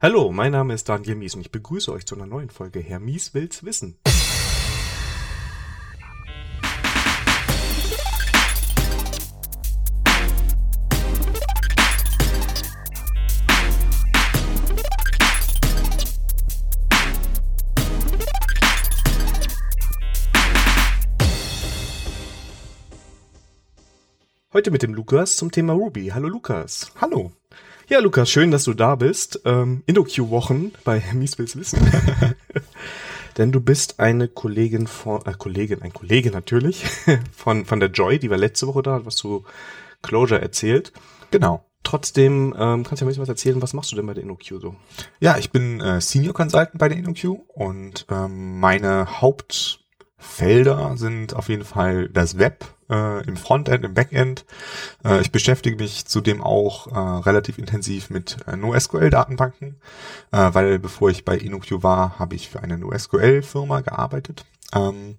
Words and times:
Hallo, 0.00 0.30
mein 0.30 0.52
Name 0.52 0.74
ist 0.74 0.88
Daniel 0.88 1.16
Mies 1.16 1.34
und 1.34 1.40
ich 1.40 1.50
begrüße 1.50 1.90
euch 1.90 2.06
zu 2.06 2.14
einer 2.14 2.24
neuen 2.24 2.50
Folge 2.50 2.78
Herr 2.78 3.00
Mies 3.00 3.34
will's 3.34 3.64
wissen. 3.64 3.98
Heute 24.52 24.70
mit 24.70 24.84
dem 24.84 24.94
Lukas 24.94 25.34
zum 25.34 25.50
Thema 25.50 25.72
Ruby. 25.72 26.10
Hallo 26.14 26.28
Lukas. 26.28 26.92
Hallo. 27.00 27.32
Ja, 27.90 28.00
Lukas, 28.00 28.28
schön, 28.28 28.50
dass 28.50 28.64
du 28.64 28.74
da 28.74 28.96
bist. 28.96 29.40
Ähm, 29.46 29.82
InnoQ-Wochen 29.86 30.72
bei 30.84 31.02
Mies 31.14 31.38
will's 31.38 31.56
wissen. 31.56 31.80
Denn 33.38 33.50
du 33.50 33.62
bist 33.62 33.98
eine 33.98 34.28
Kollegin 34.28 34.86
von, 34.86 35.24
äh, 35.24 35.32
Kollegin, 35.32 35.80
ein 35.80 35.94
Kollege 35.94 36.30
natürlich, 36.30 36.84
von, 37.34 37.64
von 37.64 37.80
der 37.80 37.88
Joy, 37.88 38.18
die 38.18 38.28
war 38.28 38.36
letzte 38.36 38.66
Woche 38.66 38.82
da, 38.82 39.06
was 39.06 39.16
zu 39.16 39.44
Closure 40.02 40.38
erzählt. 40.38 40.92
Genau. 41.30 41.64
Trotzdem 41.82 42.54
ähm, 42.58 42.84
kannst 42.84 43.00
du 43.00 43.04
ja 43.04 43.06
ein 43.06 43.08
bisschen 43.08 43.22
was 43.22 43.30
erzählen. 43.30 43.62
Was 43.62 43.72
machst 43.72 43.90
du 43.90 43.96
denn 43.96 44.06
bei 44.06 44.12
der 44.12 44.22
InnoQ 44.24 44.60
so? 44.60 44.76
Ja, 45.18 45.38
ich 45.38 45.50
bin 45.50 45.80
äh, 45.80 46.02
Senior 46.02 46.34
Consultant 46.34 46.76
bei 46.76 46.90
der 46.90 46.98
InnoQ 46.98 47.38
und 47.54 48.04
ähm, 48.10 48.60
meine 48.60 49.22
Hauptfelder 50.18 50.96
sind 50.96 51.34
auf 51.34 51.48
jeden 51.48 51.64
Fall 51.64 52.08
das 52.08 52.38
Web, 52.38 52.64
äh, 52.90 53.24
im 53.26 53.36
Frontend, 53.36 53.84
im 53.84 53.94
Backend. 53.94 54.44
Äh, 55.04 55.20
ich 55.20 55.32
beschäftige 55.32 55.76
mich 55.76 56.06
zudem 56.06 56.42
auch 56.42 56.86
äh, 56.88 56.98
relativ 56.98 57.58
intensiv 57.58 58.10
mit 58.10 58.36
äh, 58.46 58.56
NoSQL-Datenbanken, 58.56 59.76
äh, 60.30 60.50
weil 60.52 60.78
bevor 60.78 61.10
ich 61.10 61.24
bei 61.24 61.36
InnoQ 61.36 61.82
war, 61.82 62.18
habe 62.18 62.36
ich 62.36 62.48
für 62.48 62.62
eine 62.62 62.78
NoSQL-Firma 62.78 63.80
gearbeitet. 63.80 64.44
Ähm, 64.74 65.16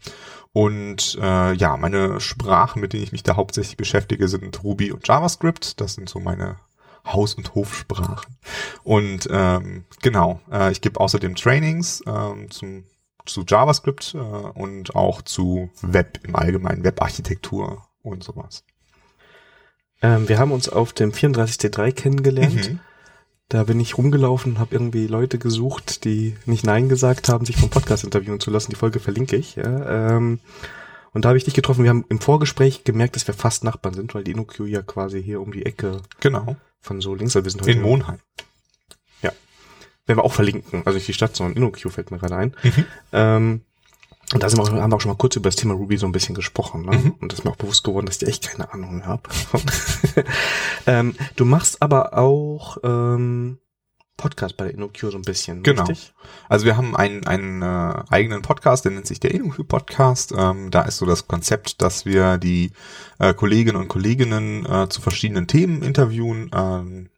und 0.54 1.18
äh, 1.22 1.54
ja, 1.54 1.78
meine 1.78 2.20
Sprachen, 2.22 2.82
mit 2.82 2.94
denen 2.94 3.04
ich 3.04 3.12
mich 3.12 3.24
da 3.24 3.36
hauptsächlich 3.36 3.78
beschäftige, 3.78 4.28
sind 4.28 4.64
Ruby 4.64 4.92
und 4.92 5.08
JavaScript. 5.08 5.80
Das 5.82 5.96
sind 5.96 6.10
so 6.10 6.20
meine 6.20 6.58
Haus- 7.06 7.36
und 7.36 7.56
Hofsprachen. 7.56 8.38
Und 8.84 9.28
ähm, 9.32 9.86
genau, 10.02 10.40
äh, 10.52 10.72
ich 10.72 10.82
gebe 10.82 11.00
außerdem 11.00 11.36
Trainings 11.36 12.04
ähm, 12.08 12.50
zum 12.52 12.84
zu 13.34 13.44
JavaScript 13.48 14.16
äh, 14.16 14.18
und 14.18 14.96
auch 14.96 15.22
zu 15.22 15.70
Web 15.82 16.20
im 16.24 16.36
Allgemeinen, 16.36 16.84
Webarchitektur 16.84 17.86
und 18.02 18.24
sowas. 18.24 18.64
Ähm, 20.02 20.30
wir 20.30 20.40
haben 20.40 20.52
uns 20.52 20.70
auf 20.70 20.94
dem 20.94 21.12
34T3 21.12 21.92
kennengelernt. 21.92 22.72
Mhm. 22.72 22.80
Da 23.50 23.64
bin 23.64 23.80
ich 23.80 23.98
rumgelaufen 23.98 24.54
und 24.54 24.60
habe 24.60 24.76
irgendwie 24.76 25.08
Leute 25.08 25.40
gesucht, 25.40 26.06
die 26.06 26.36
nicht 26.46 26.66
Nein 26.66 26.88
gesagt 26.88 27.30
haben, 27.30 27.46
sich 27.46 27.58
vom 27.58 27.70
Podcast 27.70 28.04
interviewen 28.04 28.40
zu 28.40 28.52
lassen. 28.52 28.70
Die 28.70 28.76
Folge 28.78 29.00
verlinke 29.00 29.36
ich. 29.36 29.56
Ja. 29.56 30.16
Ähm, 30.18 30.40
und 31.14 31.26
da 31.26 31.30
habe 31.30 31.38
ich 31.40 31.46
dich 31.46 31.56
getroffen. 31.56 31.84
Wir 31.84 31.90
haben 31.90 32.06
im 32.10 32.20
Vorgespräch 32.20 32.84
gemerkt, 32.84 33.16
dass 33.16 33.26
wir 33.26 33.34
fast 33.34 33.64
Nachbarn 33.64 33.96
sind, 33.96 34.14
weil 34.14 34.24
die 34.24 34.32
InnoQ 34.32 34.60
ja 34.68 34.84
quasi 34.84 35.24
hier 35.24 35.42
um 35.42 35.52
die 35.52 35.66
Ecke 35.66 36.02
Genau. 36.20 36.58
von 36.80 37.02
so 37.02 37.16
links, 37.16 37.34
wir 37.34 37.42
sind 37.50 37.62
heute 37.62 37.72
In 37.72 37.82
Monheim. 37.82 38.20
Werden 40.10 40.20
wir 40.20 40.26
auch 40.26 40.34
verlinken. 40.34 40.82
Also 40.86 40.98
nicht 40.98 41.08
die 41.08 41.14
Stadt, 41.14 41.36
sondern 41.36 41.56
InnoQ 41.56 41.92
fällt 41.92 42.12
mir 42.12 42.18
gerade 42.18 42.36
ein. 42.36 42.56
Mhm. 42.64 42.86
Ähm, 43.14 43.62
und 44.34 44.44
da 44.44 44.50
sind 44.50 44.60
wir 44.60 44.64
auch, 44.64 44.72
haben 44.72 44.92
wir 44.92 44.96
auch 44.96 45.02
schon 45.02 45.12
mal 45.12 45.18
kurz 45.18 45.36
über 45.38 45.48
das 45.48 45.56
Thema 45.56 45.74
Ruby 45.74 45.98
so 45.98 46.06
ein 46.06 46.12
bisschen 46.12 46.36
gesprochen. 46.36 46.86
Ne? 46.86 46.98
Mhm. 46.98 47.16
Und 47.20 47.32
das 47.32 47.40
ist 47.40 47.46
mir 47.46 47.52
auch 47.52 47.56
bewusst 47.56 47.84
geworden, 47.84 48.06
dass 48.06 48.22
ich 48.22 48.28
echt 48.28 48.50
keine 48.50 48.72
Ahnung 48.74 49.06
habe. 49.06 49.24
ähm, 50.88 51.16
du 51.36 51.46
machst 51.46 51.82
aber 51.82 52.16
auch 52.18 52.78
ähm, 52.84 53.58
Podcast 54.18 54.58
bei 54.58 54.66
der 54.66 54.74
InnoQ 54.74 54.98
so 55.00 55.16
ein 55.16 55.22
bisschen, 55.24 55.64
Genau. 55.64 55.84
richtig? 55.84 56.14
Also 56.48 56.66
wir 56.66 56.76
haben 56.78 56.96
einen, 56.96 57.26
einen 57.26 57.62
äh, 57.62 58.04
eigenen 58.10 58.42
Podcast, 58.42 58.86
der 58.86 58.92
nennt 58.92 59.08
sich 59.08 59.20
der 59.20 59.32
InnoQ 59.32 59.68
Podcast. 59.68 60.34
Ähm, 60.38 60.70
da 60.70 60.84
ist 60.84 60.98
so 60.98 61.06
das 61.06 61.28
Konzept, 61.28 61.82
dass 61.82 62.06
wir 62.06 62.38
die 62.38 62.72
äh, 63.18 63.34
Kolleginnen 63.34 63.78
und 63.78 63.88
Kolleginnen 63.88 64.66
äh, 64.66 64.90
zu 64.90 65.02
verschiedenen 65.02 65.48
Themen 65.48 65.82
interviewen, 65.82 66.52
ähm, 66.54 67.10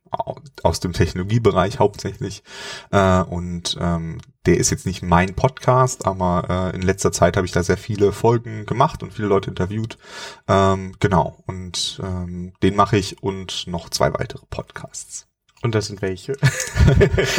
aus 0.64 0.80
dem 0.80 0.94
Technologiebereich 0.94 1.80
hauptsächlich. 1.80 2.44
Äh, 2.92 3.22
und 3.22 3.78
ähm, 3.80 4.20
der 4.46 4.58
ist 4.58 4.72
jetzt 4.72 4.86
nicht 4.86 5.02
mein 5.02 5.36
Podcast, 5.36 6.06
aber 6.06 6.72
äh, 6.74 6.76
in 6.76 6.82
letzter 6.82 7.12
Zeit 7.12 7.38
habe 7.38 7.46
ich 7.46 7.54
da 7.54 7.64
sehr 7.64 7.78
viele 7.78 8.12
Folgen 8.12 8.66
gemacht 8.66 9.04
und 9.04 9.14
viele 9.14 9.28
Leute 9.28 9.50
interviewt. 9.50 9.98
Ähm, 10.48 10.96
genau. 11.00 11.38
Und 11.46 12.00
ähm, 12.04 12.54
den 12.64 12.76
mache 12.76 12.98
ich 12.98 13.22
und 13.22 13.68
noch 13.68 13.90
zwei 13.90 14.14
weitere 14.14 14.46
Podcasts. 14.50 15.31
Und 15.64 15.76
das 15.76 15.88
sind 15.88 16.02
welche? 16.02 16.34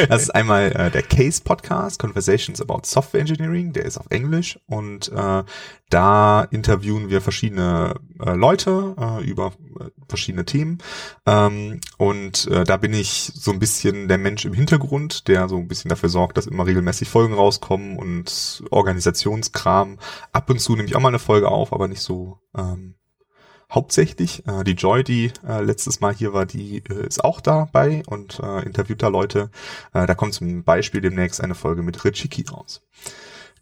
Das 0.08 0.22
ist 0.22 0.30
einmal 0.30 0.70
äh, 0.72 0.90
der 0.90 1.02
Case 1.02 1.42
Podcast, 1.42 1.98
Conversations 1.98 2.60
about 2.60 2.82
Software 2.84 3.20
Engineering, 3.20 3.72
der 3.72 3.84
ist 3.84 3.98
auf 3.98 4.06
Englisch 4.10 4.58
und 4.66 5.10
äh, 5.10 5.42
da 5.90 6.42
interviewen 6.50 7.10
wir 7.10 7.20
verschiedene 7.20 7.94
äh, 8.24 8.34
Leute 8.34 8.94
äh, 8.98 9.24
über 9.24 9.52
äh, 9.80 9.86
verschiedene 10.08 10.44
Themen 10.44 10.78
ähm, 11.26 11.80
und 11.98 12.46
äh, 12.46 12.64
da 12.64 12.76
bin 12.76 12.94
ich 12.94 13.32
so 13.34 13.50
ein 13.50 13.58
bisschen 13.58 14.06
der 14.06 14.18
Mensch 14.18 14.44
im 14.44 14.52
Hintergrund, 14.52 15.26
der 15.26 15.48
so 15.48 15.56
ein 15.56 15.68
bisschen 15.68 15.88
dafür 15.88 16.08
sorgt, 16.08 16.36
dass 16.36 16.46
immer 16.46 16.66
regelmäßig 16.66 17.08
Folgen 17.08 17.34
rauskommen 17.34 17.96
und 17.96 18.62
Organisationskram. 18.70 19.98
Ab 20.32 20.48
und 20.50 20.60
zu 20.60 20.76
nehme 20.76 20.88
ich 20.88 20.94
auch 20.94 21.00
mal 21.00 21.08
eine 21.08 21.18
Folge 21.18 21.48
auf, 21.48 21.72
aber 21.72 21.88
nicht 21.88 22.02
so 22.02 22.38
ähm, 22.56 22.94
hauptsächlich. 23.72 24.46
Äh, 24.46 24.64
die 24.64 24.72
Joy, 24.72 25.02
die 25.02 25.32
äh, 25.46 25.62
letztes 25.62 26.00
Mal 26.00 26.14
hier 26.14 26.32
war, 26.32 26.46
die 26.46 26.82
äh, 26.88 27.06
ist 27.06 27.24
auch 27.24 27.40
dabei 27.40 28.02
und 28.06 28.38
äh, 28.40 28.64
interviewt 28.64 29.02
da 29.02 29.08
Leute. 29.08 29.50
Äh, 29.92 30.06
da 30.06 30.14
kommt 30.14 30.34
zum 30.34 30.62
Beispiel 30.62 31.00
demnächst 31.00 31.40
eine 31.40 31.54
Folge 31.54 31.82
mit 31.82 32.04
Richiki 32.04 32.44
raus. 32.50 32.82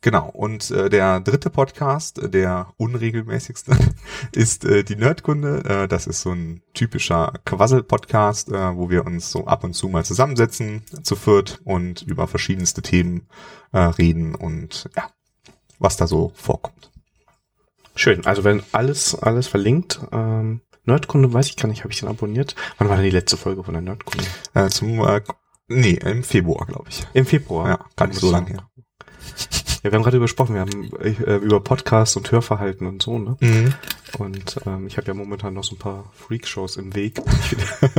Genau, 0.02 0.30
und 0.30 0.70
äh, 0.70 0.88
der 0.88 1.20
dritte 1.20 1.50
Podcast, 1.50 2.20
der 2.32 2.72
unregelmäßigste, 2.78 3.76
ist 4.32 4.64
äh, 4.64 4.82
die 4.82 4.96
Nerdkunde. 4.96 5.62
Äh, 5.64 5.88
das 5.88 6.06
ist 6.06 6.22
so 6.22 6.30
ein 6.30 6.62
typischer 6.72 7.34
Quassel-Podcast, 7.44 8.48
äh, 8.48 8.76
wo 8.76 8.88
wir 8.88 9.04
uns 9.04 9.30
so 9.30 9.46
ab 9.46 9.62
und 9.62 9.74
zu 9.74 9.88
mal 9.88 10.04
zusammensetzen, 10.04 10.84
zu 11.02 11.16
viert 11.16 11.60
und 11.64 12.00
über 12.02 12.26
verschiedenste 12.26 12.80
Themen 12.80 13.26
äh, 13.72 13.78
reden 13.78 14.34
und 14.34 14.88
ja, 14.96 15.10
was 15.78 15.98
da 15.98 16.06
so 16.06 16.32
vorkommt. 16.34 16.89
Schön. 18.00 18.24
Also 18.24 18.44
wenn 18.44 18.62
alles, 18.72 19.14
alles 19.14 19.46
verlinkt. 19.46 20.00
Ähm, 20.10 20.62
Nerdkunde 20.86 21.34
weiß 21.34 21.48
ich 21.48 21.56
gar 21.56 21.68
nicht, 21.68 21.84
habe 21.84 21.92
ich 21.92 22.00
den 22.00 22.08
abonniert? 22.08 22.54
Wann 22.78 22.88
war 22.88 22.96
denn 22.96 23.04
die 23.04 23.10
letzte 23.10 23.36
Folge 23.36 23.62
von 23.62 23.74
der 23.74 23.82
Nerdkunde? 23.82 24.24
Äh, 24.54 24.70
zum, 24.70 25.00
äh, 25.06 25.20
nee, 25.68 25.98
im 26.02 26.24
Februar, 26.24 26.64
glaube 26.64 26.86
ich. 26.88 27.06
Im 27.12 27.26
Februar. 27.26 27.68
Ja, 27.68 27.78
gar 27.96 28.06
nicht 28.06 28.18
so 28.18 28.30
lange 28.30 28.48
her. 28.48 28.70
Ja, 29.82 29.92
wir 29.92 29.92
haben 29.92 30.02
gerade 30.02 30.18
gesprochen, 30.18 30.54
wir 30.54 30.62
haben 30.62 30.90
äh, 31.02 31.36
über 31.36 31.60
Podcasts 31.60 32.16
und 32.16 32.32
Hörverhalten 32.32 32.86
und 32.86 33.02
so, 33.02 33.18
ne? 33.18 33.36
Mhm. 33.40 33.74
Und 34.16 34.56
ähm, 34.64 34.86
ich 34.86 34.96
habe 34.96 35.06
ja 35.08 35.12
momentan 35.14 35.52
noch 35.52 35.64
so 35.64 35.74
ein 35.74 35.78
paar 35.78 36.10
Freakshows 36.14 36.78
im 36.78 36.94
Weg. 36.94 37.20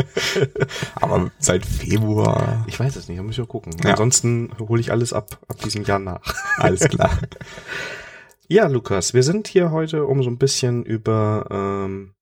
Aber 0.95 1.29
seit 1.38 1.63
Februar, 1.63 2.66
Ich 2.68 2.79
weiß 2.79 2.95
es 2.95 3.07
nicht, 3.07 3.19
da 3.19 3.23
muss 3.23 3.38
ich 3.38 3.41
auch 3.41 3.47
gucken. 3.47 3.75
Ja. 3.83 3.91
Ansonsten 3.91 4.50
hole 4.57 4.81
ich 4.81 4.91
alles 4.91 5.13
ab, 5.13 5.38
ab 5.47 5.59
diesem 5.62 5.83
Jahr 5.83 6.00
nach. 6.00 6.33
alles 6.57 6.79
klar. 6.89 7.12
Ja, 8.51 8.67
Lukas, 8.67 9.13
wir 9.13 9.23
sind 9.23 9.47
hier 9.47 9.72
heute, 9.72 10.06
um 10.06 10.23
so 10.23 10.29
ein 10.29 10.38
bisschen 10.38 10.84
über 10.84 11.47
ähm, 11.50 12.16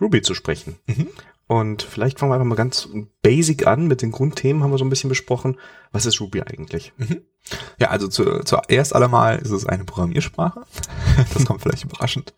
Ruby 0.00 0.22
zu 0.22 0.32
sprechen. 0.32 0.78
Mhm. 0.86 1.08
Und 1.46 1.82
vielleicht 1.82 2.18
fangen 2.18 2.32
wir 2.32 2.36
einfach 2.36 2.46
mal 2.46 2.54
ganz 2.54 2.88
basic 3.20 3.66
an. 3.66 3.88
Mit 3.88 4.00
den 4.00 4.10
Grundthemen 4.10 4.62
haben 4.62 4.70
wir 4.70 4.78
so 4.78 4.86
ein 4.86 4.88
bisschen 4.88 5.10
besprochen. 5.10 5.58
Was 5.92 6.06
ist 6.06 6.22
Ruby 6.22 6.40
eigentlich? 6.40 6.94
Mhm. 6.96 7.20
Ja, 7.78 7.88
also 7.88 8.08
zu, 8.08 8.42
zuerst 8.42 8.94
allemal 8.94 9.38
ist 9.38 9.50
es 9.50 9.66
eine 9.66 9.84
Programmiersprache. 9.84 10.62
Das 11.34 11.44
kommt 11.44 11.60
vielleicht 11.60 11.84
überraschend. 11.84 12.32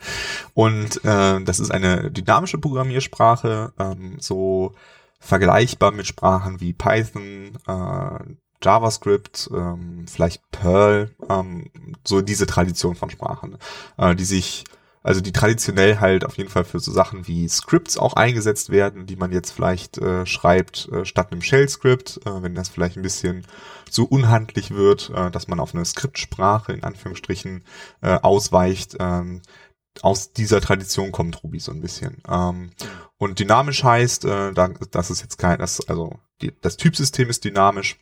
Und 0.54 1.04
äh, 1.04 1.40
das 1.44 1.60
ist 1.60 1.70
eine 1.70 2.10
dynamische 2.10 2.58
Programmiersprache, 2.58 3.72
ähm, 3.78 4.16
so 4.18 4.74
vergleichbar 5.20 5.92
mit 5.92 6.08
Sprachen 6.08 6.60
wie 6.60 6.72
Python, 6.72 7.56
äh, 7.68 8.34
JavaScript, 8.62 9.50
ähm, 9.54 10.06
vielleicht 10.08 10.50
Perl, 10.50 11.14
ähm, 11.28 11.70
so 12.04 12.20
diese 12.20 12.46
Tradition 12.46 12.94
von 12.94 13.10
Sprachen, 13.10 13.58
äh, 13.96 14.14
die 14.14 14.24
sich 14.24 14.64
also 15.02 15.22
die 15.22 15.32
traditionell 15.32 15.98
halt 15.98 16.26
auf 16.26 16.36
jeden 16.36 16.50
Fall 16.50 16.64
für 16.64 16.78
so 16.78 16.92
Sachen 16.92 17.26
wie 17.26 17.48
Scripts 17.48 17.96
auch 17.96 18.14
eingesetzt 18.14 18.68
werden, 18.68 19.06
die 19.06 19.16
man 19.16 19.32
jetzt 19.32 19.50
vielleicht 19.50 19.96
äh, 19.98 20.26
schreibt 20.26 20.88
äh, 20.92 21.06
statt 21.06 21.32
einem 21.32 21.40
Shell-Script, 21.40 22.20
äh, 22.26 22.42
wenn 22.42 22.54
das 22.54 22.68
vielleicht 22.68 22.96
ein 22.96 23.02
bisschen 23.02 23.46
zu 23.88 24.06
unhandlich 24.06 24.72
wird, 24.72 25.10
äh, 25.14 25.30
dass 25.30 25.48
man 25.48 25.58
auf 25.58 25.74
eine 25.74 25.84
Skriptsprache 25.84 26.72
in 26.72 26.84
Anführungsstrichen 26.84 27.64
äh, 28.02 28.18
ausweicht. 28.20 28.96
Ähm, 29.00 29.40
aus 30.02 30.32
dieser 30.32 30.60
Tradition 30.60 31.12
kommt 31.12 31.42
Ruby 31.42 31.60
so 31.60 31.72
ein 31.72 31.80
bisschen. 31.80 32.22
Ähm, 32.28 32.70
und 33.16 33.38
dynamisch 33.38 33.82
heißt, 33.82 34.26
äh, 34.26 34.52
da, 34.52 34.68
das 34.90 35.10
ist 35.10 35.22
jetzt 35.22 35.38
kein, 35.38 35.58
das, 35.58 35.86
also 35.88 36.18
das 36.60 36.76
Typsystem 36.76 37.30
ist 37.30 37.44
dynamisch. 37.44 37.98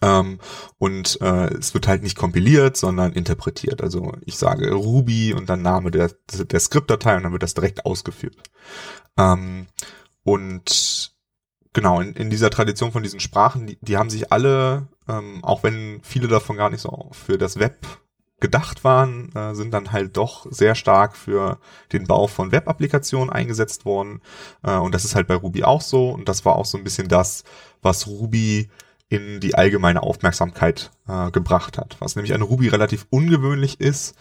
Ähm, 0.00 0.38
und 0.78 1.20
äh, 1.20 1.54
es 1.54 1.74
wird 1.74 1.88
halt 1.88 2.02
nicht 2.02 2.16
kompiliert, 2.16 2.76
sondern 2.76 3.12
interpretiert. 3.12 3.82
Also 3.82 4.12
ich 4.24 4.36
sage 4.36 4.72
Ruby 4.72 5.32
und 5.32 5.48
dann 5.48 5.62
Name 5.62 5.90
der, 5.90 6.10
der 6.32 6.60
Skriptdatei 6.60 7.16
und 7.16 7.24
dann 7.24 7.32
wird 7.32 7.42
das 7.42 7.54
direkt 7.54 7.84
ausgeführt. 7.86 8.36
Ähm, 9.16 9.66
und 10.24 11.12
genau, 11.72 12.00
in, 12.00 12.14
in 12.14 12.30
dieser 12.30 12.50
Tradition 12.50 12.92
von 12.92 13.02
diesen 13.02 13.20
Sprachen, 13.20 13.66
die, 13.66 13.78
die 13.80 13.96
haben 13.96 14.10
sich 14.10 14.32
alle, 14.32 14.88
ähm, 15.08 15.44
auch 15.44 15.62
wenn 15.62 16.00
viele 16.02 16.28
davon 16.28 16.56
gar 16.56 16.70
nicht 16.70 16.80
so 16.80 17.10
für 17.12 17.38
das 17.38 17.58
Web 17.58 17.86
gedacht 18.42 18.82
waren, 18.82 19.32
äh, 19.34 19.54
sind 19.54 19.72
dann 19.72 19.92
halt 19.92 20.16
doch 20.16 20.46
sehr 20.50 20.74
stark 20.74 21.16
für 21.16 21.58
den 21.92 22.06
Bau 22.06 22.26
von 22.26 22.50
Web-Applikationen 22.50 23.30
eingesetzt 23.30 23.84
worden. 23.84 24.20
Äh, 24.64 24.76
und 24.76 24.94
das 24.94 25.04
ist 25.04 25.14
halt 25.14 25.28
bei 25.28 25.36
Ruby 25.36 25.62
auch 25.62 25.80
so. 25.80 26.10
Und 26.10 26.28
das 26.28 26.44
war 26.44 26.56
auch 26.56 26.66
so 26.66 26.76
ein 26.76 26.84
bisschen 26.84 27.08
das, 27.08 27.44
was 27.82 28.08
Ruby 28.08 28.68
in 29.12 29.40
die 29.40 29.54
allgemeine 29.54 30.02
Aufmerksamkeit 30.02 30.90
äh, 31.06 31.30
gebracht 31.30 31.76
hat. 31.76 31.96
Was 31.98 32.16
nämlich 32.16 32.34
an 32.34 32.40
Ruby 32.40 32.68
relativ 32.68 33.06
ungewöhnlich 33.10 33.78
ist, 33.78 34.14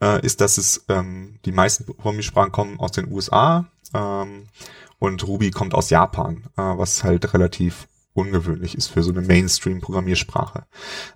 äh, 0.00 0.24
ist, 0.24 0.40
dass 0.40 0.56
es 0.56 0.84
ähm, 0.88 1.40
die 1.44 1.50
meisten 1.50 1.84
Programmiersprachen 1.84 2.52
kommen 2.52 2.78
aus 2.78 2.92
den 2.92 3.10
USA 3.10 3.66
ähm, 3.92 4.44
und 5.00 5.26
Ruby 5.26 5.50
kommt 5.50 5.74
aus 5.74 5.90
Japan, 5.90 6.44
äh, 6.56 6.62
was 6.62 7.02
halt 7.02 7.34
relativ 7.34 7.88
ungewöhnlich 8.14 8.76
ist 8.76 8.86
für 8.86 9.02
so 9.02 9.10
eine 9.10 9.20
Mainstream-Programmiersprache. 9.20 10.64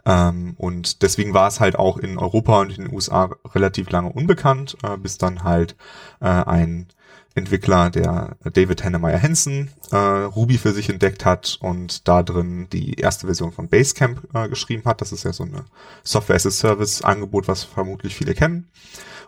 Ähm, 0.04 0.54
und 0.58 1.02
deswegen 1.02 1.32
war 1.32 1.46
es 1.46 1.60
halt 1.60 1.78
auch 1.78 1.98
in 1.98 2.18
Europa 2.18 2.60
und 2.60 2.76
in 2.76 2.84
den 2.84 2.92
USA 2.92 3.30
relativ 3.54 3.90
lange 3.90 4.10
unbekannt, 4.10 4.76
äh, 4.82 4.96
bis 4.96 5.18
dann 5.18 5.44
halt 5.44 5.76
äh, 6.20 6.26
ein 6.26 6.88
Entwickler, 7.34 7.90
der 7.90 8.36
David 8.52 8.82
Hannemeyer 8.82 9.22
Hansen, 9.22 9.70
äh, 9.92 9.96
Ruby 9.96 10.58
für 10.58 10.72
sich 10.72 10.88
entdeckt 10.88 11.24
hat 11.24 11.58
und 11.60 12.08
da 12.08 12.22
drin 12.22 12.68
die 12.72 12.94
erste 12.94 13.26
Version 13.26 13.52
von 13.52 13.68
Basecamp 13.68 14.26
äh, 14.34 14.48
geschrieben 14.48 14.84
hat. 14.84 15.00
Das 15.00 15.12
ist 15.12 15.22
ja 15.22 15.32
so 15.32 15.44
eine 15.44 15.64
Software-as-a-Service-Angebot, 16.02 17.46
was 17.46 17.62
vermutlich 17.62 18.16
viele 18.16 18.34
kennen. 18.34 18.68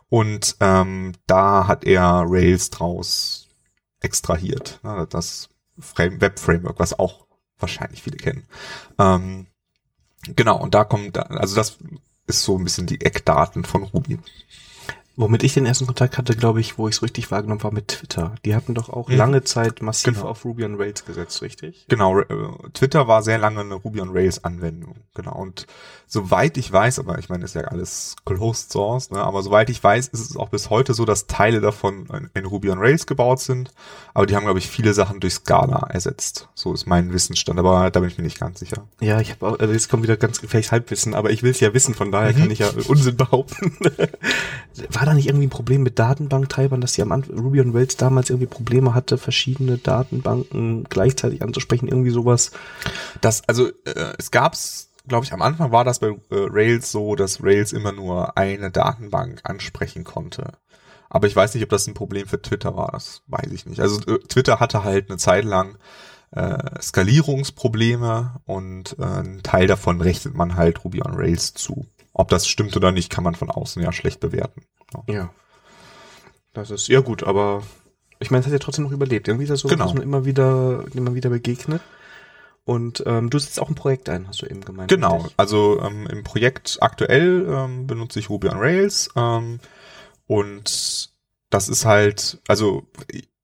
Und 0.09 0.57
ähm, 0.61 1.13
da 1.27 1.67
hat 1.69 1.85
er 1.85 2.25
Rails 2.27 2.71
draus 2.71 3.49
extrahiert. 4.01 4.81
Ne, 4.83 5.07
das 5.09 5.49
Web-Framework, 5.77 6.79
was 6.79 6.99
auch 6.99 7.27
wahrscheinlich 7.59 8.03
viele 8.03 8.17
kennen. 8.17 8.47
Ähm, 8.99 9.47
genau, 10.25 10.61
und 10.61 10.75
da 10.75 10.85
kommt, 10.85 11.17
also 11.19 11.55
das 11.55 11.79
ist 12.27 12.43
so 12.43 12.59
ein 12.59 12.65
bisschen 12.65 12.87
die 12.87 13.01
Eckdaten 13.01 13.65
von 13.65 13.85
Ruby. 13.85 14.19
Womit 15.15 15.43
ich 15.43 15.53
den 15.53 15.67
ersten 15.67 15.87
Kontakt 15.87 16.17
hatte, 16.17 16.35
glaube 16.35 16.61
ich, 16.61 16.79
wo 16.79 16.89
ich 16.89 16.97
es 16.97 17.03
richtig 17.03 17.31
wahrgenommen 17.31 17.63
war 17.63 17.73
mit 17.73 17.89
Twitter. 17.89 18.35
Die 18.45 18.55
hatten 18.55 18.75
doch 18.75 18.89
auch 18.89 19.09
mhm. 19.09 19.17
lange 19.17 19.45
Zeit 19.45 19.83
massiv 19.83 20.15
genau. 20.15 20.29
auf 20.29 20.45
Ruby 20.45 20.65
on 20.65 20.77
Rails 20.77 21.05
gesetzt, 21.05 21.43
richtig? 21.43 21.85
Genau, 21.89 22.21
äh, 22.21 22.27
Twitter 22.73 23.09
war 23.09 23.23
sehr 23.23 23.39
lange 23.39 23.61
eine 23.61 23.75
Ruby 23.75 24.01
on 24.01 24.11
Rails 24.11 24.43
Anwendung. 24.43 24.97
Genau. 25.15 25.35
Und 25.35 25.67
soweit 26.07 26.57
ich 26.57 26.73
weiß, 26.73 26.99
aber 26.99 27.19
ich 27.19 27.29
meine, 27.29 27.45
ist 27.45 27.55
ja 27.55 27.63
alles 27.63 28.17
Closed 28.25 28.73
Source, 28.73 29.11
ne? 29.11 29.23
aber 29.23 29.43
soweit 29.43 29.69
ich 29.69 29.83
weiß, 29.83 30.09
ist 30.09 30.31
es 30.31 30.37
auch 30.37 30.49
bis 30.49 30.71
heute 30.71 30.95
so, 30.95 31.05
dass 31.05 31.27
Teile 31.27 31.61
davon 31.61 32.31
in 32.33 32.47
Ruby 32.47 32.71
on 32.71 32.79
Rails 32.79 33.07
gebaut 33.07 33.41
sind. 33.41 33.73
Aber 34.15 34.27
die 34.27 34.35
haben, 34.35 34.45
glaube 34.45 34.59
ich, 34.59 34.69
viele 34.69 34.95
Sachen 34.95 35.21
durch 35.21 35.35
Scala 35.35 35.87
ersetzt. 35.91 36.49
So 36.55 36.73
ist 36.73 36.87
mein 36.87 37.13
Wissensstand, 37.13 37.59
aber 37.59 37.91
da 37.91 38.01
bin 38.01 38.09
ich 38.09 38.19
mir 38.19 38.25
nicht 38.25 38.41
ganz 38.41 38.61
sicher. 38.61 38.87
Ja, 39.01 39.21
ich 39.21 39.31
habe 39.31 39.59
also 39.61 39.73
jetzt 39.73 39.91
kommt 39.91 40.03
wieder 40.03 40.17
ganz 40.17 40.41
gefährliches 40.41 40.73
Halbwissen, 40.73 41.15
aber 41.15 41.31
ich 41.31 41.43
will 41.43 41.51
es 41.51 41.61
ja 41.61 41.75
wissen, 41.75 41.95
von 41.95 42.13
daher 42.13 42.33
mhm. 42.33 42.39
kann 42.39 42.51
ich 42.51 42.59
ja 42.61 42.71
Unsinn 42.89 43.17
behaupten. 43.17 43.77
war 45.03 45.07
da 45.07 45.15
nicht 45.15 45.27
irgendwie 45.27 45.49
ein 45.49 45.51
Problem 45.51 45.83
mit 45.83 45.99
Datenbanktreibern, 45.99 46.81
dass 46.81 46.93
die 46.93 47.03
am 47.03 47.11
Anfang 47.11 47.37
Ruby 47.37 47.61
on 47.61 47.73
Rails 47.73 47.97
damals 47.97 48.31
irgendwie 48.31 48.47
Probleme 48.47 48.95
hatte, 48.95 49.19
verschiedene 49.19 49.77
Datenbanken 49.77 50.85
gleichzeitig 50.85 51.43
anzusprechen, 51.43 51.89
irgendwie 51.89 52.13
sowas? 52.13 52.53
Das, 53.21 53.43
also 53.49 53.67
äh, 53.85 54.13
es 54.17 54.31
gab's 54.31 54.91
glaube 55.09 55.25
ich, 55.25 55.33
am 55.33 55.43
Anfang 55.43 55.73
war 55.73 55.83
das 55.83 55.99
bei 55.99 56.07
äh, 56.07 56.15
Rails 56.31 56.93
so, 56.93 57.17
dass 57.17 57.43
Rails 57.43 57.73
immer 57.73 57.91
nur 57.91 58.39
eine 58.39 58.71
Datenbank 58.71 59.41
ansprechen 59.43 60.05
konnte. 60.05 60.53
Aber 61.11 61.27
ich 61.27 61.35
weiß 61.35 61.53
nicht, 61.55 61.65
ob 61.65 61.71
das 61.71 61.89
ein 61.89 61.95
Problem 61.95 62.29
für 62.29 62.41
Twitter 62.41 62.77
war. 62.77 62.93
Das 62.93 63.23
weiß 63.27 63.51
ich 63.51 63.67
nicht. 63.67 63.81
Also 63.81 64.01
äh, 64.03 64.21
Twitter 64.21 64.61
hatte 64.61 64.85
halt 64.85 65.11
eine 65.11 65.19
Zeit 65.19 65.45
lang 65.45 65.79
äh, 66.31 66.81
Skalierungsprobleme 66.81 68.37
und 68.45 68.97
äh, 69.01 69.03
ein 69.03 69.43
Teil 69.43 69.67
davon 69.67 70.01
rechnet 70.01 70.37
man 70.37 70.55
halt 70.55 70.85
Ruby 70.85 71.03
on 71.03 71.15
Rails 71.15 71.55
zu. 71.55 71.89
Ob 72.13 72.29
das 72.29 72.47
stimmt 72.47 72.77
oder 72.77 72.93
nicht, 72.93 73.11
kann 73.11 73.25
man 73.25 73.35
von 73.35 73.51
außen 73.51 73.83
ja 73.83 73.91
schlecht 73.91 74.21
bewerten. 74.21 74.63
Ja. 75.07 75.31
Das 76.53 76.71
ist 76.71 76.89
ja 76.89 77.01
gut, 77.01 77.23
aber 77.23 77.63
ich 78.19 78.31
meine, 78.31 78.41
es 78.41 78.47
hat 78.47 78.53
ja 78.53 78.59
trotzdem 78.59 78.85
noch 78.85 78.93
überlebt. 78.93 79.27
Irgendwie 79.27 79.45
ist 79.45 79.51
das 79.51 79.61
so, 79.61 79.69
genau. 79.69 79.85
dass 79.85 79.95
man 79.95 80.03
immer 80.03 80.25
wieder, 80.25 80.85
immer 80.95 81.15
wieder 81.15 81.31
begegnet. 81.31 81.81
Und 82.65 83.03
ähm, 83.07 83.29
du 83.29 83.39
setzt 83.39 83.61
auch 83.61 83.69
ein 83.69 83.75
Projekt 83.75 84.09
ein, 84.09 84.29
hast 84.29 84.43
du 84.43 84.47
eben 84.47 84.61
gemeint. 84.61 84.89
Genau, 84.89 85.17
richtig? 85.17 85.35
also 85.37 85.81
ähm, 85.83 86.07
im 86.07 86.23
Projekt 86.23 86.79
aktuell 86.81 87.45
ähm, 87.49 87.89
benutze 87.89 88.21
ich 88.21 88.31
Ruby 88.31 88.49
on 88.51 88.59
Rails 88.59 89.11
ähm, 89.17 89.59
und 90.29 91.11
das 91.51 91.69
ist 91.69 91.85
halt, 91.85 92.41
also 92.47 92.87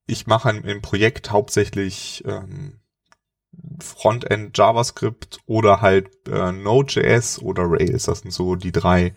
ich 0.07 0.29
mache 0.29 0.51
im 0.51 0.83
Projekt 0.83 1.33
hauptsächlich 1.33 2.23
ähm, 2.27 2.79
Frontend 3.81 4.57
JavaScript 4.57 5.41
oder 5.47 5.81
halt 5.81 6.09
äh, 6.29 6.53
Node.js 6.53 7.41
oder 7.41 7.65
Rails. 7.67 8.05
Das 8.05 8.21
sind 8.21 8.31
so 8.31 8.55
die 8.55 8.73
drei 8.73 9.15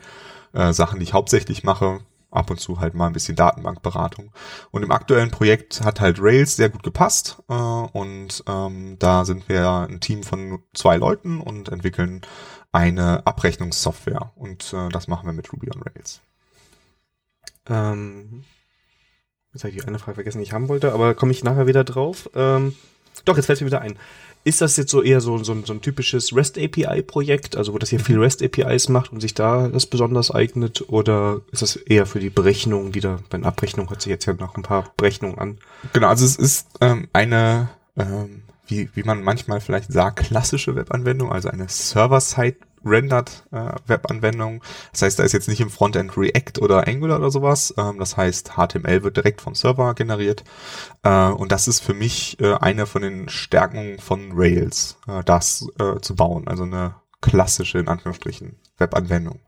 äh, 0.54 0.74
Sachen, 0.74 1.00
die 1.00 1.04
ich 1.04 1.14
hauptsächlich 1.14 1.64
mache. 1.64 2.02
Ab 2.32 2.50
und 2.50 2.60
zu 2.60 2.80
halt 2.80 2.94
mal 2.94 3.08
ein 3.08 3.14
bisschen 3.14 3.36
Datenbankberatung. 3.36 4.32
Und 4.72 4.84
im 4.84 4.92
aktuellen 4.92 5.32
Projekt 5.32 5.82
hat 5.84 6.00
halt 6.00 6.18
Rails 6.20 6.56
sehr 6.56 6.70
gut 6.70 6.84
gepasst. 6.84 7.44
Äh, 7.50 7.54
und 7.54 8.44
ähm, 8.48 8.98
da 9.00 9.26
sind 9.26 9.50
wir 9.50 9.88
ein 9.90 10.00
Team 10.00 10.24
von 10.24 10.64
zwei 10.74 10.98
Leuten 10.98 11.42
und 11.42 11.70
entwickeln 11.70 12.22
eine 12.72 13.26
Abrechnungssoftware. 13.26 14.32
Und 14.36 14.74
äh, 14.74 14.90
das 14.90 15.08
machen 15.08 15.26
wir 15.26 15.34
mit 15.34 15.52
Ruby 15.52 15.70
on 15.76 15.84
Rails. 15.84 16.22
Ähm, 17.68 18.44
jetzt 19.54 19.64
habe 19.64 19.74
ich 19.74 19.82
die 19.82 19.88
eine 19.88 20.00
Frage 20.00 20.16
vergessen, 20.16 20.40
die 20.40 20.46
ich 20.46 20.54
haben 20.54 20.70
wollte, 20.70 20.94
aber 20.94 21.14
komme 21.14 21.32
ich 21.32 21.44
nachher 21.44 21.68
wieder 21.68 21.84
drauf. 21.84 22.30
Ähm, 22.34 22.76
doch, 23.26 23.38
jetzt 23.38 23.46
fällt 23.46 23.62
mir 23.62 23.68
wieder 23.68 23.82
ein. 23.82 23.98
Ist 24.44 24.62
das 24.62 24.76
jetzt 24.76 24.90
so 24.90 25.04
eher 25.04 25.22
so, 25.22 25.38
so, 25.44 25.56
so 25.64 25.74
ein 25.74 25.82
typisches 25.82 26.36
REST 26.36 26.58
API 26.58 27.04
Projekt, 27.04 27.56
also 27.56 27.74
wo 27.74 27.78
das 27.78 27.90
hier 27.90 28.00
viel 28.00 28.16
mhm. 28.16 28.24
REST 28.24 28.42
APIs 28.42 28.90
macht 28.90 29.12
und 29.12 29.22
sich 29.22 29.36
da 29.36 29.68
das 29.68 29.86
besonders 29.86 30.32
eignet, 30.32 30.90
oder 30.90 31.42
ist 31.52 31.62
das 31.62 31.76
eher 31.76 32.08
für 32.08 32.20
die 32.20 32.32
Berechnung 32.32 32.96
wieder? 32.96 33.20
Bei 33.30 33.38
einer 33.38 33.48
Abrechnung 33.48 33.90
hört 33.90 34.02
sich 34.02 34.10
jetzt 34.10 34.26
ja 34.26 34.34
noch 34.34 34.56
ein 34.56 34.64
paar 34.64 34.92
Berechnungen 34.98 35.38
an. 35.38 35.58
Genau, 35.94 36.08
also 36.08 36.26
es 36.26 36.38
ist 36.38 36.68
ähm, 36.82 37.08
eine, 37.14 37.70
ähm, 37.98 38.42
wie, 38.68 38.90
wie 38.96 39.04
man 39.04 39.22
manchmal 39.22 39.62
vielleicht 39.62 39.94
sagt, 39.94 40.26
klassische 40.26 40.76
Webanwendung, 40.76 41.32
also 41.32 41.50
eine 41.50 41.70
Server-Side 41.70 42.58
rendered 42.84 43.44
äh, 43.52 43.72
Webanwendung. 43.88 44.64
Das 44.92 45.02
heißt, 45.04 45.20
da 45.20 45.24
ist 45.24 45.34
jetzt 45.34 45.48
nicht 45.48 45.62
im 45.62 45.70
Frontend 45.70 46.18
React 46.18 46.62
oder 46.62 46.88
Angular 46.88 47.20
oder 47.20 47.32
sowas. 47.32 47.74
Ähm, 47.78 48.00
das 48.00 48.18
heißt, 48.18 48.54
HTML 48.56 49.04
wird 49.04 49.18
direkt 49.18 49.42
vom 49.42 49.56
Server 49.56 49.94
generiert. 49.94 50.44
Äh, 51.04 51.28
und 51.28 51.52
das 51.52 51.68
ist 51.68 51.82
für 51.82 51.94
mich 51.94 52.40
äh, 52.40 52.54
eine 52.56 52.86
von 52.86 53.02
den 53.02 53.30
Stärken 53.30 54.00
von 54.00 54.32
Rails, 54.34 54.98
äh, 55.08 55.24
das 55.24 55.68
äh, 55.80 56.00
zu 56.02 56.16
bauen. 56.16 56.48
Also 56.48 56.64
eine 56.64 56.96
klassische, 57.22 57.80
in 57.80 57.88
Anführungsstrichen, 57.88 58.60
Webanwendung. 58.78 59.40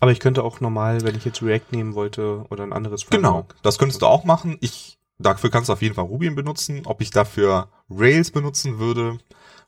Aber 0.00 0.12
ich 0.12 0.20
könnte 0.20 0.44
auch 0.44 0.60
normal, 0.60 1.00
wenn 1.02 1.16
ich 1.16 1.24
jetzt 1.24 1.42
React 1.42 1.72
nehmen 1.72 1.94
wollte 1.94 2.44
oder 2.50 2.64
ein 2.64 2.72
anderes 2.72 3.06
genau, 3.06 3.28
Framework. 3.28 3.48
Genau, 3.48 3.60
das 3.62 3.78
könntest 3.78 4.02
du 4.02 4.06
auch 4.06 4.24
machen. 4.24 4.58
Ich, 4.60 4.98
dafür 5.18 5.50
kannst 5.50 5.68
du 5.68 5.72
auf 5.72 5.82
jeden 5.82 5.94
Fall 5.94 6.04
Ruby 6.04 6.28
benutzen. 6.30 6.82
Ob 6.84 7.00
ich 7.00 7.10
dafür 7.10 7.68
Rails 7.88 8.30
benutzen 8.30 8.78
würde, 8.78 9.18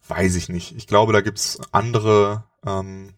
weiß 0.07 0.37
ich 0.37 0.49
nicht. 0.49 0.77
Ich 0.77 0.87
glaube, 0.87 1.13
da 1.13 1.23
gibt's 1.23 1.59
andere 1.73 2.45
ähm, 2.67 3.15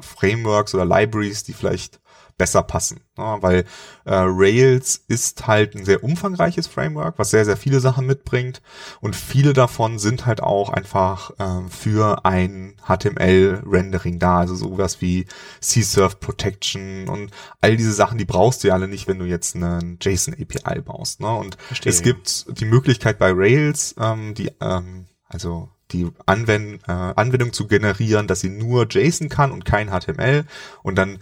Frameworks 0.00 0.74
oder 0.74 0.84
Libraries, 0.84 1.44
die 1.44 1.52
vielleicht 1.52 2.00
besser 2.38 2.62
passen. 2.62 3.00
Ne? 3.16 3.36
weil 3.40 3.64
äh, 4.04 4.14
Rails 4.14 5.04
ist 5.06 5.46
halt 5.46 5.76
ein 5.76 5.84
sehr 5.84 6.02
umfangreiches 6.02 6.66
Framework, 6.66 7.18
was 7.18 7.30
sehr, 7.30 7.44
sehr 7.44 7.56
viele 7.56 7.78
Sachen 7.78 8.06
mitbringt. 8.06 8.62
Und 9.00 9.14
viele 9.14 9.52
davon 9.52 9.98
sind 10.00 10.26
halt 10.26 10.42
auch 10.42 10.70
einfach 10.70 11.30
äh, 11.38 11.68
für 11.68 12.24
ein 12.24 12.74
HTML-Rendering 12.84 14.18
da. 14.18 14.38
Also 14.38 14.56
sowas 14.56 15.00
wie 15.00 15.26
C-Surf 15.60 16.18
Protection 16.18 17.08
und 17.08 17.30
all 17.60 17.76
diese 17.76 17.92
Sachen, 17.92 18.18
die 18.18 18.24
brauchst 18.24 18.64
du 18.64 18.68
ja 18.68 18.74
alle 18.74 18.88
nicht, 18.88 19.06
wenn 19.06 19.20
du 19.20 19.24
jetzt 19.26 19.54
einen 19.54 19.98
JSON-API 20.00 20.80
baust. 20.80 21.20
Ne? 21.20 21.32
Und 21.32 21.56
Verstehe, 21.56 21.90
es 21.90 22.02
gibt 22.02 22.58
die 22.58 22.64
Möglichkeit 22.64 23.18
bei 23.18 23.30
Rails, 23.32 23.94
ähm, 24.00 24.34
die 24.34 24.50
ähm, 24.60 25.06
also 25.28 25.68
die 25.92 26.10
Anwend 26.26 26.82
äh, 26.86 26.92
Anwendung 26.92 27.52
zu 27.52 27.66
generieren, 27.66 28.26
dass 28.26 28.40
sie 28.40 28.50
nur 28.50 28.86
JSON 28.88 29.28
kann 29.28 29.52
und 29.52 29.64
kein 29.64 29.88
HTML 29.88 30.44
und 30.82 30.96
dann 30.96 31.18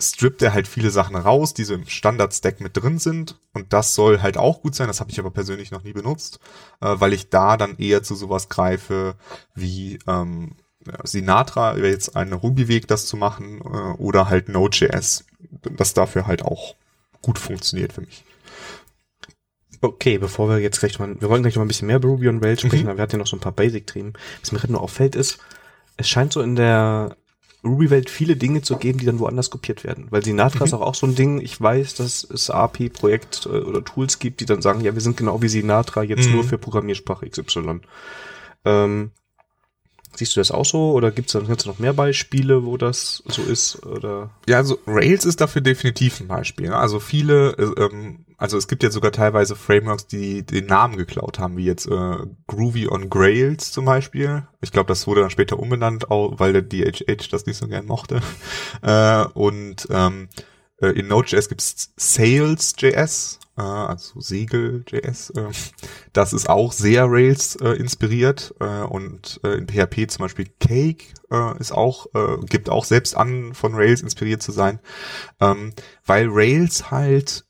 strippt 0.00 0.42
er 0.42 0.52
halt 0.52 0.66
viele 0.66 0.90
Sachen 0.90 1.16
raus, 1.16 1.54
die 1.54 1.64
so 1.64 1.74
im 1.74 1.86
Standard-Stack 1.86 2.60
mit 2.60 2.76
drin 2.76 2.98
sind. 2.98 3.40
Und 3.52 3.72
das 3.72 3.94
soll 3.94 4.22
halt 4.22 4.36
auch 4.36 4.60
gut 4.60 4.74
sein, 4.74 4.88
das 4.88 5.00
habe 5.00 5.10
ich 5.10 5.18
aber 5.18 5.30
persönlich 5.30 5.70
noch 5.70 5.84
nie 5.84 5.92
benutzt, 5.92 6.40
äh, 6.80 6.94
weil 6.98 7.12
ich 7.12 7.30
da 7.30 7.56
dann 7.56 7.78
eher 7.78 8.02
zu 8.02 8.14
sowas 8.14 8.48
greife 8.48 9.14
wie 9.54 9.98
ähm, 10.06 10.56
Sinatra, 11.04 11.76
jetzt 11.76 12.16
ein 12.16 12.32
Ruby-Weg, 12.32 12.88
das 12.88 13.06
zu 13.06 13.16
machen 13.16 13.60
äh, 13.60 13.96
oder 13.98 14.28
halt 14.28 14.48
Node.js, 14.48 15.24
das 15.76 15.94
dafür 15.94 16.26
halt 16.26 16.42
auch 16.42 16.74
gut 17.22 17.38
funktioniert 17.38 17.92
für 17.92 18.02
mich. 18.02 18.24
Okay, 19.80 20.18
bevor 20.18 20.48
wir 20.48 20.58
jetzt 20.58 20.80
gleich 20.80 20.98
mal, 20.98 21.20
wir 21.20 21.28
wollen 21.28 21.42
gleich 21.42 21.54
noch 21.54 21.60
mal 21.60 21.64
ein 21.64 21.68
bisschen 21.68 21.86
mehr 21.86 21.96
über 21.96 22.08
Ruby 22.08 22.28
on 22.28 22.42
Rails 22.42 22.60
sprechen, 22.60 22.84
mhm. 22.84 22.90
aber 22.90 22.98
wir 22.98 23.02
hatten 23.02 23.12
ja 23.12 23.18
noch 23.18 23.26
so 23.26 23.36
ein 23.36 23.40
paar 23.40 23.52
Basic-Themen. 23.52 24.14
Was 24.40 24.52
mir 24.52 24.58
gerade 24.58 24.72
nur 24.72 24.82
auffällt 24.82 25.14
ist, 25.16 25.38
es 25.96 26.08
scheint 26.08 26.32
so 26.32 26.40
in 26.42 26.56
der 26.56 27.16
Ruby-Welt 27.64 28.10
viele 28.10 28.36
Dinge 28.36 28.62
zu 28.62 28.76
geben, 28.76 28.98
die 28.98 29.06
dann 29.06 29.18
woanders 29.18 29.50
kopiert 29.50 29.84
werden. 29.84 30.06
Weil 30.10 30.22
Sinatra 30.22 30.60
mhm. 30.60 30.64
ist 30.64 30.74
auch, 30.74 30.82
auch 30.82 30.94
so 30.94 31.06
ein 31.06 31.14
Ding, 31.14 31.40
ich 31.40 31.60
weiß, 31.60 31.94
dass 31.94 32.24
es 32.24 32.50
API-Projekt 32.50 33.46
äh, 33.46 33.48
oder 33.48 33.82
Tools 33.84 34.18
gibt, 34.18 34.40
die 34.40 34.46
dann 34.46 34.62
sagen, 34.62 34.80
ja, 34.82 34.94
wir 34.94 35.00
sind 35.00 35.16
genau 35.16 35.40
wie 35.40 35.48
Sinatra, 35.48 36.02
jetzt 36.02 36.26
mhm. 36.26 36.34
nur 36.34 36.44
für 36.44 36.58
Programmiersprache 36.58 37.28
XY. 37.28 37.80
Ähm, 38.64 39.10
Siehst 40.16 40.36
du 40.36 40.40
das 40.40 40.50
auch 40.50 40.64
so 40.64 40.92
oder 40.92 41.10
gibt 41.10 41.28
es 41.28 41.32
dann 41.32 41.46
noch 41.66 41.78
mehr 41.78 41.92
Beispiele, 41.92 42.64
wo 42.64 42.76
das 42.76 43.22
so 43.26 43.42
ist? 43.42 43.84
Oder? 43.84 44.30
Ja, 44.46 44.58
also 44.58 44.78
Rails 44.86 45.24
ist 45.24 45.40
dafür 45.40 45.60
definitiv 45.60 46.20
ein 46.20 46.28
Beispiel. 46.28 46.68
Ne? 46.68 46.76
Also 46.76 47.00
viele, 47.00 47.50
äh, 47.52 47.82
ähm, 47.82 48.24
also 48.44 48.58
es 48.58 48.68
gibt 48.68 48.82
ja 48.82 48.90
sogar 48.90 49.10
teilweise 49.10 49.56
Frameworks, 49.56 50.06
die 50.06 50.44
den 50.44 50.66
Namen 50.66 50.98
geklaut 50.98 51.38
haben, 51.38 51.56
wie 51.56 51.64
jetzt 51.64 51.86
äh, 51.86 52.16
Groovy 52.46 52.88
on 52.88 53.08
Grails 53.08 53.72
zum 53.72 53.86
Beispiel. 53.86 54.46
Ich 54.60 54.70
glaube, 54.70 54.88
das 54.88 55.06
wurde 55.06 55.22
dann 55.22 55.30
später 55.30 55.58
umbenannt, 55.58 56.10
auch, 56.10 56.38
weil 56.38 56.52
der 56.52 56.60
DHH 56.60 57.30
das 57.30 57.46
nicht 57.46 57.56
so 57.56 57.68
gern 57.68 57.86
mochte. 57.86 58.20
Äh, 58.82 59.24
und 59.32 59.88
ähm, 59.90 60.28
äh, 60.78 60.88
in 60.88 61.08
Node.js 61.08 61.48
gibt's 61.48 61.94
Sales.js, 61.96 63.38
äh, 63.56 63.62
also 63.62 64.20
Segel.js. 64.20 65.30
Äh, 65.30 65.50
das 66.12 66.34
ist 66.34 66.50
auch 66.50 66.72
sehr 66.72 67.06
Rails 67.08 67.56
äh, 67.56 67.70
inspiriert 67.70 68.54
äh, 68.60 68.82
und 68.82 69.40
äh, 69.42 69.54
in 69.54 69.68
PHP 69.68 70.10
zum 70.10 70.24
Beispiel 70.24 70.48
Cake 70.60 71.06
äh, 71.30 71.58
ist 71.58 71.72
auch, 71.72 72.08
äh, 72.14 72.44
gibt 72.44 72.68
auch 72.68 72.84
selbst 72.84 73.16
an, 73.16 73.54
von 73.54 73.74
Rails 73.74 74.02
inspiriert 74.02 74.42
zu 74.42 74.52
sein, 74.52 74.80
ähm, 75.40 75.72
weil 76.04 76.26
Rails 76.28 76.90
halt 76.90 77.46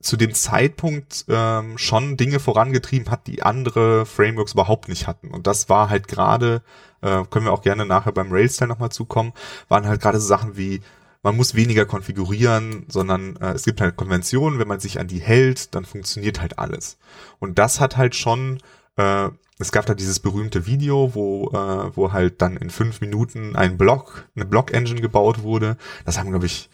zu 0.00 0.16
dem 0.16 0.32
Zeitpunkt 0.32 1.24
ähm, 1.28 1.76
schon 1.76 2.16
Dinge 2.16 2.38
vorangetrieben 2.38 3.10
hat, 3.10 3.26
die 3.26 3.42
andere 3.42 4.06
Frameworks 4.06 4.52
überhaupt 4.52 4.88
nicht 4.88 5.06
hatten. 5.06 5.28
Und 5.30 5.46
das 5.46 5.68
war 5.68 5.90
halt 5.90 6.06
gerade, 6.06 6.62
äh, 7.00 7.24
können 7.30 7.46
wir 7.46 7.52
auch 7.52 7.62
gerne 7.62 7.84
nachher 7.84 8.12
beim 8.12 8.30
Rails-Teil 8.30 8.68
nochmal 8.68 8.90
zukommen, 8.90 9.32
waren 9.68 9.86
halt 9.86 10.00
gerade 10.00 10.20
so 10.20 10.26
Sachen 10.26 10.56
wie 10.56 10.80
man 11.22 11.36
muss 11.36 11.54
weniger 11.54 11.84
konfigurieren, 11.84 12.86
sondern 12.88 13.36
äh, 13.36 13.52
es 13.52 13.64
gibt 13.64 13.80
halt 13.80 13.96
Konventionen, 13.96 14.58
wenn 14.58 14.68
man 14.68 14.80
sich 14.80 15.00
an 15.00 15.08
die 15.08 15.18
hält, 15.18 15.74
dann 15.74 15.84
funktioniert 15.84 16.40
halt 16.40 16.58
alles. 16.58 16.96
Und 17.40 17.58
das 17.58 17.80
hat 17.80 17.96
halt 17.96 18.14
schon, 18.14 18.58
äh, 18.96 19.28
es 19.58 19.72
gab 19.72 19.86
da 19.86 19.94
dieses 19.94 20.20
berühmte 20.20 20.66
Video, 20.66 21.14
wo, 21.14 21.48
äh, 21.48 21.96
wo 21.96 22.12
halt 22.12 22.40
dann 22.40 22.56
in 22.56 22.70
fünf 22.70 23.00
Minuten 23.00 23.56
ein 23.56 23.76
Block, 23.76 24.28
eine 24.36 24.44
Block-Engine 24.44 25.00
gebaut 25.00 25.42
wurde. 25.42 25.76
Das 26.04 26.18
haben, 26.18 26.30
glaube 26.30 26.46
ich, 26.46 26.70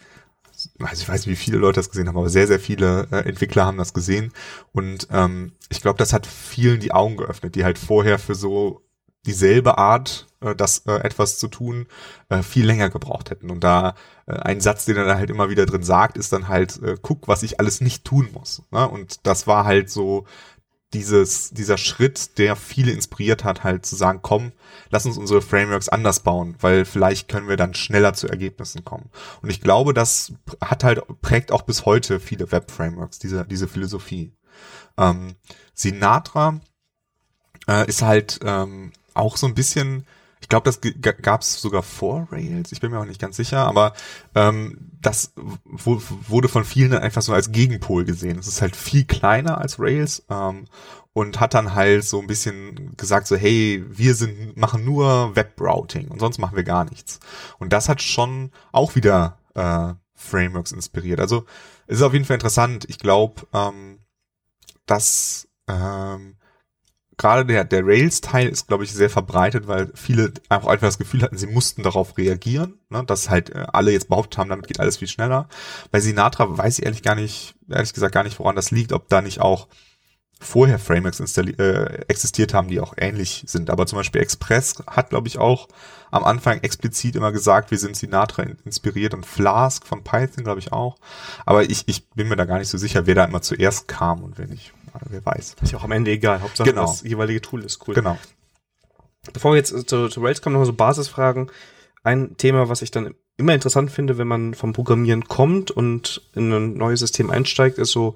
also 0.80 1.02
ich 1.02 1.08
weiß 1.08 1.26
nicht, 1.26 1.38
wie 1.38 1.42
viele 1.42 1.58
Leute 1.58 1.80
das 1.80 1.90
gesehen 1.90 2.08
haben, 2.08 2.16
aber 2.16 2.28
sehr, 2.28 2.46
sehr 2.46 2.60
viele 2.60 3.08
äh, 3.10 3.28
Entwickler 3.28 3.66
haben 3.66 3.78
das 3.78 3.94
gesehen. 3.94 4.32
Und 4.72 5.08
ähm, 5.10 5.52
ich 5.68 5.80
glaube, 5.80 5.98
das 5.98 6.12
hat 6.12 6.26
vielen 6.26 6.80
die 6.80 6.92
Augen 6.92 7.16
geöffnet, 7.16 7.54
die 7.54 7.64
halt 7.64 7.78
vorher 7.78 8.18
für 8.18 8.34
so 8.34 8.82
dieselbe 9.26 9.78
Art, 9.78 10.26
äh, 10.40 10.54
das 10.54 10.80
äh, 10.86 10.92
etwas 10.92 11.38
zu 11.38 11.48
tun, 11.48 11.86
äh, 12.28 12.42
viel 12.42 12.66
länger 12.66 12.90
gebraucht 12.90 13.30
hätten. 13.30 13.50
Und 13.50 13.64
da 13.64 13.94
äh, 14.26 14.34
ein 14.34 14.60
Satz, 14.60 14.84
den 14.84 14.96
er 14.96 15.04
da 15.04 15.16
halt 15.16 15.30
immer 15.30 15.50
wieder 15.50 15.66
drin 15.66 15.82
sagt, 15.82 16.16
ist 16.16 16.32
dann 16.32 16.48
halt, 16.48 16.82
äh, 16.82 16.96
guck, 17.00 17.28
was 17.28 17.42
ich 17.42 17.60
alles 17.60 17.80
nicht 17.80 18.04
tun 18.04 18.28
muss. 18.32 18.62
Ne? 18.70 18.88
Und 18.88 19.26
das 19.26 19.46
war 19.46 19.64
halt 19.64 19.90
so 19.90 20.26
dieses, 20.94 21.50
dieser 21.50 21.76
Schritt, 21.76 22.38
der 22.38 22.56
viele 22.56 22.92
inspiriert 22.92 23.44
hat, 23.44 23.64
halt 23.64 23.84
zu 23.84 23.96
sagen, 23.96 24.20
komm, 24.22 24.52
lass 24.90 25.04
uns 25.04 25.18
unsere 25.18 25.42
Frameworks 25.42 25.88
anders 25.88 26.20
bauen, 26.20 26.54
weil 26.60 26.84
vielleicht 26.84 27.28
können 27.28 27.48
wir 27.48 27.56
dann 27.56 27.74
schneller 27.74 28.14
zu 28.14 28.28
Ergebnissen 28.28 28.84
kommen. 28.84 29.10
Und 29.42 29.50
ich 29.50 29.60
glaube, 29.60 29.92
das 29.92 30.32
hat 30.60 30.84
halt, 30.84 31.02
prägt 31.20 31.52
auch 31.52 31.62
bis 31.62 31.84
heute 31.84 32.20
viele 32.20 32.50
Web-Frameworks, 32.50 33.18
diese, 33.18 33.44
diese 33.44 33.68
Philosophie. 33.68 34.32
Ähm, 34.96 35.34
Sinatra 35.74 36.60
äh, 37.68 37.86
ist 37.88 38.02
halt 38.02 38.40
ähm, 38.44 38.92
auch 39.14 39.36
so 39.36 39.46
ein 39.46 39.54
bisschen, 39.54 40.06
ich 40.44 40.48
glaube, 40.50 40.70
das 40.70 40.78
gab 41.22 41.40
es 41.40 41.58
sogar 41.58 41.82
vor 41.82 42.28
Rails, 42.30 42.70
ich 42.70 42.82
bin 42.82 42.90
mir 42.90 43.00
auch 43.00 43.06
nicht 43.06 43.18
ganz 43.18 43.34
sicher, 43.34 43.66
aber 43.66 43.94
ähm, 44.34 44.90
das 45.00 45.32
wurde 45.64 46.48
von 46.48 46.64
vielen 46.64 46.90
dann 46.90 47.02
einfach 47.02 47.22
so 47.22 47.32
als 47.32 47.50
Gegenpol 47.50 48.04
gesehen. 48.04 48.38
Es 48.38 48.46
ist 48.46 48.60
halt 48.60 48.76
viel 48.76 49.04
kleiner 49.04 49.56
als 49.56 49.80
Rails 49.80 50.26
ähm, 50.28 50.66
und 51.14 51.40
hat 51.40 51.54
dann 51.54 51.74
halt 51.74 52.04
so 52.04 52.20
ein 52.20 52.26
bisschen 52.26 52.94
gesagt 52.98 53.26
so, 53.26 53.36
hey, 53.36 53.82
wir 53.88 54.14
sind 54.14 54.58
machen 54.58 54.84
nur 54.84 55.34
Web-Routing 55.34 56.08
und 56.08 56.20
sonst 56.20 56.36
machen 56.36 56.56
wir 56.56 56.64
gar 56.64 56.84
nichts. 56.84 57.20
Und 57.58 57.72
das 57.72 57.88
hat 57.88 58.02
schon 58.02 58.50
auch 58.70 58.96
wieder 58.96 59.38
äh, 59.54 59.94
Frameworks 60.14 60.72
inspiriert. 60.72 61.20
Also 61.20 61.46
es 61.86 61.96
ist 62.00 62.02
auf 62.02 62.12
jeden 62.12 62.26
Fall 62.26 62.34
interessant. 62.34 62.84
Ich 62.90 62.98
glaube, 62.98 63.46
ähm, 63.54 64.00
dass 64.84 65.48
ähm, 65.68 66.36
gerade 67.16 67.46
der, 67.46 67.64
der 67.64 67.86
Rails-Teil 67.86 68.48
ist, 68.48 68.68
glaube 68.68 68.84
ich, 68.84 68.92
sehr 68.92 69.10
verbreitet, 69.10 69.66
weil 69.66 69.90
viele 69.94 70.32
auch 70.48 70.66
einfach 70.66 70.88
das 70.88 70.98
Gefühl 70.98 71.22
hatten, 71.22 71.36
sie 71.36 71.46
mussten 71.46 71.82
darauf 71.82 72.16
reagieren, 72.18 72.74
ne, 72.88 73.04
dass 73.04 73.30
halt 73.30 73.50
äh, 73.50 73.66
alle 73.72 73.92
jetzt 73.92 74.08
behauptet 74.08 74.38
haben, 74.38 74.50
damit 74.50 74.66
geht 74.66 74.80
alles 74.80 74.96
viel 74.96 75.08
schneller. 75.08 75.48
Bei 75.90 76.00
Sinatra 76.00 76.56
weiß 76.56 76.78
ich 76.78 76.84
ehrlich 76.84 77.02
gar 77.02 77.14
nicht, 77.14 77.54
ehrlich 77.68 77.92
gesagt 77.92 78.14
gar 78.14 78.24
nicht, 78.24 78.38
woran 78.38 78.56
das 78.56 78.70
liegt, 78.70 78.92
ob 78.92 79.08
da 79.08 79.22
nicht 79.22 79.40
auch 79.40 79.68
vorher 80.40 80.78
Frameworks 80.78 81.20
äh, 81.38 82.04
existiert 82.08 82.54
haben, 82.54 82.68
die 82.68 82.80
auch 82.80 82.94
ähnlich 82.96 83.44
sind. 83.46 83.70
Aber 83.70 83.86
zum 83.86 83.98
Beispiel 83.98 84.20
Express 84.20 84.82
hat, 84.86 85.10
glaube 85.10 85.28
ich, 85.28 85.38
auch 85.38 85.68
am 86.10 86.24
Anfang 86.24 86.60
explizit 86.60 87.16
immer 87.16 87.32
gesagt, 87.32 87.70
wir 87.70 87.78
sind 87.78 87.96
Sinatra 87.96 88.44
inspiriert 88.64 89.14
und 89.14 89.26
Flask 89.26 89.86
von 89.86 90.04
Python, 90.04 90.44
glaube 90.44 90.60
ich, 90.60 90.72
auch. 90.72 90.96
Aber 91.46 91.64
ich, 91.64 91.84
ich 91.88 92.08
bin 92.10 92.28
mir 92.28 92.36
da 92.36 92.44
gar 92.44 92.58
nicht 92.58 92.68
so 92.68 92.78
sicher, 92.78 93.06
wer 93.06 93.14
da 93.14 93.24
immer 93.24 93.42
zuerst 93.42 93.88
kam 93.88 94.22
und 94.22 94.38
wer 94.38 94.46
nicht 94.46 94.72
wer 95.08 95.24
weiß. 95.24 95.56
Ist 95.62 95.72
ja 95.72 95.78
auch 95.78 95.84
am 95.84 95.92
Ende 95.92 96.10
egal. 96.10 96.40
Hauptsache 96.40 96.70
genau. 96.70 96.82
das 96.82 97.02
jeweilige 97.02 97.40
Tool 97.40 97.64
ist 97.64 97.86
cool. 97.86 97.94
Genau. 97.94 98.18
Bevor 99.32 99.52
wir 99.52 99.56
jetzt 99.56 99.88
zu, 99.88 100.08
zu 100.08 100.20
Rails 100.20 100.42
kommen, 100.42 100.56
noch 100.56 100.64
so 100.64 100.72
Basisfragen. 100.72 101.50
Ein 102.02 102.36
Thema, 102.36 102.68
was 102.68 102.82
ich 102.82 102.90
dann 102.90 103.14
immer 103.36 103.54
interessant 103.54 103.90
finde, 103.90 104.18
wenn 104.18 104.28
man 104.28 104.54
vom 104.54 104.72
Programmieren 104.72 105.24
kommt 105.24 105.70
und 105.70 106.22
in 106.34 106.52
ein 106.52 106.74
neues 106.74 107.00
System 107.00 107.30
einsteigt, 107.30 107.78
ist 107.78 107.90
so 107.90 108.14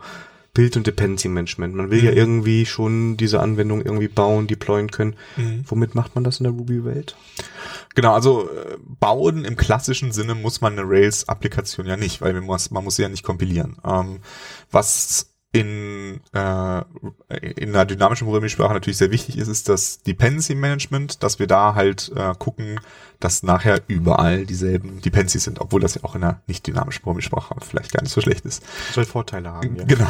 Build- 0.55 0.77
und 0.77 0.87
Dependency 0.87 1.29
Management. 1.29 1.75
Man 1.75 1.91
will 1.91 2.01
mhm. 2.01 2.07
ja 2.07 2.13
irgendwie 2.13 2.67
schon 2.67 3.17
diese 3.17 3.41
Anwendung 3.41 3.83
irgendwie 3.83 4.09
bauen, 4.09 4.47
deployen 4.47 4.91
können. 4.91 5.15
Mhm. 5.37 5.65
Womit 5.67 5.95
macht 5.95 6.15
man 6.15 6.25
das 6.25 6.41
in 6.41 6.45
der 6.45 6.53
Ruby-Welt? 6.53 7.17
Genau, 7.95 8.13
also 8.13 8.51
äh, 8.51 8.77
bauen 8.79 9.45
im 9.45 9.57
klassischen 9.57 10.13
Sinne 10.13 10.35
muss 10.35 10.61
man 10.61 10.79
eine 10.79 10.89
Rails-Applikation 10.89 11.87
ja 11.87 11.97
nicht, 11.97 12.21
weil 12.21 12.33
man 12.35 12.45
muss, 12.45 12.71
man 12.71 12.85
muss 12.85 12.97
sie 12.97 13.03
ja 13.03 13.09
nicht 13.09 13.23
kompilieren. 13.23 13.77
Ähm, 13.85 14.21
was 14.71 15.28
in, 15.51 16.21
äh, 16.35 16.83
in 17.57 17.71
einer 17.71 17.87
dynamischen 17.87 18.27
Programmiersprache 18.27 18.75
natürlich 18.75 18.99
sehr 18.99 19.11
wichtig 19.11 19.39
ist, 19.39 19.49
ist 19.49 19.69
das 19.69 20.03
Dependency 20.03 20.55
Management, 20.55 21.23
dass 21.23 21.39
wir 21.39 21.47
da 21.47 21.75
halt 21.75 22.13
äh, 22.15 22.35
gucken, 22.39 22.81
dass 23.19 23.43
nachher 23.43 23.83
überall 23.89 24.45
dieselben 24.45 25.01
Dependencies 25.01 25.45
sind, 25.45 25.61
obwohl 25.61 25.81
das 25.81 25.95
ja 25.95 26.05
auch 26.05 26.15
in 26.15 26.23
einer 26.23 26.43
nicht 26.47 26.67
dynamischen 26.67 27.03
Programmiersprache 27.03 27.55
vielleicht 27.67 27.93
gar 27.93 28.03
nicht 28.03 28.13
so 28.13 28.21
schlecht 28.21 28.45
ist. 28.45 28.63
soll 28.93 29.07
Vorteile 29.07 29.51
haben, 29.51 29.75
ja. 29.75 29.85
Genau. 29.85 30.07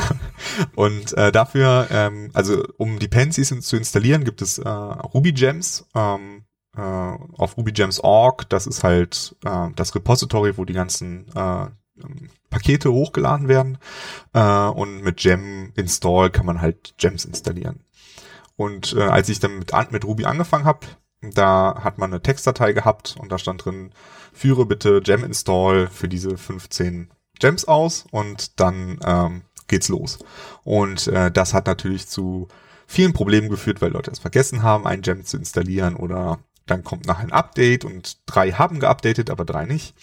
Und 0.74 1.16
äh, 1.16 1.30
dafür, 1.30 1.86
ähm, 1.90 2.30
also 2.34 2.64
um 2.76 2.98
Dependencies 2.98 3.48
zu 3.60 3.76
installieren, 3.76 4.24
gibt 4.24 4.42
es 4.42 4.58
äh, 4.58 4.68
Ruby 4.68 5.32
Gems. 5.32 5.86
Ähm, 5.94 6.44
äh, 6.76 6.80
auf 6.80 7.56
rubygems.org, 7.56 8.48
das 8.50 8.66
ist 8.66 8.84
halt 8.84 9.34
äh, 9.44 9.68
das 9.74 9.94
Repository, 9.94 10.56
wo 10.58 10.64
die 10.64 10.74
ganzen 10.74 11.26
äh, 11.34 11.66
Pakete 12.50 12.92
hochgeladen 12.92 13.48
werden 13.48 13.78
äh, 14.32 14.40
und 14.40 15.02
mit 15.02 15.18
Gem 15.18 15.72
Install 15.74 16.30
kann 16.30 16.46
man 16.46 16.60
halt 16.60 16.94
Gems 16.98 17.24
installieren. 17.24 17.84
Und 18.56 18.94
äh, 18.96 19.02
als 19.02 19.28
ich 19.28 19.38
dann 19.40 19.58
mit, 19.58 19.72
mit 19.90 20.04
Ruby 20.04 20.24
angefangen 20.24 20.64
habe, 20.64 20.86
da 21.20 21.80
hat 21.82 21.98
man 21.98 22.12
eine 22.12 22.22
Textdatei 22.22 22.72
gehabt 22.72 23.16
und 23.18 23.30
da 23.32 23.38
stand 23.38 23.64
drin, 23.64 23.92
führe 24.32 24.66
bitte 24.66 25.00
Gem 25.00 25.24
Install 25.24 25.88
für 25.88 26.08
diese 26.08 26.36
15 26.36 27.10
Gems 27.38 27.66
aus 27.66 28.06
und 28.10 28.60
dann 28.60 28.98
ähm, 29.04 29.42
geht's 29.68 29.88
los. 29.88 30.18
Und 30.64 31.06
äh, 31.08 31.30
das 31.30 31.54
hat 31.54 31.66
natürlich 31.66 32.08
zu 32.08 32.48
vielen 32.86 33.12
Problemen 33.12 33.48
geführt, 33.48 33.80
weil 33.80 33.92
Leute 33.92 34.10
es 34.10 34.18
vergessen 34.18 34.62
haben, 34.62 34.86
ein 34.86 35.02
Gem 35.02 35.24
zu 35.24 35.36
installieren 35.36 35.94
oder 35.94 36.38
dann 36.66 36.84
kommt 36.84 37.06
nachher 37.06 37.24
ein 37.24 37.32
Update 37.32 37.84
und 37.84 38.18
drei 38.26 38.52
haben 38.52 38.80
geupdatet, 38.80 39.30
aber 39.30 39.44
drei 39.44 39.66
nicht. 39.66 39.94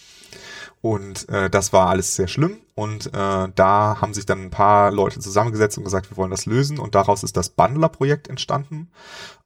Und 0.85 1.27
äh, 1.29 1.49
das 1.49 1.73
war 1.73 1.89
alles 1.89 2.15
sehr 2.15 2.27
schlimm. 2.27 2.59
Und 2.75 3.07
äh, 3.07 3.09
da 3.55 3.97
haben 3.99 4.13
sich 4.13 4.27
dann 4.27 4.43
ein 4.43 4.49
paar 4.51 4.91
Leute 4.91 5.19
zusammengesetzt 5.19 5.79
und 5.79 5.83
gesagt, 5.83 6.11
wir 6.11 6.17
wollen 6.17 6.29
das 6.29 6.45
lösen. 6.45 6.77
Und 6.77 6.93
daraus 6.93 7.23
ist 7.23 7.35
das 7.37 7.49
Bundler-Projekt 7.49 8.27
entstanden. 8.27 8.91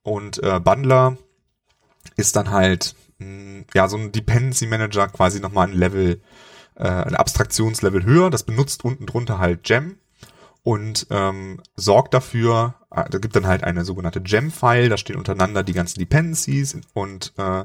Und 0.04 0.44
äh, 0.44 0.60
Bundler 0.60 1.16
ist 2.18 2.36
dann 2.36 2.52
halt 2.52 2.94
mh, 3.20 3.26
hm, 3.26 3.66
ja 3.74 3.88
so 3.88 3.96
ein 3.96 4.12
Dependency 4.12 4.68
Manager 4.68 5.08
quasi 5.08 5.40
nochmal 5.40 5.70
ein 5.70 5.78
Level, 5.78 6.22
äh, 6.76 6.84
ein 6.84 7.16
Abstraktionslevel 7.16 8.04
höher. 8.04 8.30
Das 8.30 8.44
benutzt 8.44 8.84
unten 8.84 9.06
drunter 9.06 9.40
halt 9.40 9.64
Gem 9.64 9.96
und 10.64 11.08
ähm, 11.10 11.62
sorgt 11.78 12.14
dafür, 12.14 12.76
äh, 12.92 13.10
da 13.10 13.18
gibt 13.18 13.38
dann 13.38 13.48
halt 13.48 13.64
eine 13.64 13.86
sogenannte 13.86 14.20
Gem-File, 14.20 14.90
da 14.90 14.98
stehen 14.98 15.16
untereinander 15.16 15.64
die 15.64 15.72
ganzen 15.72 16.00
Dependencies 16.00 16.78
und 16.94 17.32
äh, 17.38 17.64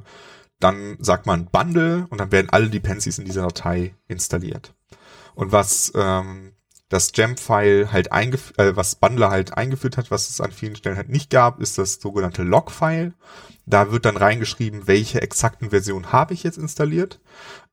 dann 0.61 0.97
sagt 1.01 1.27
man 1.27 1.47
Bundle 1.47 2.07
und 2.11 2.19
dann 2.19 2.33
werden 2.33 2.51
alle 2.51 2.71
Dependencies 2.71 3.19
in 3.19 3.25
dieser 3.25 3.43
Datei 3.43 3.95
installiert. 4.09 4.75
Und 5.35 5.53
was 5.53 5.93
ähm, 5.95 6.55
das 6.89 7.13
Gem-File 7.13 7.93
halt 7.93 8.13
eingeführt, 8.13 8.59
äh, 8.59 8.77
was 8.77 8.95
Bundler 8.95 9.31
halt 9.31 9.57
eingeführt 9.57 9.97
hat, 9.97 10.11
was 10.11 10.31
es 10.31 10.41
an 10.41 10.53
vielen 10.53 10.77
Stellen 10.77 10.97
halt 10.97 11.09
nicht 11.09 11.31
gab, 11.31 11.61
ist 11.61 11.79
das 11.79 11.95
sogenannte 11.95 12.43
Log-File. 12.43 13.15
Da 13.67 13.91
wird 13.91 14.05
dann 14.05 14.17
reingeschrieben, 14.17 14.87
welche 14.87 15.23
exakten 15.23 15.71
Version 15.71 16.13
habe 16.13 16.35
ich 16.35 16.43
jetzt 16.43 16.59
installiert. 16.59 17.21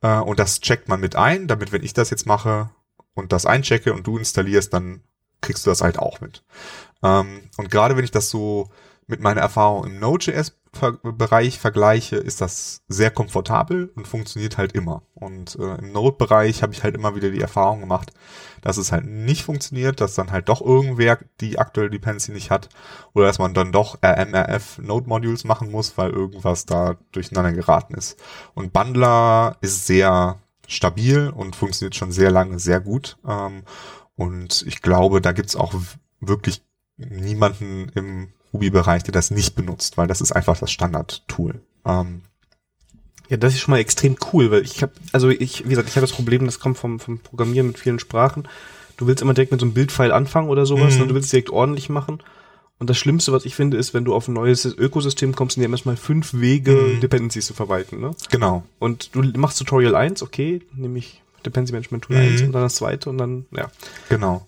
Äh, 0.02 0.18
und 0.18 0.40
das 0.40 0.62
checkt 0.62 0.88
man 0.88 1.00
mit 1.00 1.16
ein, 1.16 1.48
damit 1.48 1.72
wenn 1.72 1.84
ich 1.84 1.94
das 1.94 2.10
jetzt 2.10 2.26
mache 2.26 2.72
und 3.14 3.32
das 3.32 3.46
einchecke 3.46 3.94
und 3.94 4.08
du 4.08 4.18
installierst, 4.18 4.74
dann 4.74 5.04
kriegst 5.42 5.66
du 5.66 5.70
das 5.70 5.82
halt 5.82 6.00
auch 6.00 6.22
mit. 6.22 6.44
Ähm, 7.04 7.50
und 7.58 7.70
gerade 7.70 7.98
wenn 7.98 8.04
ich 8.04 8.12
das 8.12 8.30
so 8.30 8.70
mit 9.08 9.20
meiner 9.20 9.42
Erfahrung 9.42 9.86
im 9.86 10.00
Node.js-Bereich 10.80 11.60
vergleiche, 11.60 12.16
ist 12.16 12.42
das 12.42 12.82
sehr 12.88 13.12
komfortabel 13.12 13.92
und 13.96 14.08
funktioniert 14.08 14.58
halt 14.58 14.74
immer. 14.74 15.04
Und 15.13 15.58
äh, 15.60 15.75
im 15.75 15.92
Node-Bereich 15.92 16.63
habe 16.63 16.74
ich 16.74 16.84
halt 16.84 16.96
immer 16.96 17.16
wieder 17.16 17.30
die 17.30 17.42
Erfahrung 17.42 17.82
gemacht, 17.82 18.12
dass 18.62 18.78
es 18.78 18.92
halt 18.92 19.06
nicht 19.06 19.44
funktioniert, 19.44 20.01
dass 20.01 20.16
dann 20.16 20.32
halt 20.32 20.50
doch 20.50 20.62
irgendwer 20.62 21.20
die 21.40 21.60
aktuelle 21.60 21.90
Dependency 21.90 22.32
nicht 22.32 22.51
hat 22.51 22.70
oder 23.13 23.28
dass 23.28 23.40
man 23.40 23.54
dann 23.54 23.72
doch 23.72 24.00
RMRF 24.04 24.80
Node 24.80 25.08
Modules 25.08 25.44
machen 25.44 25.72
muss, 25.72 25.98
weil 25.98 26.12
irgendwas 26.12 26.66
da 26.66 26.96
durcheinander 27.12 27.54
geraten 27.54 27.96
ist. 27.96 28.20
Und 28.54 28.74
Bundler 28.74 29.58
ist 29.62 29.86
sehr 29.88 30.40
stabil 30.68 31.30
und 31.30 31.56
funktioniert 31.56 31.96
schon 31.96 32.12
sehr 32.12 32.32
lange 32.32 32.60
sehr 32.60 32.80
gut. 32.80 33.18
Ähm, 33.28 33.63
und 34.16 34.63
ich 34.68 34.82
glaube, 34.82 35.22
da 35.22 35.32
gibt's 35.32 35.56
auch 35.56 35.74
wirklich 36.20 36.63
niemanden 36.98 37.90
im 37.96 38.34
Ruby-Bereich, 38.53 39.03
der 39.03 39.12
das 39.13 39.31
nicht 39.31 39.55
benutzt, 39.55 39.98
weil 39.98 40.08
das 40.08 40.22
ist 40.22 40.31
einfach 40.31 40.58
das 40.58 40.72
Standard-Tool. 40.72 41.62
Ähm, 41.86 42.22
ja, 43.29 43.38
das 43.38 43.53
ist 43.53 43.62
schon 43.62 43.72
mal 43.72 43.79
extrem 43.79 44.17
cool, 44.34 44.51
weil 44.51 44.63
ich 44.63 44.81
habe, 44.81 44.91
also 45.13 45.29
ich, 45.29 45.63
wie 45.65 45.70
gesagt, 45.70 45.88
ich 45.89 45.96
habe 45.96 46.05
das 46.05 46.12
Problem, 46.15 46.46
das 46.46 46.60
kommt 46.60 46.77
vom, 46.77 47.00
vom 47.00 47.20
Programmieren 47.20 47.67
mit 47.67 47.79
vielen 47.79 48.00
Sprachen. 48.00 48.48
Du 48.98 49.08
willst 49.08 49.22
immer 49.22 49.34
direkt 49.34 49.51
mit 49.51 49.62
so 49.62 49.65
einem 49.65 49.74
Bildfile 49.74 50.13
anfangen 50.13 50.50
oder 50.50 50.65
sowas 50.65 50.96
Mhm. 50.96 51.03
und 51.03 51.08
du 51.10 51.15
willst 51.15 51.31
direkt 51.31 51.50
ordentlich 51.50 51.89
machen. 51.89 52.22
Und 52.77 52.89
das 52.89 52.98
Schlimmste, 52.98 53.31
was 53.31 53.46
ich 53.46 53.55
finde, 53.55 53.77
ist, 53.77 53.93
wenn 53.93 54.05
du 54.05 54.13
auf 54.13 54.27
ein 54.27 54.34
neues 54.34 54.65
Ökosystem 54.65 55.36
kommst, 55.36 55.55
in 55.55 55.62
dem 55.63 55.72
erstmal 55.72 55.98
fünf 55.98 56.34
Wege, 56.34 56.74
Mhm. 56.96 57.00
Dependencies 57.00 57.46
zu 57.46 57.53
verwalten. 57.53 58.00
Ne? 58.01 58.12
genau. 58.31 58.63
Und 58.79 59.15
du 59.15 59.22
machst 59.39 59.60
Tutorial 59.60 59.96
1, 59.96 60.22
okay, 60.24 60.62
nämlich 60.74 61.22
Dependency 61.46 61.74
Management 61.74 62.03
Tool 62.03 62.15
Mhm. 62.17 62.22
1 62.24 62.41
und 62.41 62.51
dann 62.51 62.63
das 62.63 62.75
zweite 62.75 63.10
und 63.10 63.17
dann, 63.17 63.46
ja. 63.55 63.72
Genau. 64.10 64.46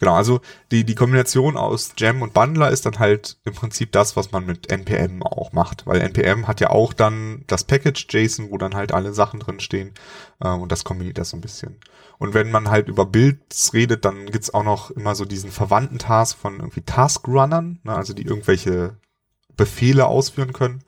Genau, 0.00 0.14
also 0.14 0.40
die, 0.70 0.84
die 0.84 0.94
Kombination 0.94 1.58
aus 1.58 1.94
Gem 1.94 2.22
und 2.22 2.32
Bundler 2.32 2.70
ist 2.70 2.86
dann 2.86 2.98
halt 2.98 3.36
im 3.44 3.52
Prinzip 3.52 3.92
das, 3.92 4.16
was 4.16 4.32
man 4.32 4.46
mit 4.46 4.72
NPM 4.72 5.22
auch 5.22 5.52
macht. 5.52 5.86
Weil 5.86 6.00
NPM 6.00 6.48
hat 6.48 6.60
ja 6.60 6.70
auch 6.70 6.94
dann 6.94 7.44
das 7.46 7.64
Package 7.64 8.06
JSON, 8.08 8.50
wo 8.50 8.56
dann 8.56 8.74
halt 8.74 8.92
alle 8.92 9.12
Sachen 9.12 9.40
drin 9.40 9.60
stehen. 9.60 9.92
Äh, 10.40 10.48
und 10.48 10.72
das 10.72 10.84
kombiniert 10.84 11.18
das 11.18 11.30
so 11.30 11.36
ein 11.36 11.42
bisschen. 11.42 11.76
Und 12.18 12.32
wenn 12.32 12.50
man 12.50 12.70
halt 12.70 12.88
über 12.88 13.04
Builds 13.04 13.74
redet, 13.74 14.06
dann 14.06 14.24
gibt's 14.26 14.54
auch 14.54 14.64
noch 14.64 14.90
immer 14.90 15.14
so 15.14 15.26
diesen 15.26 15.50
verwandten 15.50 15.98
Task 15.98 16.38
von 16.38 16.60
irgendwie 16.60 16.80
Task-Runnern, 16.82 17.80
ne, 17.82 17.94
also 17.94 18.14
die 18.14 18.24
irgendwelche 18.24 18.96
Befehle 19.54 20.06
ausführen 20.06 20.54
können. 20.54 20.82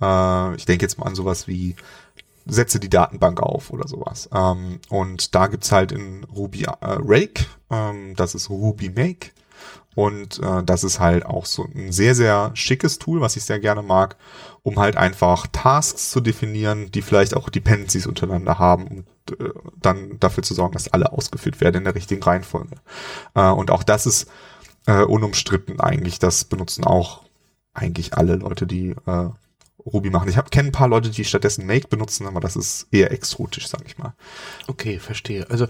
Äh, 0.00 0.54
ich 0.54 0.66
denke 0.66 0.84
jetzt 0.84 0.98
mal 0.98 1.06
an 1.06 1.16
sowas 1.16 1.48
wie 1.48 1.74
setze 2.46 2.80
die 2.80 2.90
Datenbank 2.90 3.40
auf 3.40 3.70
oder 3.70 3.88
sowas. 3.88 4.28
Ähm, 4.34 4.80
und 4.88 5.34
da 5.34 5.46
gibt's 5.46 5.72
halt 5.72 5.92
in 5.92 6.24
Ruby 6.24 6.64
äh, 6.64 6.76
Rake, 6.80 7.46
ähm, 7.70 8.14
das 8.16 8.34
ist 8.34 8.50
Ruby 8.50 8.90
Make. 8.90 9.30
Und 9.94 10.38
äh, 10.38 10.62
das 10.64 10.84
ist 10.84 11.00
halt 11.00 11.26
auch 11.26 11.44
so 11.44 11.66
ein 11.74 11.92
sehr, 11.92 12.14
sehr 12.14 12.50
schickes 12.54 12.98
Tool, 12.98 13.20
was 13.20 13.36
ich 13.36 13.44
sehr 13.44 13.60
gerne 13.60 13.82
mag, 13.82 14.16
um 14.62 14.78
halt 14.78 14.96
einfach 14.96 15.46
Tasks 15.52 16.10
zu 16.10 16.20
definieren, 16.20 16.90
die 16.90 17.02
vielleicht 17.02 17.36
auch 17.36 17.50
Dependencies 17.50 18.06
untereinander 18.06 18.58
haben 18.58 18.86
und 18.86 19.38
äh, 19.38 19.50
dann 19.76 20.18
dafür 20.18 20.42
zu 20.42 20.54
sorgen, 20.54 20.72
dass 20.72 20.92
alle 20.92 21.12
ausgeführt 21.12 21.60
werden 21.60 21.78
in 21.78 21.84
der 21.84 21.94
richtigen 21.94 22.22
Reihenfolge. 22.22 22.76
Äh, 23.34 23.50
und 23.50 23.70
auch 23.70 23.82
das 23.82 24.06
ist 24.06 24.30
äh, 24.86 25.02
unumstritten 25.02 25.78
eigentlich. 25.80 26.18
Das 26.18 26.44
benutzen 26.44 26.84
auch 26.84 27.22
eigentlich 27.74 28.14
alle 28.14 28.36
Leute, 28.36 28.66
die 28.66 28.94
äh, 29.06 29.28
Ruby 29.86 30.10
machen. 30.10 30.28
Ich 30.28 30.36
habe 30.36 30.50
kenne 30.50 30.68
ein 30.68 30.72
paar 30.72 30.88
Leute, 30.88 31.10
die 31.10 31.24
stattdessen 31.24 31.66
Make 31.66 31.88
benutzen, 31.88 32.26
aber 32.26 32.40
das 32.40 32.56
ist 32.56 32.86
eher 32.90 33.10
exotisch, 33.12 33.68
sag 33.68 33.82
ich 33.86 33.98
mal. 33.98 34.14
Okay, 34.68 34.98
verstehe. 34.98 35.48
Also, 35.50 35.66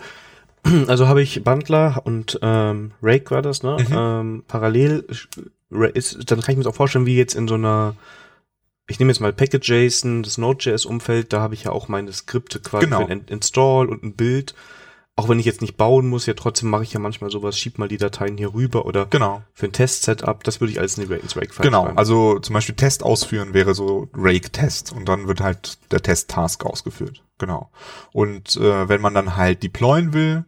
also 0.86 1.08
habe 1.08 1.22
ich 1.22 1.42
Bundler 1.44 2.00
und 2.04 2.38
ähm, 2.42 2.92
Rake 3.02 3.30
war 3.30 3.42
das, 3.42 3.62
ne? 3.62 3.76
Mhm. 3.80 3.94
Ähm, 3.96 4.44
parallel 4.48 5.06
Ra- 5.70 5.86
ist, 5.86 6.30
dann 6.30 6.40
kann 6.40 6.52
ich 6.52 6.56
mir 6.58 6.64
das 6.64 6.72
auch 6.72 6.76
vorstellen, 6.76 7.06
wie 7.06 7.16
jetzt 7.16 7.34
in 7.34 7.48
so 7.48 7.54
einer, 7.54 7.94
ich 8.86 8.98
nehme 8.98 9.10
jetzt 9.10 9.20
mal 9.20 9.32
Package.json, 9.32 10.22
das 10.22 10.38
Node.js-Umfeld, 10.38 11.32
da 11.32 11.40
habe 11.40 11.54
ich 11.54 11.64
ja 11.64 11.72
auch 11.72 11.88
meine 11.88 12.12
Skripte 12.12 12.60
quasi 12.60 12.84
Genau. 12.86 13.06
für 13.06 13.12
ein 13.12 13.24
Install 13.28 13.88
und 13.88 14.02
ein 14.02 14.14
Bild. 14.14 14.54
Auch 15.14 15.28
wenn 15.28 15.38
ich 15.38 15.44
jetzt 15.44 15.60
nicht 15.60 15.76
bauen 15.76 16.08
muss, 16.08 16.24
ja 16.24 16.32
trotzdem 16.34 16.70
mache 16.70 16.84
ich 16.84 16.92
ja 16.94 16.98
manchmal 17.00 17.30
sowas, 17.30 17.58
schieb 17.58 17.78
mal 17.78 17.86
die 17.88 17.98
Dateien 17.98 18.38
hier 18.38 18.54
rüber 18.54 18.86
oder 18.86 19.06
Genau. 19.06 19.42
für 19.52 19.66
ein 19.66 19.72
Test-Setup, 19.72 20.42
das 20.42 20.60
würde 20.60 20.72
ich 20.72 20.78
alles 20.78 20.96
in 20.96 21.06
die 21.06 21.14
ins 21.14 21.36
Rake-File 21.36 21.64
Genau, 21.64 21.84
schreiben. 21.84 21.98
also 21.98 22.38
zum 22.38 22.54
Beispiel 22.54 22.74
Test 22.74 23.02
ausführen 23.02 23.52
wäre 23.52 23.74
so 23.74 24.08
Rake-Test 24.14 24.92
und 24.92 25.06
dann 25.08 25.28
wird 25.28 25.40
halt 25.42 25.78
der 25.92 26.00
Test-Task 26.02 26.64
ausgeführt. 26.64 27.22
Genau. 27.36 27.70
Und 28.12 28.56
äh, 28.56 28.88
wenn 28.88 29.00
man 29.02 29.12
dann 29.14 29.36
halt 29.36 29.62
deployen 29.62 30.14
will, 30.14 30.44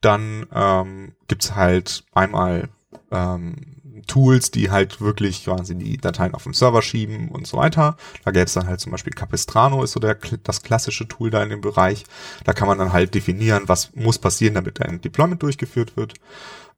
dann 0.00 0.46
ähm, 0.54 1.14
gibt's 1.26 1.54
halt 1.56 2.04
einmal 2.12 2.68
ähm, 3.10 3.56
Tools, 4.02 4.50
die 4.50 4.70
halt 4.70 5.00
wirklich 5.00 5.44
quasi 5.44 5.74
die 5.76 5.96
Dateien 5.96 6.34
auf 6.34 6.44
den 6.44 6.52
Server 6.52 6.82
schieben 6.82 7.28
und 7.28 7.46
so 7.46 7.56
weiter. 7.56 7.96
Da 8.24 8.30
gäbe 8.30 8.44
es 8.44 8.54
dann 8.54 8.66
halt 8.66 8.80
zum 8.80 8.92
Beispiel 8.92 9.12
Capistrano 9.12 9.82
ist 9.82 9.92
so 9.92 10.00
der, 10.00 10.16
das 10.42 10.62
klassische 10.62 11.08
Tool 11.08 11.30
da 11.30 11.42
in 11.42 11.50
dem 11.50 11.60
Bereich. 11.60 12.04
Da 12.44 12.52
kann 12.52 12.68
man 12.68 12.78
dann 12.78 12.92
halt 12.92 13.14
definieren, 13.14 13.64
was 13.66 13.94
muss 13.94 14.18
passieren, 14.18 14.54
damit 14.54 14.80
ein 14.82 15.00
Deployment 15.00 15.42
durchgeführt 15.42 15.96
wird. 15.96 16.14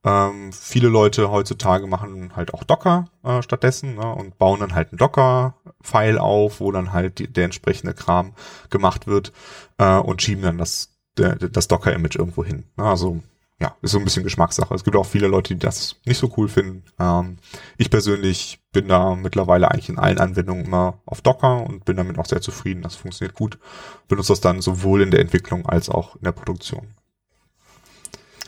Ähm, 0.05 0.53
viele 0.53 0.89
Leute 0.89 1.33
heutzutage 1.33 1.89
machen 1.89 2.37
halt 2.37 2.55
auch 2.55 2.63
Docker 2.63 3.09
äh, 3.25 3.43
stattdessen 3.43 3.97
ne, 3.97 4.15
und 4.15 4.39
bauen 4.39 4.61
dann 4.61 4.75
halt 4.75 4.93
ein 4.93 4.99
Docker-File 4.99 6.19
auf, 6.19 6.61
wo 6.61 6.71
dann 6.71 6.93
halt 6.93 7.19
die, 7.19 7.27
der 7.27 7.47
entsprechende 7.47 7.93
Kram 7.93 8.35
gemacht 8.71 9.09
wird 9.09 9.33
äh, 9.79 9.97
und 9.97 10.23
schieben 10.23 10.45
dann 10.45 10.59
das, 10.59 10.91
das 11.17 11.67
Docker-Image 11.67 12.17
irgendwo 12.17 12.45
hin. 12.45 12.65
Ne, 12.77 12.85
also 12.85 13.21
ja, 13.61 13.75
ist 13.81 13.93
so 13.93 13.99
ein 13.99 14.05
bisschen 14.05 14.23
Geschmackssache. 14.23 14.75
Es 14.75 14.85
gibt 14.85 14.97
auch 14.97 15.07
viele 15.07 15.29
Leute, 15.29 15.55
die 15.55 15.61
das 15.61 15.97
nicht 16.05 16.19
so 16.19 16.31
cool 16.37 16.49
finden. 16.49 16.85
Ähm, 16.99 17.39
ich 17.79 17.89
persönlich 17.91 18.61
bin 18.73 18.89
da 18.89 19.15
mittlerweile 19.15 19.71
eigentlich 19.71 19.89
in 19.89 19.99
allen 19.99 20.19
Anwendungen 20.19 20.67
immer 20.67 21.01
auf 21.07 21.23
Docker 21.23 21.63
und 21.63 21.87
bin 21.87 21.97
damit 21.97 22.19
auch 22.19 22.27
sehr 22.27 22.43
zufrieden. 22.43 22.83
Das 22.83 22.97
funktioniert 22.97 23.35
gut. 23.35 23.59
Benutze 24.09 24.33
das 24.33 24.41
dann 24.43 24.61
sowohl 24.61 25.01
in 25.01 25.11
der 25.11 25.21
Entwicklung 25.21 25.65
als 25.67 25.89
auch 25.89 26.17
in 26.17 26.23
der 26.25 26.33
Produktion. 26.33 26.89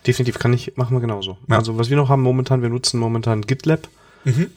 Definitiv 0.07 0.39
kann 0.39 0.53
ich, 0.53 0.77
machen 0.77 0.95
wir 0.95 1.01
genauso. 1.01 1.39
Ja. 1.49 1.57
Also 1.57 1.79
was 1.79 1.89
wir 1.89 1.97
noch 1.97 2.11
haben 2.11 2.23
momentan, 2.23 2.61
wir 2.61 2.69
nutzen 2.69 3.01
momentan 3.01 3.43
GitLab. 3.43 3.89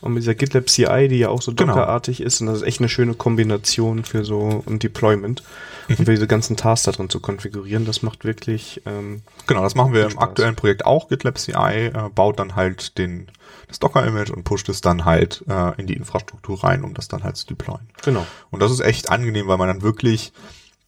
Und 0.01 0.13
mit 0.13 0.23
dieser 0.23 0.35
GitLab 0.35 0.67
CI, 0.69 1.07
die 1.07 1.19
ja 1.19 1.29
auch 1.29 1.41
so 1.41 1.53
Genau. 1.53 1.73
Docker-artig 1.73 2.21
ist, 2.21 2.41
und 2.41 2.47
das 2.47 2.57
ist 2.57 2.63
echt 2.63 2.79
eine 2.79 2.89
schöne 2.89 3.13
Kombination 3.13 4.03
für 4.03 4.25
so 4.25 4.63
ein 4.67 4.79
Deployment. 4.79 5.43
Mhm. 5.87 5.95
Und 5.97 6.05
für 6.05 6.11
diese 6.11 6.27
ganzen 6.27 6.57
Tasks 6.57 6.85
da 6.85 6.91
drin 6.91 7.09
zu 7.09 7.19
konfigurieren, 7.19 7.85
das 7.85 8.01
macht 8.01 8.23
wirklich, 8.25 8.81
ähm, 8.85 9.21
Genau, 9.47 9.63
das 9.63 9.75
machen 9.75 9.93
wir 9.93 10.03
im 10.05 10.11
Spaß. 10.11 10.23
aktuellen 10.23 10.55
Projekt 10.55 10.85
auch. 10.85 11.07
GitLab 11.09 11.37
CI 11.37 11.53
äh, 11.53 12.09
baut 12.13 12.39
dann 12.39 12.55
halt 12.55 12.97
den, 12.97 13.27
das 13.67 13.79
Docker-Image 13.79 14.29
und 14.31 14.43
pusht 14.43 14.67
es 14.69 14.81
dann 14.81 15.05
halt 15.05 15.43
äh, 15.47 15.79
in 15.79 15.87
die 15.87 15.93
Infrastruktur 15.95 16.63
rein, 16.63 16.83
um 16.83 16.93
das 16.93 17.07
dann 17.07 17.23
halt 17.23 17.37
zu 17.37 17.47
deployen. 17.47 17.87
genau. 18.03 18.25
Und 18.49 18.61
das 18.61 18.71
ist 18.71 18.79
echt 18.81 19.09
angenehm, 19.09 19.47
weil 19.47 19.57
man 19.57 19.67
dann 19.67 19.81
wirklich 19.81 20.33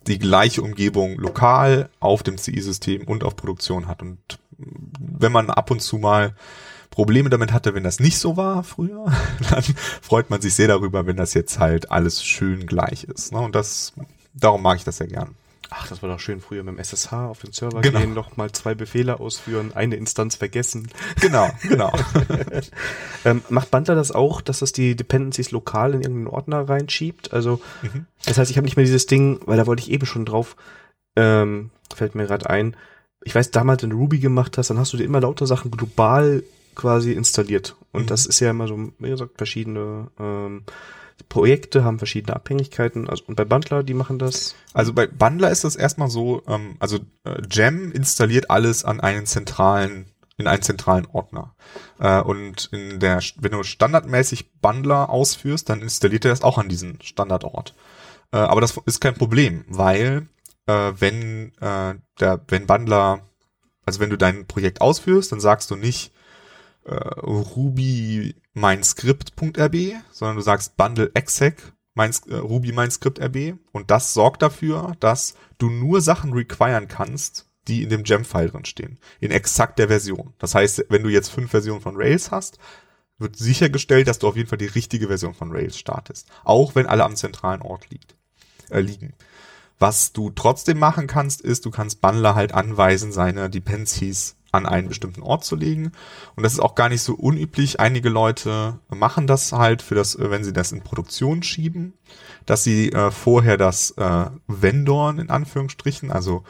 die 0.08 0.20
gleiche 0.20 0.62
Umgebung 0.62 1.16
lokal 1.18 1.88
auf 2.02 2.24
dem 2.24 2.38
CI-System 2.38 3.04
und 3.06 3.24
auf 3.24 3.38
Produktion 3.38 3.88
hat. 3.88 4.02
Und 4.02 4.18
wenn 4.58 5.32
man 5.32 5.50
ab 5.50 5.72
und 5.72 5.82
zu 5.82 5.98
mal 5.98 6.36
Probleme 6.94 7.30
damit 7.30 7.52
hatte, 7.54 7.74
wenn 7.74 7.84
das 7.84 8.00
nicht 8.00 8.20
so 8.20 8.38
war 8.38 8.64
früher, 8.64 9.06
dann 9.50 9.64
freut 10.02 10.30
man 10.30 10.42
sich 10.42 10.54
sehr 10.54 10.68
darüber, 10.68 11.06
wenn 11.08 11.18
das 11.18 11.34
jetzt 11.34 11.58
halt 11.60 11.90
alles 11.92 12.24
schön 12.24 12.68
gleich 12.68 13.04
ist. 13.06 13.32
Ne? 13.32 13.40
Und 13.40 13.56
das, 13.56 13.94
darum 14.34 14.62
mag 14.62 14.78
ich 14.78 14.84
das 14.84 14.98
sehr 14.98 15.08
gern. 15.08 15.36
Ach, 15.76 15.88
das 15.88 16.04
war 16.04 16.10
doch 16.10 16.20
schön 16.20 16.40
früher 16.40 16.62
mit 16.62 16.76
dem 16.76 16.80
SSH 16.80 17.14
auf 17.14 17.40
den 17.40 17.52
Server 17.52 17.82
Genau. 17.82 17.98
gehen, 18.00 18.14
noch 18.14 18.38
mal 18.38 18.52
zwei 18.52 18.76
Befehle 18.76 19.20
ausführen, 19.20 19.72
eine 19.74 19.96
Instanz 19.96 20.36
vergessen. 20.36 20.88
Genau, 21.20 21.50
genau. 21.68 21.92
Ähm, 23.26 23.42
macht 23.50 23.72
Bundler 23.72 23.96
das 23.96 24.12
auch, 24.12 24.42
dass 24.42 24.60
das 24.60 24.72
die 24.74 24.96
Dependencies 24.96 25.52
lokal 25.52 25.94
in 25.94 26.02
irgendeinen 26.02 26.28
Ordner 26.28 26.68
reinschiebt? 26.68 27.34
Also, 27.34 27.62
Mhm. 27.82 28.06
das 28.26 28.38
heißt, 28.38 28.52
ich 28.52 28.58
habe 28.58 28.66
nicht 28.66 28.76
mehr 28.76 28.86
dieses 28.86 29.06
Ding, 29.06 29.40
weil 29.46 29.58
da 29.58 29.66
wollte 29.66 29.82
ich 29.82 29.90
eben 29.92 30.06
schon 30.06 30.26
drauf, 30.26 30.56
ähm, 31.16 31.70
fällt 31.96 32.16
mir 32.16 32.26
gerade 32.28 32.50
ein. 32.50 32.76
Ich 33.24 33.34
weiß, 33.34 33.52
damals, 33.52 33.82
wenn 33.84 33.92
du 33.92 33.98
Ruby 33.98 34.20
gemacht 34.20 34.58
hast, 34.58 34.70
dann 34.70 34.78
hast 34.78 34.92
du 34.94 34.98
dir 34.98 35.06
immer 35.06 35.22
lauter 35.22 35.48
Sachen 35.48 35.72
global 35.72 36.44
quasi 36.76 37.14
installiert. 37.14 37.76
Und 37.92 38.04
Mhm. 38.04 38.08
das 38.08 38.26
ist 38.26 38.40
ja 38.40 38.50
immer 38.50 38.68
so, 38.68 38.92
wie 39.00 39.10
gesagt, 39.10 39.38
verschiedene 39.38 40.12
ähm, 40.20 40.64
Projekte 41.30 41.84
haben 41.84 42.00
verschiedene 42.00 42.36
Abhängigkeiten. 42.36 43.10
Also, 43.10 43.24
und 43.28 43.36
bei 43.36 43.46
Bundler, 43.46 43.84
die 43.84 43.94
machen 43.94 44.20
das. 44.20 44.56
Also 44.74 44.94
bei 44.94 45.08
Bundler 45.08 45.52
ist 45.52 45.64
das 45.64 45.76
erstmal 45.76 46.10
so, 46.10 46.42
ähm, 46.48 46.76
also 46.80 47.00
äh, 47.24 47.42
Gem 47.48 47.92
installiert 47.92 48.50
alles 48.50 48.84
an 48.84 49.00
einen 49.00 49.26
zentralen, 49.26 50.08
in 50.38 50.48
einen 50.48 50.64
zentralen 50.64 51.06
Ordner. 51.06 51.56
Äh, 52.00 52.22
und 52.22 52.70
in 52.72 53.00
der, 53.00 53.22
wenn 53.38 53.52
du 53.52 53.64
standardmäßig 53.64 54.54
Bundler 54.60 55.10
ausführst, 55.10 55.70
dann 55.70 55.82
installiert 55.82 56.26
er 56.26 56.32
das 56.32 56.42
auch 56.42 56.58
an 56.58 56.70
diesen 56.70 57.00
Standardort. 57.02 57.76
Äh, 58.32 58.38
aber 58.38 58.62
das 58.62 58.80
ist 58.86 59.00
kein 59.00 59.14
Problem, 59.14 59.66
weil 59.68 60.28
äh, 60.66 60.94
wenn 60.98 61.52
äh, 61.62 61.96
der, 62.20 62.42
wenn 62.48 62.68
Bundler 62.68 63.22
also 63.86 64.00
wenn 64.00 64.10
du 64.10 64.18
dein 64.18 64.48
Projekt 64.48 64.80
ausführst, 64.80 65.32
dann 65.32 65.40
sagst 65.40 65.70
du 65.70 65.76
nicht 65.76 66.13
äh, 66.86 66.96
Ruby 66.96 68.36
mein 68.54 68.84
Script.rb, 68.84 69.76
sondern 70.12 70.38
du 70.38 70.42
sagst 70.42 70.78
Bundle 70.78 71.12
exec 71.14 71.74
mein, 71.94 72.12
äh, 72.28 72.36
Ruby 72.36 72.72
mein 72.72 72.92
Script 72.92 73.20
RB 73.22 73.58
und 73.72 73.92
das 73.92 74.14
sorgt 74.14 74.42
dafür, 74.42 74.96
dass 75.00 75.36
du 75.58 75.70
nur 75.70 76.02
Sachen 76.02 76.34
requiren 76.34 76.88
kannst, 76.88 77.48
die 77.68 77.84
in 77.84 77.90
dem 77.90 78.04
Gem-File 78.04 78.50
drin 78.50 78.66
stehen. 78.66 78.98
In 79.20 79.32
exakt 79.32 79.80
der 79.80 79.88
Version. 79.88 80.34
Das 80.40 80.56
heißt, 80.56 80.86
wenn 80.90 81.04
du 81.04 81.10
jetzt 81.10 81.30
fünf 81.30 81.52
Versionen 81.52 81.82
von 81.82 81.96
Rails 81.96 82.32
hast, 82.32 82.58
wird 83.20 83.38
sichergestellt, 83.38 84.08
dass 84.08 84.20
du 84.20 84.28
auf 84.28 84.36
jeden 84.36 84.50
Fall 84.50 84.58
die 84.58 84.66
richtige 84.66 85.08
Version 85.08 85.34
von 85.34 85.52
Rails 85.52 85.78
startest. 85.78 86.28
Auch 86.44 86.76
wenn 86.76 86.88
alle 86.88 87.06
am 87.06 87.16
zentralen 87.16 87.62
Ort 87.62 87.90
liegt, 87.90 88.16
äh, 88.70 88.82
liegen. 88.82 89.14
Was 89.80 90.14
du 90.14 90.30
trotzdem 90.30 90.80
machen 90.80 91.08
kannst, 91.08 91.42
ist, 91.42 91.66
du 91.66 91.72
kannst 91.72 92.02
Bundler 92.02 92.36
halt 92.36 92.54
anweisen, 92.54 93.12
seine 93.12 93.50
Dependencies 93.50 94.36
an 94.54 94.66
einen 94.66 94.88
bestimmten 94.88 95.24
Ort 95.24 95.44
zu 95.44 95.56
legen. 95.56 95.92
Und 96.36 96.44
das 96.44 96.54
ist 96.54 96.60
auch 96.60 96.76
gar 96.76 96.88
nicht 96.88 97.02
so 97.02 97.16
unüblich. 97.16 97.80
Einige 97.80 98.10
Leute 98.10 98.80
machen 98.90 99.28
das 99.28 99.52
halt 99.52 99.82
für 99.82 99.96
das, 99.96 100.18
wenn 100.20 100.44
sie 100.44 100.54
das 100.54 100.72
in 100.72 100.82
Produktion 100.82 101.44
schieben, 101.44 101.94
dass 102.46 102.64
sie 102.64 102.92
äh, 102.92 103.12
vorher 103.12 103.58
das 103.58 103.92
äh, 103.92 104.26
Vendoren 104.48 105.18
in 105.18 105.30
Anführungsstrichen, 105.30 106.12
also 106.12 106.44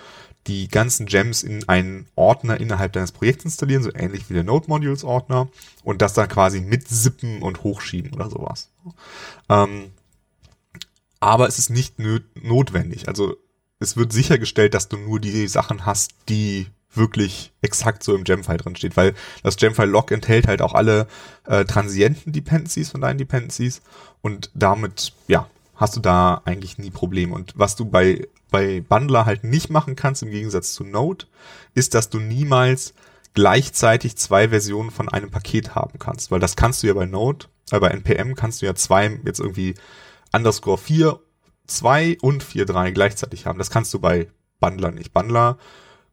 die 0.47 0.67
ganzen 0.67 1.05
Gems 1.05 1.43
in 1.43 1.69
einen 1.69 2.07
Ordner 2.15 2.59
innerhalb 2.59 2.91
deines 2.91 3.13
Projekts 3.13 3.45
installieren, 3.45 3.83
so 3.83 3.91
ähnlich 3.93 4.29
wie 4.29 4.33
der 4.33 4.43
Node 4.43 4.67
Modules 4.67 5.05
Ordner 5.05 5.47
und 5.83 6.01
das 6.01 6.13
dann 6.13 6.27
quasi 6.27 6.59
mit 6.59 6.89
zippen 6.89 7.41
und 7.41 7.63
hochschieben 7.63 8.13
oder 8.13 8.29
sowas. 8.29 8.69
Ähm, 9.47 9.91
aber 11.21 11.47
es 11.47 11.57
ist 11.57 11.69
nicht 11.69 11.99
notwendig. 11.99 13.07
Also 13.07 13.37
es 13.79 13.95
wird 13.95 14.11
sichergestellt, 14.11 14.73
dass 14.73 14.89
du 14.89 14.97
nur 14.97 15.21
die 15.21 15.47
Sachen 15.47 15.85
hast, 15.85 16.11
die 16.27 16.67
wirklich 16.95 17.53
exakt 17.61 18.03
so 18.03 18.15
im 18.15 18.23
Gemfile 18.23 18.57
drin 18.57 18.75
steht, 18.75 18.97
weil 18.97 19.13
das 19.43 19.57
Gemfile 19.57 19.87
Log 19.87 20.11
enthält 20.11 20.47
halt 20.47 20.61
auch 20.61 20.73
alle 20.73 21.07
äh, 21.45 21.65
transienten 21.65 22.31
Dependencies 22.33 22.89
von 22.89 23.01
deinen 23.01 23.17
Dependencies 23.17 23.81
und 24.21 24.51
damit, 24.53 25.13
ja, 25.27 25.47
hast 25.75 25.95
du 25.95 25.99
da 25.99 26.41
eigentlich 26.45 26.77
nie 26.77 26.91
Probleme. 26.91 27.33
Und 27.33 27.53
was 27.55 27.75
du 27.75 27.85
bei, 27.85 28.27
bei 28.51 28.81
Bundler 28.81 29.25
halt 29.25 29.43
nicht 29.43 29.69
machen 29.69 29.95
kannst, 29.95 30.23
im 30.23 30.29
Gegensatz 30.29 30.73
zu 30.73 30.83
Node, 30.83 31.25
ist, 31.73 31.93
dass 31.93 32.09
du 32.09 32.19
niemals 32.19 32.93
gleichzeitig 33.33 34.15
zwei 34.15 34.49
Versionen 34.49 34.91
von 34.91 35.09
einem 35.09 35.31
Paket 35.31 35.75
haben 35.75 35.97
kannst, 35.97 36.29
weil 36.29 36.39
das 36.39 36.55
kannst 36.55 36.83
du 36.83 36.87
ja 36.87 36.93
bei 36.93 37.05
Node, 37.05 37.47
äh, 37.71 37.79
bei 37.79 37.89
NPM 37.89 38.35
kannst 38.35 38.61
du 38.61 38.65
ja 38.65 38.75
zwei, 38.75 39.19
jetzt 39.25 39.39
irgendwie 39.39 39.75
underscore 40.31 40.77
4, 40.77 41.19
2 41.67 42.17
und 42.21 42.43
4, 42.43 42.65
3 42.65 42.91
gleichzeitig 42.91 43.45
haben. 43.45 43.57
Das 43.57 43.69
kannst 43.69 43.93
du 43.93 43.99
bei 43.99 44.27
Bundler 44.59 44.91
nicht. 44.91 45.13
Bundler 45.13 45.57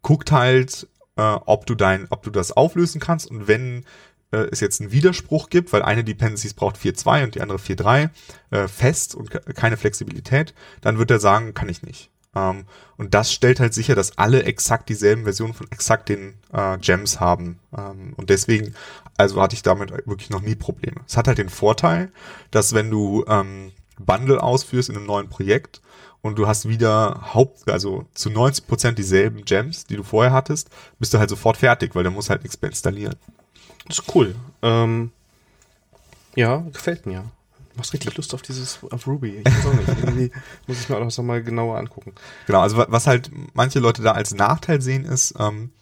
guckt 0.02 0.32
halt, 0.32 0.88
äh, 1.16 1.22
ob 1.22 1.66
du 1.66 1.74
dein, 1.74 2.06
ob 2.10 2.22
du 2.22 2.30
das 2.30 2.52
auflösen 2.52 3.00
kannst 3.00 3.30
und 3.30 3.48
wenn 3.48 3.84
äh, 4.32 4.46
es 4.50 4.60
jetzt 4.60 4.80
einen 4.80 4.92
Widerspruch 4.92 5.50
gibt, 5.50 5.72
weil 5.72 5.82
eine 5.82 6.04
Dependencies 6.04 6.54
braucht 6.54 6.76
4.2 6.76 7.24
und 7.24 7.34
die 7.34 7.40
andere 7.40 7.58
4.3 7.58 8.10
äh, 8.50 8.68
fest 8.68 9.14
und 9.14 9.30
keine 9.54 9.76
Flexibilität, 9.76 10.54
dann 10.80 10.98
wird 10.98 11.10
er 11.10 11.20
sagen, 11.20 11.54
kann 11.54 11.68
ich 11.68 11.82
nicht. 11.82 12.10
Ähm, 12.34 12.64
und 12.96 13.14
das 13.14 13.32
stellt 13.32 13.60
halt 13.60 13.74
sicher, 13.74 13.94
dass 13.94 14.18
alle 14.18 14.44
exakt 14.44 14.88
dieselben 14.88 15.24
Versionen 15.24 15.54
von 15.54 15.66
exakt 15.70 16.08
den 16.08 16.34
äh, 16.52 16.78
Gems 16.78 17.18
haben. 17.18 17.58
Ähm, 17.76 18.14
und 18.16 18.30
deswegen, 18.30 18.74
also 19.16 19.40
hatte 19.42 19.54
ich 19.54 19.62
damit 19.62 19.90
wirklich 20.06 20.30
noch 20.30 20.42
nie 20.42 20.54
Probleme. 20.54 21.00
Es 21.06 21.16
hat 21.16 21.26
halt 21.26 21.38
den 21.38 21.48
Vorteil, 21.48 22.12
dass 22.50 22.72
wenn 22.72 22.90
du 22.90 23.24
ähm, 23.26 23.72
Bundle 23.98 24.42
ausführst 24.42 24.88
in 24.88 24.96
einem 24.96 25.06
neuen 25.06 25.28
Projekt 25.28 25.82
und 26.22 26.38
du 26.38 26.46
hast 26.46 26.68
wieder 26.68 27.32
Haupt, 27.34 27.68
also 27.68 28.06
zu 28.14 28.30
90 28.30 28.66
Prozent 28.66 28.98
dieselben 28.98 29.44
Gems, 29.44 29.84
die 29.84 29.96
du 29.96 30.02
vorher 30.02 30.32
hattest, 30.32 30.68
bist 30.98 31.14
du 31.14 31.18
halt 31.18 31.30
sofort 31.30 31.56
fertig, 31.56 31.94
weil 31.94 32.04
du 32.04 32.10
musst 32.10 32.30
halt 32.30 32.42
nichts 32.42 32.60
mehr 32.60 32.70
installieren. 32.70 33.16
Das 33.86 33.98
ist 33.98 34.14
cool. 34.14 34.34
Ähm, 34.62 35.12
ja, 36.34 36.58
gefällt 36.72 37.06
mir. 37.06 37.24
Du 37.72 37.78
machst 37.78 37.92
richtig 37.92 38.16
Lust 38.16 38.34
auf 38.34 38.42
dieses, 38.42 38.78
auf 38.90 39.06
Ruby. 39.06 39.42
Ich 39.44 39.46
weiß 39.46 39.66
auch 39.66 39.72
nicht. 39.74 39.88
Irgendwie 39.88 40.30
muss 40.66 40.80
ich 40.80 40.88
mir 40.88 40.96
auch 40.96 41.04
noch 41.04 41.24
mal 41.24 41.42
genauer 41.42 41.78
angucken. 41.78 42.14
Genau, 42.46 42.60
also 42.60 42.76
was 42.76 43.06
halt 43.06 43.30
manche 43.54 43.78
Leute 43.78 44.02
da 44.02 44.12
als 44.12 44.34
Nachteil 44.34 44.82
sehen 44.82 45.04
ist, 45.04 45.34
ähm, 45.38 45.72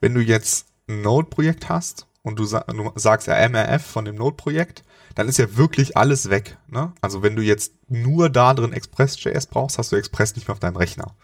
wenn 0.00 0.14
du 0.14 0.20
jetzt 0.20 0.66
ein 0.88 1.02
Node-Projekt 1.02 1.68
hast 1.68 2.06
und 2.22 2.38
du, 2.38 2.44
sa 2.44 2.60
du 2.60 2.92
sagst 2.94 3.26
ja 3.26 3.48
MRF 3.48 3.84
von 3.84 4.04
dem 4.04 4.16
Node-Projekt, 4.16 4.84
dann 5.18 5.28
ist 5.28 5.36
ja 5.36 5.56
wirklich 5.56 5.96
alles 5.96 6.30
weg. 6.30 6.58
Ne? 6.68 6.92
Also 7.00 7.24
wenn 7.24 7.34
du 7.34 7.42
jetzt 7.42 7.72
nur 7.88 8.30
da 8.30 8.54
drin 8.54 8.72
Express.js 8.72 9.46
brauchst, 9.46 9.76
hast 9.76 9.90
du 9.90 9.96
Express 9.96 10.36
nicht 10.36 10.46
mehr 10.46 10.52
auf 10.52 10.60
deinem 10.60 10.76
Rechner. 10.76 11.16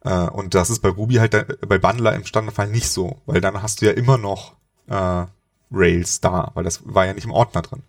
Äh, 0.00 0.26
und 0.30 0.56
das 0.56 0.70
ist 0.70 0.80
bei 0.80 0.88
Ruby 0.88 1.14
halt 1.14 1.32
äh, 1.34 1.46
bei 1.64 1.78
Bundler 1.78 2.16
im 2.16 2.26
Standardfall 2.26 2.66
nicht 2.66 2.90
so, 2.90 3.18
weil 3.26 3.40
dann 3.40 3.62
hast 3.62 3.80
du 3.80 3.86
ja 3.86 3.92
immer 3.92 4.18
noch 4.18 4.54
äh, 4.88 5.26
Rails 5.70 6.20
da, 6.20 6.50
weil 6.54 6.64
das 6.64 6.80
war 6.84 7.06
ja 7.06 7.14
nicht 7.14 7.24
im 7.24 7.30
Ordner 7.30 7.62
drin. 7.62 7.84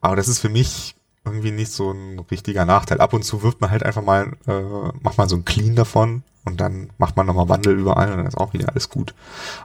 Aber 0.00 0.14
das 0.14 0.28
ist 0.28 0.38
für 0.38 0.48
mich 0.48 0.94
irgendwie 1.24 1.50
nicht 1.50 1.72
so 1.72 1.90
ein 1.90 2.20
richtiger 2.30 2.64
Nachteil. 2.64 3.00
Ab 3.00 3.14
und 3.14 3.24
zu 3.24 3.42
wirft 3.42 3.60
man 3.60 3.72
halt 3.72 3.82
einfach 3.82 4.02
mal, 4.02 4.36
äh, 4.46 4.62
macht 5.02 5.18
man 5.18 5.28
so 5.28 5.34
ein 5.34 5.44
Clean 5.44 5.74
davon 5.74 6.22
und 6.44 6.60
dann 6.60 6.90
macht 6.98 7.16
man 7.16 7.26
nochmal 7.26 7.48
Wandel 7.48 7.76
überall 7.76 8.12
und 8.12 8.18
dann 8.18 8.26
ist 8.26 8.38
auch 8.38 8.52
wieder 8.52 8.68
alles 8.68 8.90
gut. 8.90 9.12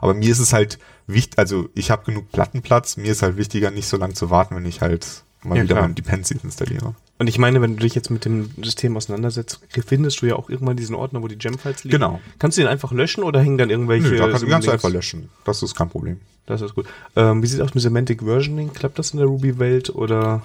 Aber 0.00 0.12
mir 0.12 0.32
ist 0.32 0.40
es 0.40 0.52
halt 0.52 0.80
wichtig, 1.06 1.38
also 1.38 1.68
ich 1.74 1.90
habe 1.90 2.04
genug 2.04 2.30
Plattenplatz, 2.32 2.96
mir 2.96 3.12
ist 3.12 3.22
halt 3.22 3.36
wichtiger, 3.36 3.70
nicht 3.70 3.88
so 3.88 3.96
lange 3.96 4.14
zu 4.14 4.30
warten, 4.30 4.56
wenn 4.56 4.66
ich 4.66 4.80
halt 4.80 5.24
mal 5.42 5.56
ja, 5.56 5.64
wieder 5.64 5.74
klar. 5.74 5.88
mein 5.88 5.94
Dependencies 5.94 6.42
installiere. 6.42 6.94
Und 7.18 7.28
ich 7.28 7.38
meine, 7.38 7.60
wenn 7.62 7.76
du 7.76 7.82
dich 7.82 7.94
jetzt 7.94 8.10
mit 8.10 8.24
dem 8.24 8.50
System 8.62 8.96
auseinandersetzt, 8.96 9.60
findest 9.86 10.20
du 10.20 10.26
ja 10.26 10.36
auch 10.36 10.50
irgendwann 10.50 10.76
diesen 10.76 10.96
Ordner, 10.96 11.22
wo 11.22 11.28
die 11.28 11.38
Gem-Files 11.38 11.84
liegen. 11.84 11.92
Genau. 11.92 12.20
Kannst 12.38 12.58
du 12.58 12.62
den 12.62 12.68
einfach 12.68 12.90
löschen 12.92 13.22
oder 13.22 13.40
hängen 13.40 13.58
dann 13.58 13.70
irgendwelche... 13.70 14.08
Nö, 14.08 14.16
da 14.16 14.28
kannst 14.28 14.42
du 14.42 14.48
ganz 14.48 14.66
einfach 14.68 14.90
löschen. 14.90 15.28
Das 15.44 15.62
ist 15.62 15.76
kein 15.76 15.88
Problem. 15.88 16.20
Das 16.46 16.60
ist 16.60 16.74
gut. 16.74 16.86
Ähm, 17.16 17.42
wie 17.42 17.46
sieht 17.46 17.60
es 17.60 17.64
aus 17.64 17.74
mit 17.74 17.82
Semantic 17.82 18.22
Versioning? 18.22 18.72
Klappt 18.72 18.98
das 18.98 19.12
in 19.12 19.18
der 19.18 19.26
Ruby-Welt 19.26 19.90
oder? 19.90 20.42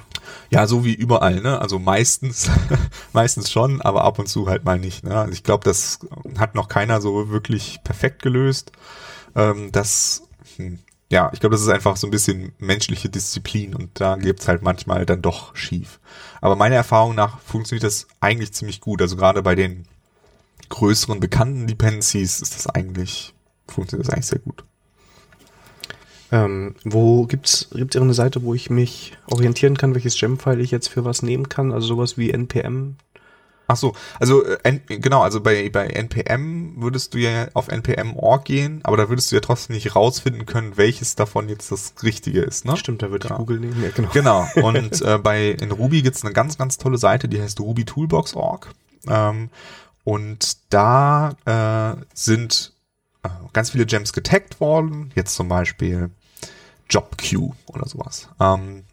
Ja, 0.49 0.65
so 0.65 0.85
wie 0.85 0.93
überall, 0.93 1.41
ne? 1.41 1.59
Also 1.59 1.77
meistens, 1.77 2.49
meistens 3.13 3.51
schon, 3.51 3.81
aber 3.81 4.03
ab 4.05 4.17
und 4.19 4.27
zu 4.27 4.47
halt 4.47 4.63
mal 4.63 4.79
nicht. 4.79 5.03
Ne? 5.03 5.15
Also 5.15 5.33
ich 5.33 5.43
glaube, 5.43 5.65
das 5.65 5.99
hat 6.37 6.55
noch 6.55 6.69
keiner 6.69 7.01
so 7.01 7.29
wirklich 7.29 7.79
perfekt 7.83 8.21
gelöst. 8.21 8.71
Ähm, 9.35 9.71
das, 9.73 10.23
hm, 10.59 10.79
ja, 11.11 11.31
ich 11.33 11.39
glaube, 11.39 11.55
das 11.55 11.61
ist 11.61 11.69
einfach 11.69 11.97
so 11.97 12.05
ein 12.05 12.11
bisschen 12.11 12.51
menschliche 12.59 13.09
Disziplin 13.09 13.73
und 13.73 13.89
da 13.99 14.15
gibt's 14.15 14.47
halt 14.47 14.61
manchmal 14.61 15.07
dann 15.07 15.23
doch 15.23 15.55
schief. 15.55 15.99
Aber 16.39 16.55
meiner 16.55 16.75
Erfahrung 16.75 17.15
nach 17.15 17.39
funktioniert 17.39 17.83
das 17.83 18.07
eigentlich 18.19 18.53
ziemlich 18.53 18.79
gut. 18.79 19.01
Also 19.01 19.15
gerade 19.15 19.41
bei 19.41 19.55
den 19.55 19.85
größeren 20.69 21.19
bekannten 21.19 21.65
Dependencies 21.65 22.41
ist 22.41 22.55
das 22.55 22.67
eigentlich, 22.67 23.33
funktioniert 23.67 24.07
das 24.07 24.13
eigentlich 24.13 24.27
sehr 24.27 24.39
gut. 24.39 24.63
Ähm, 26.31 26.75
wo 26.83 27.25
gibt's 27.25 27.69
gibt's 27.71 27.95
irgendeine 27.95 28.13
Seite, 28.13 28.43
wo 28.43 28.53
ich 28.53 28.69
mich 28.69 29.17
orientieren 29.31 29.77
kann, 29.77 29.95
welches 29.95 30.15
Gem-File 30.15 30.59
ich 30.59 30.69
jetzt 30.69 30.89
für 30.89 31.05
was 31.05 31.23
nehmen 31.23 31.49
kann? 31.49 31.71
Also 31.71 31.87
sowas 31.87 32.19
wie 32.19 32.29
NPM? 32.29 32.97
Ach 33.71 33.77
so, 33.77 33.93
also 34.19 34.43
äh, 34.43 34.79
genau, 34.87 35.21
also 35.21 35.41
bei 35.41 35.69
bei 35.69 35.85
NPM 35.85 36.81
würdest 36.81 37.13
du 37.13 37.19
ja 37.19 37.49
auf 37.53 37.67
npm.org 37.67 38.43
gehen, 38.43 38.79
aber 38.83 38.97
da 38.97 39.09
würdest 39.09 39.31
du 39.31 39.35
ja 39.35 39.41
trotzdem 39.41 39.75
nicht 39.75 39.95
rausfinden 39.95 40.47
können, 40.47 40.75
welches 40.75 41.13
davon 41.13 41.47
jetzt 41.49 41.71
das 41.71 41.93
Richtige 42.01 42.41
ist, 42.41 42.65
ne? 42.65 42.75
Stimmt, 42.77 43.03
da 43.03 43.11
würde 43.11 43.27
genau. 43.27 43.35
ich 43.35 43.45
Google 43.45 43.59
nehmen, 43.59 43.83
ja, 43.83 43.91
genau. 43.91 44.09
Genau. 44.11 44.47
Und 44.67 44.99
äh, 45.03 45.19
bei 45.19 45.51
in 45.51 45.71
Ruby 45.71 46.01
gibt's 46.01 46.25
eine 46.25 46.33
ganz 46.33 46.57
ganz 46.57 46.79
tolle 46.79 46.97
Seite, 46.97 47.29
die 47.29 47.39
heißt 47.39 47.59
rubytoolbox.org. 47.59 48.69
Ähm, 49.07 49.51
und 50.03 50.57
da 50.69 51.35
äh, 51.45 52.03
sind 52.15 52.73
äh, 53.21 53.29
ganz 53.53 53.69
viele 53.69 53.85
Gems 53.85 54.13
getaggt 54.13 54.59
worden. 54.59 55.11
Jetzt 55.13 55.35
zum 55.35 55.47
Beispiel 55.47 56.09
Job 56.89 57.19
Queue 57.19 57.51
oder 57.67 57.87
sowas. 57.87 58.29
Ähm, 58.39 58.85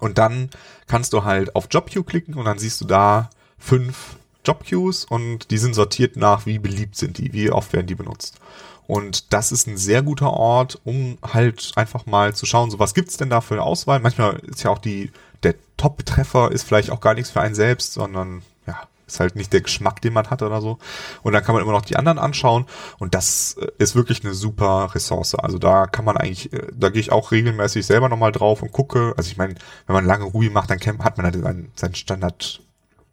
und 0.00 0.18
dann 0.18 0.50
kannst 0.88 1.12
du 1.12 1.22
halt 1.22 1.54
auf 1.54 1.68
Job 1.70 1.88
Queue 1.88 2.02
klicken 2.02 2.34
und 2.34 2.46
dann 2.46 2.58
siehst 2.58 2.80
du 2.80 2.84
da 2.84 3.30
fünf 3.62 4.16
Job 4.44 4.64
Queues 4.68 5.04
und 5.04 5.50
die 5.50 5.58
sind 5.58 5.74
sortiert 5.74 6.16
nach, 6.16 6.46
wie 6.46 6.58
beliebt 6.58 6.96
sind 6.96 7.18
die, 7.18 7.32
wie 7.32 7.50
oft 7.50 7.72
werden 7.72 7.86
die 7.86 7.94
benutzt. 7.94 8.40
Und 8.88 9.32
das 9.32 9.52
ist 9.52 9.68
ein 9.68 9.76
sehr 9.76 10.02
guter 10.02 10.32
Ort, 10.32 10.80
um 10.84 11.16
halt 11.22 11.72
einfach 11.76 12.04
mal 12.06 12.34
zu 12.34 12.46
schauen, 12.46 12.70
so 12.70 12.78
was 12.78 12.94
gibt's 12.94 13.16
denn 13.16 13.30
da 13.30 13.40
für 13.40 13.54
eine 13.54 13.62
Auswahl. 13.62 14.00
Manchmal 14.00 14.40
ist 14.40 14.64
ja 14.64 14.70
auch 14.70 14.78
die, 14.78 15.12
der 15.44 15.54
Top-Treffer 15.76 16.50
ist 16.50 16.64
vielleicht 16.64 16.90
auch 16.90 17.00
gar 17.00 17.14
nichts 17.14 17.30
für 17.30 17.40
einen 17.40 17.54
selbst, 17.54 17.92
sondern 17.92 18.42
ja, 18.66 18.80
ist 19.06 19.20
halt 19.20 19.36
nicht 19.36 19.52
der 19.52 19.60
Geschmack, 19.60 20.02
den 20.02 20.12
man 20.12 20.28
hat 20.28 20.42
oder 20.42 20.60
so. 20.60 20.78
Und 21.22 21.32
dann 21.32 21.44
kann 21.44 21.54
man 21.54 21.62
immer 21.62 21.72
noch 21.72 21.84
die 21.84 21.96
anderen 21.96 22.18
anschauen. 22.18 22.66
Und 22.98 23.14
das 23.14 23.56
äh, 23.60 23.68
ist 23.78 23.94
wirklich 23.94 24.24
eine 24.24 24.34
super 24.34 24.90
Ressource. 24.92 25.36
Also 25.36 25.58
da 25.58 25.86
kann 25.86 26.04
man 26.04 26.16
eigentlich, 26.16 26.52
äh, 26.52 26.66
da 26.74 26.88
gehe 26.88 27.00
ich 27.00 27.12
auch 27.12 27.30
regelmäßig 27.30 27.86
selber 27.86 28.08
nochmal 28.08 28.32
drauf 28.32 28.62
und 28.62 28.72
gucke. 28.72 29.14
Also 29.16 29.30
ich 29.30 29.36
meine, 29.36 29.54
wenn 29.86 29.94
man 29.94 30.04
lange 30.04 30.24
Ruby 30.24 30.50
macht, 30.50 30.70
dann 30.70 30.80
hat 30.80 31.16
man 31.16 31.26
halt 31.26 31.40
seinen, 31.40 31.70
seinen 31.76 31.94
Standardgürtel 31.94 32.71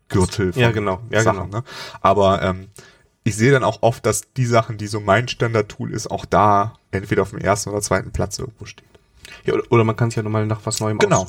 von 0.10 0.52
ja, 0.56 0.72
genau. 0.72 1.02
Ja, 1.10 1.22
Sachen. 1.22 1.45
Genau. 1.45 1.58
Ne? 1.60 1.63
Aber 2.02 2.41
ähm, 2.41 2.69
ich 3.24 3.36
sehe 3.36 3.52
dann 3.52 3.63
auch 3.63 3.80
oft, 3.82 4.06
dass 4.06 4.34
die 4.34 4.45
Sachen, 4.45 4.78
die 4.78 4.88
so 4.88 5.00
mein 5.00 5.28
Standard-Tool 5.28 5.91
ist, 5.91 6.10
auch 6.10 6.26
da 6.26 6.74
entweder 6.91 7.22
auf 7.22 7.30
dem 7.30 7.39
ersten 7.39 7.69
oder 7.69 7.82
zweiten 7.82 8.12
Platz 8.12 8.39
irgendwo 8.39 8.65
steht. 8.65 8.88
Ja, 9.45 9.54
oder, 9.54 9.63
oder 9.69 9.84
man 9.84 9.95
kann 9.95 10.10
sich 10.10 10.17
ja 10.17 10.24
nochmal 10.24 10.45
nach 10.45 10.62
was 10.65 10.80
Neuem 10.80 10.98
genau. 10.98 11.28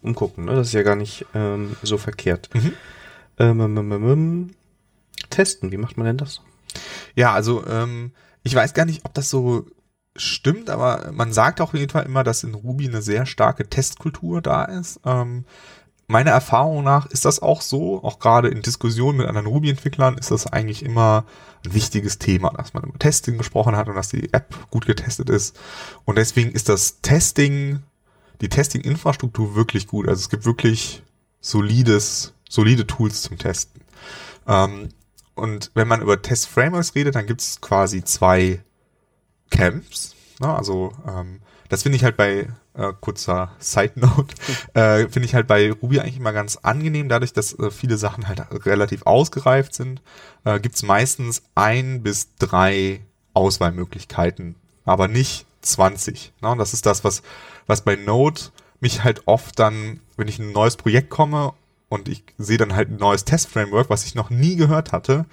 umgucken. 0.00 0.46
Ne? 0.46 0.54
Das 0.54 0.68
ist 0.68 0.72
ja 0.72 0.82
gar 0.82 0.96
nicht 0.96 1.26
ähm, 1.34 1.76
so 1.82 1.98
verkehrt. 1.98 2.48
Mhm. 2.54 2.72
Ähm, 3.38 3.60
ähm, 3.60 3.76
ähm, 3.76 3.92
ähm, 3.92 4.50
testen, 5.30 5.72
wie 5.72 5.76
macht 5.76 5.96
man 5.96 6.06
denn 6.06 6.16
das? 6.18 6.40
Ja, 7.14 7.32
also 7.32 7.66
ähm, 7.66 8.12
ich 8.42 8.54
weiß 8.54 8.74
gar 8.74 8.84
nicht, 8.84 9.04
ob 9.04 9.14
das 9.14 9.28
so 9.30 9.66
stimmt, 10.16 10.70
aber 10.70 11.10
man 11.12 11.32
sagt 11.32 11.60
auch 11.60 11.68
auf 11.68 11.74
jeden 11.74 11.90
Fall 11.90 12.04
immer, 12.04 12.24
dass 12.24 12.44
in 12.44 12.54
Ruby 12.54 12.88
eine 12.88 13.02
sehr 13.02 13.26
starke 13.26 13.68
Testkultur 13.68 14.42
da 14.42 14.64
ist. 14.64 15.00
Ähm, 15.04 15.44
meiner 16.12 16.30
Erfahrung 16.30 16.84
nach 16.84 17.06
ist 17.06 17.24
das 17.24 17.42
auch 17.42 17.60
so, 17.60 18.02
auch 18.04 18.18
gerade 18.18 18.48
in 18.48 18.62
Diskussionen 18.62 19.18
mit 19.18 19.26
anderen 19.26 19.46
Ruby-Entwicklern 19.46 20.18
ist 20.18 20.30
das 20.30 20.46
eigentlich 20.46 20.84
immer 20.84 21.24
ein 21.64 21.74
wichtiges 21.74 22.18
Thema, 22.18 22.50
dass 22.50 22.74
man 22.74 22.84
über 22.84 22.98
Testing 22.98 23.38
gesprochen 23.38 23.76
hat 23.76 23.88
und 23.88 23.96
dass 23.96 24.10
die 24.10 24.32
App 24.32 24.54
gut 24.70 24.86
getestet 24.86 25.30
ist. 25.30 25.58
Und 26.04 26.16
deswegen 26.16 26.52
ist 26.52 26.68
das 26.68 27.00
Testing, 27.00 27.82
die 28.40 28.48
Testing-Infrastruktur 28.48 29.54
wirklich 29.54 29.86
gut. 29.86 30.08
Also 30.08 30.20
es 30.20 30.28
gibt 30.28 30.44
wirklich 30.44 31.02
solides, 31.40 32.34
solide 32.48 32.86
Tools 32.86 33.22
zum 33.22 33.38
Testen. 33.38 33.82
Ähm, 34.46 34.90
und 35.34 35.70
wenn 35.74 35.88
man 35.88 36.02
über 36.02 36.20
Test-Frameworks 36.20 36.94
redet, 36.94 37.14
dann 37.14 37.26
gibt 37.26 37.40
es 37.40 37.60
quasi 37.60 38.04
zwei 38.04 38.62
Camps. 39.50 40.14
Ne? 40.40 40.54
Also 40.54 40.92
ähm, 41.08 41.40
das 41.68 41.84
finde 41.84 41.96
ich 41.96 42.04
halt 42.04 42.16
bei 42.16 42.48
äh, 42.74 42.92
kurzer 43.00 43.52
Side 43.58 43.92
Note, 43.96 44.34
äh, 44.74 45.08
finde 45.08 45.26
ich 45.26 45.34
halt 45.34 45.46
bei 45.46 45.72
Ruby 45.72 46.00
eigentlich 46.00 46.16
immer 46.16 46.32
ganz 46.32 46.56
angenehm, 46.56 47.08
dadurch, 47.08 47.32
dass 47.32 47.58
äh, 47.58 47.70
viele 47.70 47.96
Sachen 47.98 48.28
halt 48.28 48.42
relativ 48.66 49.02
ausgereift 49.04 49.74
sind, 49.74 50.02
äh, 50.44 50.60
gibt 50.60 50.76
es 50.76 50.82
meistens 50.82 51.42
ein 51.54 52.02
bis 52.02 52.34
drei 52.38 53.00
Auswahlmöglichkeiten, 53.34 54.56
aber 54.84 55.08
nicht 55.08 55.46
20. 55.62 56.32
Ne? 56.40 56.50
Und 56.50 56.58
das 56.58 56.72
ist 56.72 56.86
das, 56.86 57.04
was, 57.04 57.22
was 57.66 57.82
bei 57.82 57.96
Node 57.96 58.40
mich 58.80 59.04
halt 59.04 59.22
oft 59.26 59.58
dann, 59.58 60.00
wenn 60.16 60.28
ich 60.28 60.38
in 60.38 60.48
ein 60.48 60.52
neues 60.52 60.76
Projekt 60.76 61.10
komme 61.10 61.54
und 61.92 62.08
ich 62.08 62.24
sehe 62.38 62.56
dann 62.56 62.74
halt 62.74 62.90
ein 62.90 62.96
neues 62.96 63.26
Test-Framework, 63.26 63.90
was 63.90 64.06
ich 64.06 64.14
noch 64.14 64.30
nie 64.30 64.56
gehört 64.56 64.92
hatte, 64.92 65.26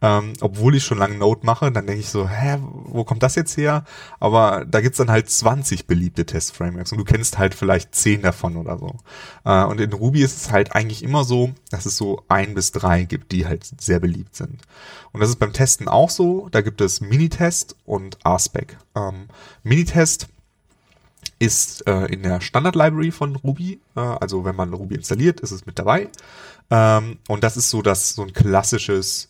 ähm, 0.00 0.32
obwohl 0.40 0.74
ich 0.74 0.84
schon 0.84 0.96
lange 0.96 1.18
Node 1.18 1.44
mache, 1.44 1.70
dann 1.70 1.86
denke 1.86 2.00
ich 2.00 2.08
so, 2.08 2.26
hä, 2.26 2.56
wo 2.62 3.04
kommt 3.04 3.22
das 3.22 3.34
jetzt 3.34 3.58
her? 3.58 3.84
Aber 4.18 4.64
da 4.64 4.80
gibt's 4.80 4.96
dann 4.96 5.10
halt 5.10 5.28
20 5.28 5.86
beliebte 5.86 6.24
Test-Frameworks 6.24 6.92
und 6.92 6.98
du 6.98 7.04
kennst 7.04 7.36
halt 7.36 7.54
vielleicht 7.54 7.94
10 7.94 8.22
davon 8.22 8.56
oder 8.56 8.78
so. 8.78 8.96
Äh, 9.44 9.64
und 9.64 9.82
in 9.82 9.92
Ruby 9.92 10.22
ist 10.22 10.36
es 10.36 10.50
halt 10.50 10.74
eigentlich 10.74 11.02
immer 11.02 11.24
so, 11.24 11.50
dass 11.70 11.84
es 11.84 11.98
so 11.98 12.22
ein 12.28 12.54
bis 12.54 12.72
drei 12.72 13.04
gibt, 13.04 13.32
die 13.32 13.46
halt 13.46 13.68
sehr 13.78 14.00
beliebt 14.00 14.34
sind. 14.34 14.62
Und 15.12 15.20
das 15.20 15.28
ist 15.28 15.38
beim 15.38 15.52
Testen 15.52 15.88
auch 15.88 16.10
so. 16.10 16.48
Da 16.52 16.62
gibt 16.62 16.80
es 16.80 17.02
Minitest 17.02 17.76
und 17.84 18.18
RSpec. 18.26 18.78
Ähm, 18.94 19.26
Minitest 19.62 20.28
ist 21.38 21.86
äh, 21.86 22.06
in 22.06 22.22
der 22.22 22.40
Standard-Library 22.40 23.10
von 23.10 23.36
Ruby. 23.36 23.80
Äh, 23.96 24.00
also 24.00 24.44
wenn 24.44 24.56
man 24.56 24.72
Ruby 24.72 24.96
installiert, 24.96 25.40
ist 25.40 25.52
es 25.52 25.66
mit 25.66 25.78
dabei. 25.78 26.08
Ähm, 26.70 27.18
und 27.28 27.44
das 27.44 27.56
ist 27.56 27.70
so 27.70 27.82
das 27.82 28.14
so 28.14 28.22
ein 28.22 28.32
klassisches 28.32 29.28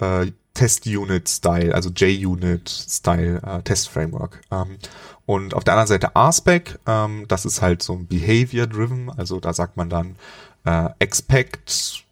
äh, 0.00 0.30
Test-Unit-Style, 0.54 1.74
also 1.74 1.90
JUnit-Style 1.90 3.42
äh, 3.42 3.62
Test-Framework. 3.62 4.40
Ähm, 4.50 4.78
und 5.26 5.54
auf 5.54 5.64
der 5.64 5.74
anderen 5.74 5.88
Seite 5.88 6.10
RSpec, 6.16 6.78
ähm, 6.86 7.26
das 7.28 7.44
ist 7.44 7.62
halt 7.62 7.82
so 7.82 7.92
ein 7.94 8.06
Behavior-driven, 8.06 9.10
also 9.10 9.38
da 9.40 9.52
sagt 9.52 9.76
man 9.76 9.90
dann 9.90 10.16
äh, 10.64 10.88
expect 10.98 12.04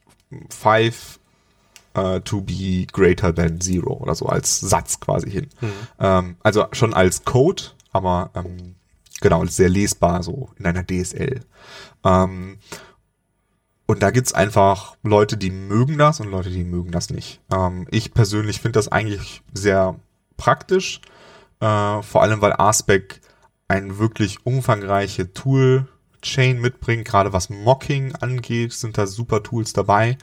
5 0.50 1.18
uh, 1.96 2.18
to 2.20 2.40
be 2.40 2.86
greater 2.92 3.34
than 3.34 3.60
zero 3.60 3.94
oder 3.94 4.14
so 4.14 4.26
als 4.26 4.60
Satz 4.60 5.00
quasi 5.00 5.30
hin. 5.30 5.48
Mhm. 5.60 5.72
Ähm, 6.00 6.36
also 6.42 6.66
schon 6.72 6.92
als 6.92 7.24
Code, 7.24 7.62
aber 7.92 8.30
ähm, 8.34 8.74
genau, 9.24 9.46
sehr 9.46 9.70
lesbar 9.70 10.22
so 10.22 10.50
in 10.58 10.66
einer 10.66 10.84
DSL. 10.86 11.40
Ähm, 12.04 12.58
und 13.86 14.02
da 14.02 14.10
gibt's 14.10 14.34
einfach 14.34 14.96
Leute, 15.02 15.38
die 15.38 15.50
mögen 15.50 15.96
das 15.96 16.20
und 16.20 16.30
Leute, 16.30 16.50
die 16.50 16.62
mögen 16.62 16.90
das 16.90 17.08
nicht. 17.08 17.40
Ähm, 17.50 17.88
ich 17.90 18.12
persönlich 18.12 18.60
finde 18.60 18.78
das 18.78 18.88
eigentlich 18.88 19.42
sehr 19.54 19.98
praktisch, 20.36 21.00
äh, 21.60 22.02
vor 22.02 22.20
allem 22.22 22.42
weil 22.42 22.52
Aspec 22.52 23.22
ein 23.66 23.96
wirklich 23.98 24.44
umfangreiche 24.44 25.32
Tool 25.32 25.88
Chain 26.24 26.60
mitbringt, 26.60 27.04
gerade 27.04 27.32
was 27.32 27.50
Mocking 27.50 28.14
angeht, 28.16 28.72
sind 28.72 28.98
da 28.98 29.06
super 29.06 29.42
Tools 29.42 29.72
dabei. 29.72 30.18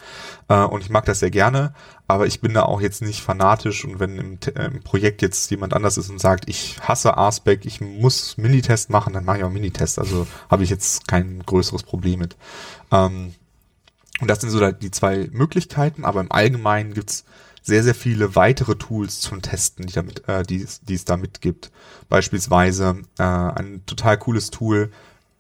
Äh, 0.50 0.64
und 0.64 0.82
ich 0.82 0.90
mag 0.90 1.06
das 1.06 1.20
sehr 1.20 1.32
gerne, 1.32 1.74
aber 2.08 2.28
ich 2.28 2.42
bin 2.42 2.54
da 2.54 2.64
auch 2.64 2.82
jetzt 2.82 3.02
nicht 3.02 3.22
fanatisch. 3.22 3.86
Und 3.86 4.00
wenn 4.00 4.18
im, 4.18 4.40
äh, 4.56 4.66
im 4.66 4.82
Projekt 4.84 5.22
jetzt 5.22 5.50
jemand 5.52 5.74
anders 5.74 5.98
ist 5.98 6.10
und 6.10 6.20
sagt, 6.20 6.50
ich 6.50 6.78
hasse 6.82 7.18
Aspec, 7.18 7.66
ich 7.66 7.80
muss 7.80 8.38
Minitest 8.38 8.90
machen, 8.90 9.14
dann 9.14 9.26
mache 9.26 9.38
ich 9.38 9.44
auch 9.44 9.50
Minitest, 9.50 10.00
also 10.00 10.28
habe 10.50 10.64
ich 10.64 10.70
jetzt 10.70 11.08
kein 11.08 11.44
größeres 11.46 11.84
Problem 11.84 12.20
mit. 12.20 12.36
Ähm, 12.92 13.34
und 14.20 14.28
das 14.28 14.42
sind 14.42 14.50
so 14.50 14.72
die 14.72 14.92
zwei 14.92 15.30
Möglichkeiten, 15.32 16.06
aber 16.06 16.22
im 16.22 16.32
Allgemeinen 16.32 16.94
gibt's 16.94 17.26
sehr, 17.64 17.84
sehr 17.84 17.96
viele 17.96 18.36
weitere 18.36 18.76
Tools 18.76 19.20
zum 19.20 19.42
Testen, 19.42 19.86
die, 19.86 19.94
damit, 19.94 20.28
äh, 20.28 20.44
die, 20.44 20.66
die 20.82 20.96
es 20.96 21.06
da 21.06 21.18
mitgibt. 21.18 21.72
Beispielsweise 22.10 23.02
äh, 23.18 23.24
ein 23.24 23.84
total 23.86 24.18
cooles 24.18 24.50
Tool 24.50 24.92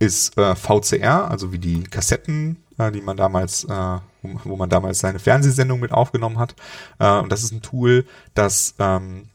ist 0.01 0.35
äh, 0.35 0.55
VCR, 0.55 1.29
also 1.29 1.53
wie 1.53 1.59
die 1.59 1.83
Kassetten, 1.83 2.57
äh, 2.79 2.91
die 2.91 3.01
man 3.01 3.17
damals, 3.17 3.65
äh, 3.65 3.97
wo 4.21 4.55
man 4.55 4.69
damals 4.69 4.99
seine 4.99 5.19
Fernsehsendung 5.19 5.79
mit 5.79 5.91
aufgenommen 5.91 6.39
hat. 6.39 6.55
Äh, 6.97 7.19
und 7.19 7.31
das 7.31 7.43
ist 7.43 7.51
ein 7.51 7.61
Tool, 7.61 8.05
das 8.33 8.73
ähm, 8.79 9.29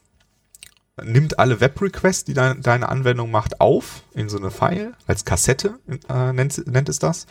nimmt 1.01 1.39
alle 1.39 1.61
Web-Requests, 1.61 2.25
die 2.25 2.35
dein, 2.35 2.63
deine 2.63 2.89
Anwendung 2.89 3.31
macht, 3.31 3.61
auf 3.61 4.03
in 4.13 4.29
so 4.29 4.39
eine 4.39 4.51
File, 4.51 4.95
als 5.07 5.25
Kassette 5.25 5.79
äh, 6.09 6.33
nennt, 6.33 6.67
nennt 6.67 6.89
es 6.89 6.99
das. 6.99 7.27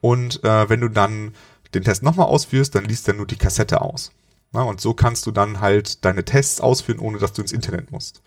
Und 0.00 0.42
äh, 0.42 0.68
wenn 0.68 0.80
du 0.80 0.88
dann 0.88 1.34
den 1.74 1.84
Test 1.84 2.02
nochmal 2.02 2.26
ausführst, 2.26 2.74
dann 2.74 2.84
liest 2.84 3.06
er 3.06 3.14
nur 3.14 3.26
die 3.26 3.36
Kassette 3.36 3.82
aus. 3.82 4.10
Ja, 4.52 4.62
und 4.62 4.80
so 4.80 4.94
kannst 4.94 5.26
du 5.26 5.30
dann 5.30 5.60
halt 5.60 6.04
deine 6.04 6.24
Tests 6.24 6.60
ausführen, 6.60 6.98
ohne 6.98 7.18
dass 7.18 7.32
du 7.32 7.42
ins 7.42 7.52
Internet 7.52 7.92
musst. 7.92 8.22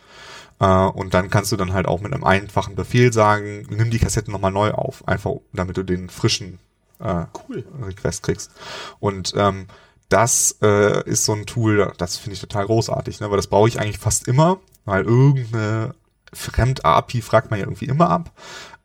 Äh, 0.60 0.66
und 0.66 1.14
dann 1.14 1.30
kannst 1.30 1.52
du 1.52 1.58
dann 1.58 1.74
halt 1.74 1.88
auch 1.88 2.00
mit 2.00 2.14
einem 2.14 2.24
einfachen 2.24 2.76
Befehl 2.76 3.12
sagen, 3.12 3.68
nimm 3.70 3.92
die 3.92 4.00
Kassette 4.00 4.32
nochmal 4.32 4.52
neu 4.52 4.72
auf, 4.72 5.08
einfach 5.08 5.32
damit 5.52 5.78
du 5.78 5.84
den 5.84 6.10
frischen 6.10 6.60
äh, 7.00 7.26
cool. 7.50 7.66
Request 7.82 8.24
kriegst. 8.24 8.52
Und 9.00 9.34
ähm, 9.36 9.68
das 10.10 10.58
äh, 10.62 11.04
ist 11.10 11.26
so 11.26 11.34
ein 11.34 11.46
Tool, 11.46 11.92
das 11.98 12.18
finde 12.18 12.36
ich 12.36 12.42
total 12.42 12.66
großartig, 12.66 13.20
ne? 13.20 13.30
weil 13.30 13.38
das 13.38 13.48
brauche 13.48 13.68
ich 13.68 13.80
eigentlich 13.80 13.98
fast 13.98 14.28
immer, 14.28 14.60
weil 14.86 15.04
irgendeine 15.04 15.96
Fremd-API 16.34 17.22
fragt 17.22 17.52
man 17.52 17.60
ja 17.60 17.66
irgendwie 17.66 17.86
immer 17.86 18.10
ab. 18.10 18.32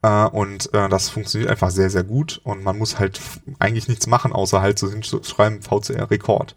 Äh, 0.02 0.24
und 0.26 0.72
äh, 0.74 0.88
das 0.88 1.08
funktioniert 1.08 1.50
einfach 1.50 1.70
sehr, 1.70 1.90
sehr 1.90 2.04
gut 2.04 2.40
und 2.44 2.62
man 2.62 2.78
muss 2.78 2.98
halt 2.98 3.20
eigentlich 3.58 3.88
nichts 3.88 4.06
machen, 4.06 4.32
außer 4.32 4.60
halt 4.60 4.78
so 4.78 4.90
hinschreiben 4.90 5.62
VCR-Rekord. 5.62 6.54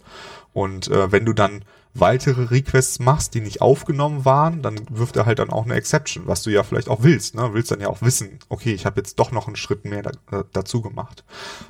Und 0.54 0.88
äh, 0.90 1.12
wenn 1.12 1.26
du 1.26 1.34
dann 1.34 1.64
weitere 1.94 2.44
Requests 2.44 3.00
machst, 3.00 3.34
die 3.34 3.42
nicht 3.42 3.62
aufgenommen 3.62 4.24
waren, 4.24 4.62
dann 4.62 4.80
wirft 4.90 5.18
er 5.18 5.26
halt 5.26 5.40
dann 5.40 5.50
auch 5.50 5.66
eine 5.66 5.76
Exception, 5.76 6.26
was 6.26 6.42
du 6.44 6.50
ja 6.50 6.64
vielleicht 6.64 6.90
auch 6.90 7.04
willst. 7.04 7.36
Ne? 7.36 7.54
Willst 7.54 7.72
dann 7.72 7.82
ja 7.82 7.88
auch 7.88 8.02
wissen, 8.02 8.40
okay, 8.50 8.74
ich 8.74 8.86
habe 8.86 9.00
jetzt 9.00 9.20
doch 9.20 9.32
noch 9.32 9.48
einen 9.48 9.56
Schritt 9.56 9.84
mehr 9.86 10.02
da, 10.02 10.12
äh, 10.32 10.44
dazu 10.54 10.82
gemacht. 10.82 11.24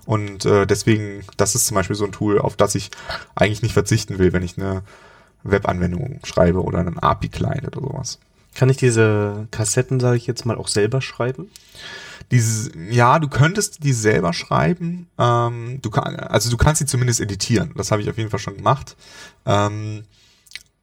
Und 0.06 0.46
äh, 0.46 0.68
deswegen, 0.68 1.24
das 1.38 1.56
ist 1.56 1.68
zum 1.68 1.76
Beispiel 1.76 1.96
so 1.96 2.06
ein 2.06 2.12
Tool, 2.12 2.40
auf 2.40 2.56
das 2.56 2.76
ich 2.76 2.92
eigentlich 3.36 3.62
nicht 3.62 3.74
verzichten 3.74 4.20
will, 4.20 4.34
wenn 4.34 4.44
ich 4.44 4.58
eine 4.58 4.84
Webanwendung 5.44 6.20
schreibe 6.24 6.64
oder 6.64 6.80
einen 6.80 7.00
API-Client 7.00 7.76
oder 7.76 7.82
sowas. 7.82 8.20
Kann 8.54 8.70
ich 8.70 8.78
diese 8.78 9.48
Kassetten, 9.50 10.00
sage 10.00 10.18
ich 10.18 10.28
jetzt 10.28 10.46
mal, 10.46 10.58
auch 10.58 10.68
selber 10.68 11.02
schreiben? 11.02 11.50
Dieses, 12.32 12.72
ja, 12.90 13.20
du 13.20 13.28
könntest 13.28 13.84
die 13.84 13.94
selber 13.94 14.34
schreiben. 14.34 15.08
Ähm, 15.18 15.80
du 15.82 15.90
kann, 15.90 16.16
also 16.16 16.50
du 16.50 16.58
kannst 16.58 16.80
sie 16.80 16.86
zumindest 16.86 17.20
editieren. 17.20 17.74
Das 17.76 17.92
habe 17.92 18.02
ich 18.02 18.10
auf 18.10 18.18
jeden 18.18 18.30
Fall 18.30 18.40
schon 18.40 18.58
gemacht. 18.58 18.96
Ähm, 19.46 20.04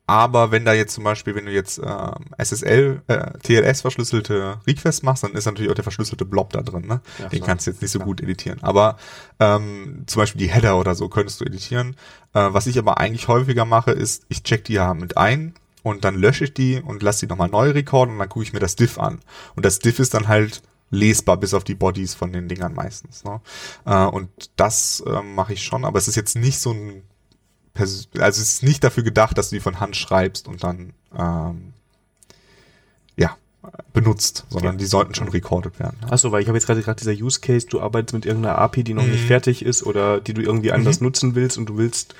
aber 0.07 0.51
wenn 0.51 0.65
da 0.65 0.73
jetzt 0.73 0.95
zum 0.95 1.05
Beispiel, 1.05 1.35
wenn 1.35 1.45
du 1.45 1.53
jetzt 1.53 1.79
äh, 1.79 2.11
SSL, 2.39 3.03
äh, 3.09 3.31
TLS 3.43 3.83
verschlüsselte 3.83 4.59
Requests 4.67 5.03
machst, 5.03 5.23
dann 5.23 5.33
ist 5.33 5.45
natürlich 5.45 5.71
auch 5.71 5.75
der 5.75 5.85
verschlüsselte 5.85 6.25
Blob 6.25 6.51
da 6.55 6.63
drin. 6.63 6.87
Ne? 6.87 7.03
Ja, 7.19 7.29
Den 7.29 7.43
kannst 7.43 7.67
du 7.67 7.71
jetzt 7.71 7.83
nicht 7.83 7.91
so 7.91 7.99
ja. 7.99 8.07
gut 8.07 8.23
editieren. 8.23 8.59
Aber 8.63 8.97
ähm, 9.39 10.05
zum 10.07 10.21
Beispiel 10.21 10.39
die 10.39 10.49
Header 10.49 10.79
oder 10.79 10.95
so 10.95 11.11
könntest 11.11 11.43
du 11.43 11.45
editieren. 11.45 11.95
Äh, 12.33 12.49
was 12.53 12.67
ich 12.67 12.79
aber 12.79 12.97
eigentlich 12.97 13.29
häufiger 13.29 13.67
mache, 13.67 13.91
ist, 13.91 14.25
ich 14.31 14.43
check 14.43 14.65
die 14.65 14.73
ja 14.75 14.95
mit 14.95 15.19
ein 15.19 15.53
und 15.83 16.05
dann 16.05 16.15
lösche 16.15 16.45
ich 16.45 16.55
die 16.55 16.81
und 16.81 17.03
lasse 17.03 17.27
die 17.27 17.31
nochmal 17.31 17.51
neu 17.51 17.71
rekorden 17.71 18.13
und 18.13 18.19
dann 18.19 18.31
gucke 18.31 18.45
ich 18.45 18.55
mir 18.55 18.61
das 18.61 18.77
Diff 18.77 18.99
an. 18.99 19.21
Und 19.57 19.67
das 19.67 19.79
Diff 19.79 19.99
ist 19.99 20.15
dann 20.15 20.27
halt 20.27 20.63
lesbar 20.91 21.37
bis 21.37 21.55
auf 21.55 21.65
die 21.65 21.75
Bodies 21.75 22.15
von 22.15 22.33
den 22.33 22.49
Dingern 22.49 22.75
meistens. 22.75 23.25
Ne? 23.25 23.41
Äh, 23.85 24.07
und 24.07 24.29
das 24.57 25.03
äh, 25.07 25.23
mache 25.23 25.53
ich 25.53 25.63
schon, 25.63 25.85
aber 25.85 25.99
es 25.99 26.09
ist 26.09 26.17
jetzt 26.17 26.37
nicht 26.37 26.59
so 26.59 26.73
ein 26.73 27.03
Pers 27.75 28.09
also 28.19 28.43
es 28.43 28.49
ist 28.55 28.63
nicht 28.63 28.83
dafür 28.83 29.03
gedacht, 29.03 29.39
dass 29.39 29.51
du 29.51 29.57
die 29.57 29.61
von 29.61 29.81
Hand 29.81 29.97
schreibst 29.97 30.49
und 30.49 30.65
dann 30.65 30.93
ähm, 31.17 31.73
ja 33.17 33.37
benutzt, 33.93 34.47
sondern 34.49 34.75
ja. 34.75 34.79
die 34.79 34.87
sollten 34.87 35.15
schon 35.15 35.29
recorded 35.29 35.79
werden. 35.79 35.99
Ja. 36.03 36.13
Achso, 36.13 36.33
weil 36.33 36.43
ich 36.43 36.49
habe 36.49 36.57
jetzt 36.59 36.67
gerade 36.67 36.83
gerade 36.83 36.99
dieser 36.99 37.13
Use 37.13 37.41
Case, 37.41 37.67
du 37.67 37.81
arbeitest 37.81 38.15
mit 38.15 38.27
irgendeiner 38.27 38.59
API, 38.59 38.83
die 38.83 38.95
noch 38.95 39.05
mhm. 39.05 39.13
nicht 39.13 39.25
fertig 39.25 39.65
ist 39.65 39.85
oder 39.85 40.21
die 40.21 40.35
du 40.35 40.43
irgendwie 40.43 40.73
anders 40.73 41.01
mhm. 41.01 41.07
nutzen 41.07 41.35
willst 41.35 41.59
und 41.59 41.67
du 41.67 41.77
willst 41.77 42.15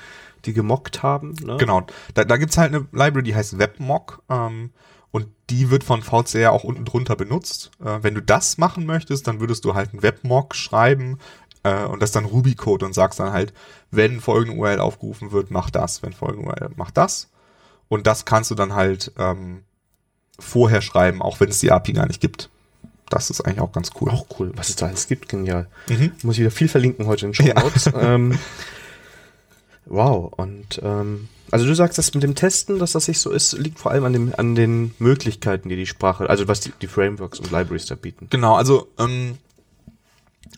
die 0.45 0.53
gemockt 0.53 1.03
haben. 1.03 1.35
Ne? 1.43 1.57
Genau. 1.57 1.85
Da, 2.13 2.23
da 2.23 2.37
gibt 2.37 2.55
halt 2.55 2.73
eine 2.73 2.87
Library, 2.91 3.23
die 3.23 3.35
heißt 3.35 3.57
WebMock. 3.57 4.21
Ähm, 4.29 4.71
und 5.11 5.27
die 5.49 5.69
wird 5.71 5.83
von 5.83 6.01
VCR 6.01 6.51
auch 6.51 6.63
unten 6.63 6.85
drunter 6.85 7.15
benutzt. 7.15 7.71
Äh, 7.83 7.99
wenn 8.01 8.15
du 8.15 8.21
das 8.21 8.57
machen 8.57 8.85
möchtest, 8.85 9.27
dann 9.27 9.39
würdest 9.39 9.65
du 9.65 9.73
halt 9.73 9.93
ein 9.93 10.03
WebMock 10.03 10.55
schreiben 10.55 11.17
äh, 11.63 11.85
und 11.85 12.01
das 12.01 12.11
dann 12.11 12.25
Ruby-Code 12.25 12.85
und 12.85 12.93
sagst 12.93 13.19
dann 13.19 13.31
halt, 13.31 13.53
wenn 13.91 14.19
folgende 14.19 14.57
URL 14.57 14.79
aufgerufen 14.79 15.31
wird, 15.31 15.51
mach 15.51 15.69
das. 15.69 16.03
Wenn 16.03 16.13
folgende 16.13 16.47
URL, 16.47 16.69
mach 16.75 16.91
das. 16.91 17.29
Und 17.87 18.05
das 18.05 18.25
kannst 18.25 18.51
du 18.51 18.55
dann 18.55 18.73
halt 18.73 19.11
ähm, 19.17 19.63
vorher 20.37 20.81
schreiben, 20.81 21.21
auch 21.21 21.39
wenn 21.39 21.49
es 21.49 21.59
die 21.59 21.71
API 21.71 21.93
gar 21.93 22.07
nicht 22.07 22.21
gibt. 22.21 22.49
Das 23.09 23.31
ist 23.31 23.41
eigentlich 23.41 23.61
auch 23.61 23.71
ganz 23.71 23.89
cool. 23.99 24.11
Auch 24.11 24.27
cool, 24.39 24.51
was 24.55 24.69
es 24.69 24.75
da 24.75 24.85
alles 24.85 25.07
gibt, 25.07 25.29
genial. 25.29 25.67
Mhm. 25.87 26.11
Muss 26.21 26.35
ich 26.35 26.41
wieder 26.41 26.51
viel 26.51 26.67
verlinken 26.67 27.07
heute 27.07 27.25
in 27.25 27.31
den 27.31 27.35
Show 27.35 27.53
Notes. 27.59 27.85
Ja. 27.85 27.93
Ähm, 27.99 28.37
wow, 29.89 30.31
und 30.37 30.79
ähm, 30.83 31.27
also 31.51 31.65
du 31.65 31.73
sagst, 31.73 31.97
dass 31.97 32.13
mit 32.13 32.23
dem 32.23 32.35
Testen, 32.35 32.79
dass 32.79 32.91
das 32.91 33.07
nicht 33.07 33.19
so 33.19 33.31
ist, 33.31 33.53
liegt 33.53 33.79
vor 33.79 33.91
allem 33.91 34.05
an, 34.05 34.13
dem, 34.13 34.33
an 34.37 34.55
den 34.55 34.93
Möglichkeiten, 34.99 35.69
die 35.69 35.75
die 35.75 35.87
Sprache, 35.87 36.29
also 36.29 36.47
was 36.47 36.61
die, 36.61 36.71
die 36.81 36.87
Frameworks 36.87 37.39
und 37.39 37.51
Libraries 37.51 37.87
da 37.87 37.95
bieten. 37.95 38.27
Genau, 38.29 38.55
also 38.55 38.87
ähm, 38.99 39.37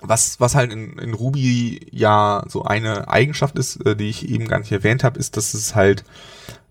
was, 0.01 0.39
was 0.39 0.55
halt 0.55 0.71
in, 0.71 0.97
in 0.97 1.13
Ruby 1.13 1.87
ja 1.91 2.43
so 2.47 2.63
eine 2.63 3.07
Eigenschaft 3.07 3.57
ist, 3.57 3.77
äh, 3.85 3.95
die 3.95 4.09
ich 4.09 4.29
eben 4.29 4.47
gar 4.47 4.59
nicht 4.59 4.71
erwähnt 4.71 5.03
habe, 5.03 5.19
ist, 5.19 5.37
dass 5.37 5.53
es 5.53 5.75
halt 5.75 6.03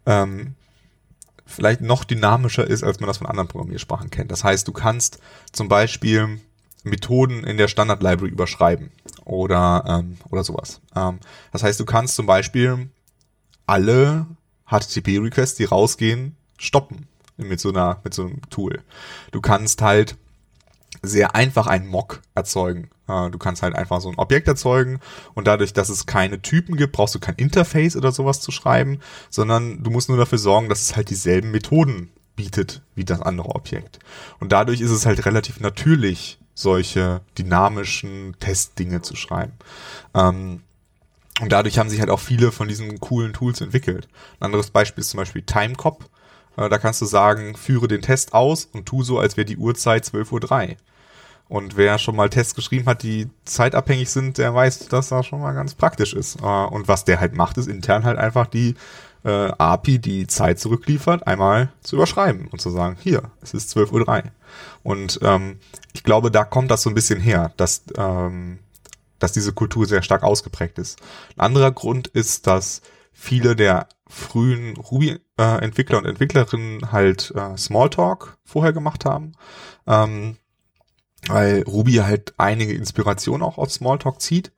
ähm, 0.07 0.55
vielleicht 1.47 1.81
noch 1.81 2.05
dynamischer 2.05 2.67
ist, 2.67 2.85
als 2.85 3.01
man 3.01 3.07
das 3.07 3.19
von 3.19 3.27
anderen 3.27 3.49
Programmiersprachen 3.49 4.11
kennt. 4.11 4.31
Das 4.31 4.45
heißt, 4.45 4.69
du 4.69 4.73
kannst 4.73 5.19
zum 5.53 5.69
Beispiel 5.69 6.41
Methoden 6.85 7.45
in 7.45 7.57
der 7.57 7.69
Standard-Library 7.69 8.31
überschreiben 8.31 8.91
oder, 9.25 9.85
ähm, 9.87 10.17
oder 10.31 10.45
sowas. 10.45 10.81
Ähm, 10.97 11.19
das 11.53 11.63
heißt, 11.63 11.79
du 11.79 11.85
kannst 11.85 12.15
zum 12.15 12.27
Beispiel 12.27 12.89
alle 13.67 14.27
HTTP-Requests, 14.67 15.57
die 15.57 15.65
rausgehen, 15.65 16.37
stoppen 16.59 17.07
mit 17.37 17.61
so 17.61 17.71
einer, 17.71 18.01
mit 18.05 18.15
so 18.15 18.23
einem 18.23 18.41
Tool. 18.51 18.83
Du 19.33 19.41
kannst 19.41 19.83
halt 19.83 20.17
sehr 21.03 21.35
einfach 21.35 21.67
einen 21.67 21.87
Mock 21.87 22.21
erzeugen. 22.35 22.91
Du 23.07 23.39
kannst 23.39 23.63
halt 23.63 23.75
einfach 23.75 24.01
so 24.01 24.09
ein 24.09 24.19
Objekt 24.19 24.47
erzeugen 24.47 25.01
und 25.35 25.47
dadurch, 25.47 25.73
dass 25.73 25.89
es 25.89 26.07
keine 26.07 26.43
Typen 26.43 26.77
gibt, 26.77 26.93
brauchst 26.93 27.15
du 27.15 27.19
kein 27.19 27.35
Interface 27.37 27.97
oder 27.97 28.13
sowas 28.13 28.41
zu 28.41 28.53
schreiben, 28.53 29.01
sondern 29.31 29.83
du 29.83 29.91
musst 29.91 30.09
nur 30.09 30.19
dafür 30.19 30.39
sorgen, 30.39 30.69
dass 30.69 30.83
es 30.83 30.95
halt 30.95 31.11
dieselben 31.11 31.51
Methoden 31.51 32.11
bietet 32.37 32.83
wie 32.95 33.05
das 33.05 33.21
andere 33.21 33.49
Objekt. 33.55 33.99
Und 34.39 34.53
dadurch 34.53 34.81
ist 34.81 34.91
es 34.91 35.07
halt 35.07 35.27
relativ 35.27 35.61
natürlich, 35.61 36.39
solche 36.61 37.21
dynamischen 37.39 38.37
Testdinge 38.39 39.03
zu 39.03 39.17
schreiben. 39.17 39.53
Ähm, 40.15 40.63
und 41.41 41.51
dadurch 41.51 41.79
haben 41.79 41.89
sich 41.89 42.01
halt 42.01 42.11
auch 42.11 42.21
viele 42.21 42.53
von 42.53 42.69
diesen 42.69 43.01
coolen 43.01 43.33
Tools 43.33 43.61
entwickelt. 43.61 44.09
Ein 44.39 44.47
anderes 44.47 44.71
Beispiel 44.71 45.01
ist 45.01 45.11
zum 45.11 45.19
Beispiel 45.19 45.43
Timecop. 45.43 46.05
Äh, 46.57 46.69
da 46.69 46.79
kannst 46.79 47.01
du 47.01 47.07
sagen, 47.07 47.57
führe 47.57 47.89
den 47.89 48.03
Test 48.03 48.35
aus 48.35 48.67
und 48.73 48.87
tu 48.87 49.03
so, 49.03 49.19
als 49.19 49.37
wäre 49.37 49.47
die 49.47 49.57
Uhrzeit 49.57 50.05
12.03 50.05 50.71
Uhr. 50.71 50.77
Und 51.49 51.77
wer 51.77 51.99
schon 51.99 52.15
mal 52.15 52.29
Tests 52.29 52.55
geschrieben 52.55 52.87
hat, 52.87 53.03
die 53.03 53.29
zeitabhängig 53.45 54.09
sind, 54.11 54.39
der 54.39 54.55
weiß, 54.55 54.87
dass 54.89 55.09
das 55.09 55.27
schon 55.27 55.41
mal 55.41 55.53
ganz 55.53 55.75
praktisch 55.75 56.15
ist. 56.15 56.41
Äh, 56.41 56.45
und 56.45 56.89
was 56.89 57.05
der 57.05 57.21
halt 57.21 57.35
macht, 57.35 57.57
ist 57.59 57.67
intern 57.67 58.05
halt 58.05 58.19
einfach 58.19 58.47
die 58.47 58.75
äh, 59.25 59.51
API, 59.59 59.99
die 59.99 60.27
Zeit 60.27 60.59
zurückliefert, 60.59 61.27
einmal 61.27 61.73
zu 61.83 61.97
überschreiben 61.97 62.49
und 62.49 62.61
zu 62.61 62.71
sagen, 62.71 62.97
hier, 63.01 63.31
es 63.43 63.55
ist 63.55 63.77
12.03 63.77 63.93
Uhr. 63.93 64.23
Und 64.83 65.21
ähm, 65.23 65.59
ich 65.93 66.03
glaube, 66.03 66.31
da 66.31 66.45
kommt 66.45 66.71
das 66.71 66.83
so 66.83 66.91
ein 66.91 66.95
bisschen 66.95 67.21
her, 67.21 67.53
dass, 67.57 67.83
ähm, 67.97 68.59
dass 69.19 69.33
diese 69.33 69.53
Kultur 69.53 69.87
sehr 69.87 70.03
stark 70.03 70.23
ausgeprägt 70.23 70.79
ist. 70.79 70.99
Ein 71.37 71.47
anderer 71.47 71.73
Grund 71.73 72.09
ist, 72.09 72.47
dass 72.47 72.83
viele 73.13 73.55
der 73.55 73.89
frühen 74.09 74.77
Ruby-Entwickler 74.77 75.99
und 75.99 76.07
Entwicklerinnen 76.07 76.91
halt 76.91 77.33
äh, 77.37 77.57
Smalltalk 77.57 78.39
vorher 78.45 78.73
gemacht 78.73 79.05
haben. 79.05 79.33
Ähm, 79.87 80.37
weil 81.29 81.63
Ruby 81.63 81.97
halt 81.97 82.35
einige 82.39 82.73
Inspiration 82.73 83.43
auch 83.43 83.59
aus 83.59 83.75
Smalltalk 83.75 84.21
zieht 84.21 84.53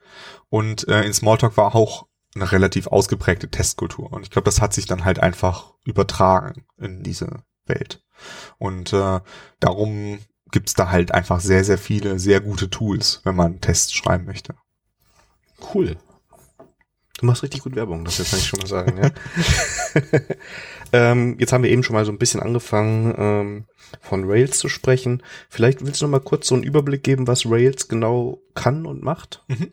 und 0.49 0.87
äh, 0.89 1.03
in 1.03 1.13
Smalltalk 1.13 1.57
war 1.57 1.75
auch 1.75 2.07
eine 2.35 2.51
relativ 2.51 2.87
ausgeprägte 2.87 3.49
Testkultur 3.49 4.13
und 4.13 4.23
ich 4.23 4.31
glaube, 4.31 4.47
das 4.47 4.61
hat 4.61 4.73
sich 4.73 4.87
dann 4.87 5.05
halt 5.05 5.21
einfach 5.21 5.75
übertragen 5.85 6.65
in 6.79 7.03
diese 7.03 7.43
Welt 7.67 8.03
und 8.59 8.93
äh, 8.93 9.21
darum 9.61 10.19
gibt's 10.51 10.75
da 10.75 10.91
halt 10.91 11.13
einfach 11.13 11.41
sehr, 11.41 11.65
sehr 11.65 11.79
viele 11.79 12.19
sehr 12.19 12.41
gute 12.41 12.71
Tools, 12.71 13.21
wenn 13.25 13.35
man 13.35 13.61
Tests 13.61 13.93
schreiben 13.93 14.27
möchte. 14.27 14.55
Cool. 15.75 15.97
Du 17.19 17.27
machst 17.27 17.43
richtig 17.43 17.63
gut 17.63 17.75
Werbung, 17.77 18.05
das 18.05 18.17
kann 18.17 18.39
ich 18.39 18.47
schon 18.47 18.61
mal 18.61 18.67
sagen. 18.67 18.99
Ja? 19.03 19.11
ähm, 20.93 21.37
jetzt 21.39 21.53
haben 21.53 21.65
wir 21.65 21.71
eben 21.71 21.83
schon 21.83 21.95
mal 21.95 22.05
so 22.05 22.13
ein 22.13 22.19
bisschen 22.19 22.41
angefangen, 22.41 23.15
ähm, 23.17 23.65
von 24.01 24.25
Rails 24.25 24.59
zu 24.59 24.69
sprechen. 24.69 25.23
Vielleicht 25.49 25.85
willst 25.85 26.01
du 26.01 26.07
noch 26.07 26.13
mal 26.13 26.21
kurz 26.21 26.49
so 26.49 26.55
einen 26.55 26.65
Überblick 26.65 27.03
geben, 27.03 27.27
was 27.27 27.47
Rails 27.47 27.89
genau 27.89 28.41
kann 28.55 28.87
und 28.87 29.03
macht? 29.03 29.43
Mhm. 29.49 29.73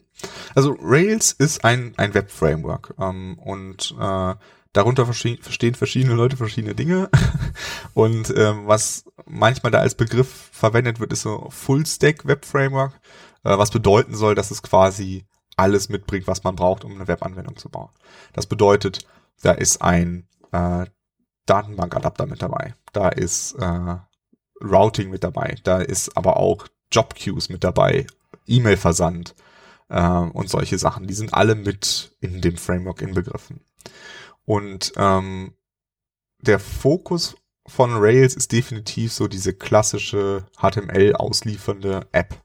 Also 0.55 0.77
Rails 0.81 1.31
ist 1.31 1.63
ein, 1.63 1.93
ein 1.97 2.13
Web-Framework 2.13 2.93
ähm, 2.99 3.37
und 3.39 3.95
äh, 3.99 4.35
darunter 4.73 5.05
verstehen 5.05 5.75
verschiedene 5.75 6.15
Leute 6.15 6.37
verschiedene 6.37 6.75
Dinge. 6.75 7.09
und 7.93 8.33
ähm, 8.35 8.63
was 8.65 9.05
manchmal 9.25 9.71
da 9.71 9.79
als 9.79 9.95
Begriff 9.95 10.49
verwendet 10.51 10.99
wird, 10.99 11.13
ist 11.13 11.21
so 11.21 11.47
Full-Stack-Web-Framework, 11.49 12.93
äh, 13.43 13.57
was 13.57 13.71
bedeuten 13.71 14.15
soll, 14.15 14.35
dass 14.35 14.51
es 14.51 14.61
quasi 14.61 15.25
alles 15.55 15.89
mitbringt, 15.89 16.27
was 16.27 16.43
man 16.43 16.55
braucht, 16.55 16.85
um 16.85 16.93
eine 16.93 17.07
Webanwendung 17.07 17.57
zu 17.57 17.69
bauen. 17.69 17.89
Das 18.33 18.45
bedeutet, 18.45 19.05
da 19.41 19.51
ist 19.51 19.81
ein 19.81 20.27
äh, 20.51 20.85
Datenbankadapter 21.49 22.25
mit 22.25 22.41
dabei. 22.41 22.73
Da 22.93 23.09
ist 23.09 23.53
äh, 23.53 23.97
Routing 24.61 25.09
mit 25.09 25.23
dabei. 25.23 25.55
Da 25.63 25.79
ist 25.79 26.15
aber 26.17 26.37
auch 26.37 26.67
Jobqueues 26.91 27.49
mit 27.49 27.63
dabei, 27.63 28.07
E-Mail-Versand 28.47 29.35
äh, 29.89 30.01
und 30.01 30.49
solche 30.49 30.77
Sachen. 30.77 31.07
Die 31.07 31.13
sind 31.13 31.33
alle 31.33 31.55
mit 31.55 32.15
in 32.19 32.41
dem 32.41 32.57
Framework 32.57 33.01
inbegriffen. 33.01 33.61
Und 34.45 34.93
ähm, 34.95 35.53
der 36.41 36.59
Fokus 36.59 37.35
von 37.67 37.97
Rails 37.97 38.35
ist 38.35 38.51
definitiv 38.51 39.13
so 39.13 39.27
diese 39.27 39.53
klassische 39.53 40.45
HTML 40.57 41.15
ausliefernde 41.15 42.07
App, 42.11 42.41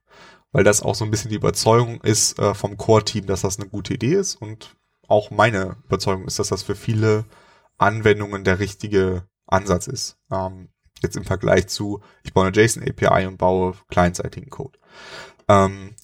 weil 0.52 0.64
das 0.64 0.82
auch 0.82 0.94
so 0.94 1.04
ein 1.04 1.10
bisschen 1.10 1.30
die 1.30 1.36
Überzeugung 1.36 2.00
ist 2.02 2.38
äh, 2.38 2.54
vom 2.54 2.76
Core-Team, 2.76 3.26
dass 3.26 3.42
das 3.42 3.58
eine 3.58 3.68
gute 3.68 3.94
Idee 3.94 4.14
ist 4.14 4.34
und 4.34 4.76
auch 5.08 5.30
meine 5.30 5.76
Überzeugung 5.86 6.26
ist, 6.26 6.38
dass 6.38 6.48
das 6.48 6.62
für 6.62 6.74
viele 6.74 7.24
Anwendungen 7.78 8.44
der 8.44 8.58
richtige 8.58 9.26
Ansatz 9.46 9.86
ist. 9.86 10.18
Ähm, 10.30 10.68
jetzt 11.02 11.16
im 11.16 11.24
Vergleich 11.24 11.68
zu, 11.68 12.00
ich 12.22 12.32
baue 12.32 12.46
eine 12.46 12.56
JSON-API 12.56 13.26
und 13.26 13.38
baue 13.38 13.74
kleinseitigen 13.88 14.50
Code. 14.50 14.78
Ähm, 15.48 15.94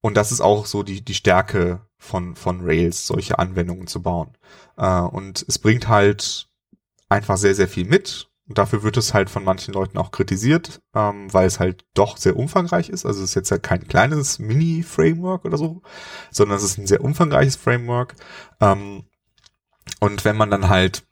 und 0.00 0.16
das 0.16 0.32
ist 0.32 0.40
auch 0.40 0.66
so 0.66 0.82
die, 0.82 1.04
die 1.04 1.14
Stärke 1.14 1.86
von, 1.98 2.34
von 2.34 2.62
Rails, 2.62 3.06
solche 3.06 3.38
Anwendungen 3.38 3.86
zu 3.86 4.02
bauen. 4.02 4.36
Äh, 4.76 5.00
und 5.00 5.44
es 5.46 5.58
bringt 5.58 5.88
halt 5.88 6.48
einfach 7.08 7.36
sehr, 7.36 7.54
sehr 7.54 7.68
viel 7.68 7.84
mit. 7.84 8.28
Und 8.48 8.58
dafür 8.58 8.82
wird 8.82 8.96
es 8.96 9.14
halt 9.14 9.30
von 9.30 9.44
manchen 9.44 9.74
Leuten 9.74 9.96
auch 9.96 10.10
kritisiert, 10.10 10.80
ähm, 10.92 11.32
weil 11.32 11.46
es 11.46 11.60
halt 11.60 11.84
doch 11.94 12.16
sehr 12.16 12.36
umfangreich 12.36 12.88
ist. 12.88 13.06
Also 13.06 13.22
es 13.22 13.30
ist 13.30 13.34
jetzt 13.36 13.52
halt 13.52 13.62
kein 13.62 13.86
kleines 13.86 14.40
Mini-Framework 14.40 15.44
oder 15.44 15.56
so, 15.56 15.82
sondern 16.32 16.56
es 16.56 16.64
ist 16.64 16.76
ein 16.76 16.88
sehr 16.88 17.04
umfangreiches 17.04 17.54
Framework. 17.54 18.16
Ähm, 18.60 19.04
und 20.00 20.24
wenn 20.24 20.36
man 20.36 20.50
dann 20.50 20.68
halt 20.68 21.04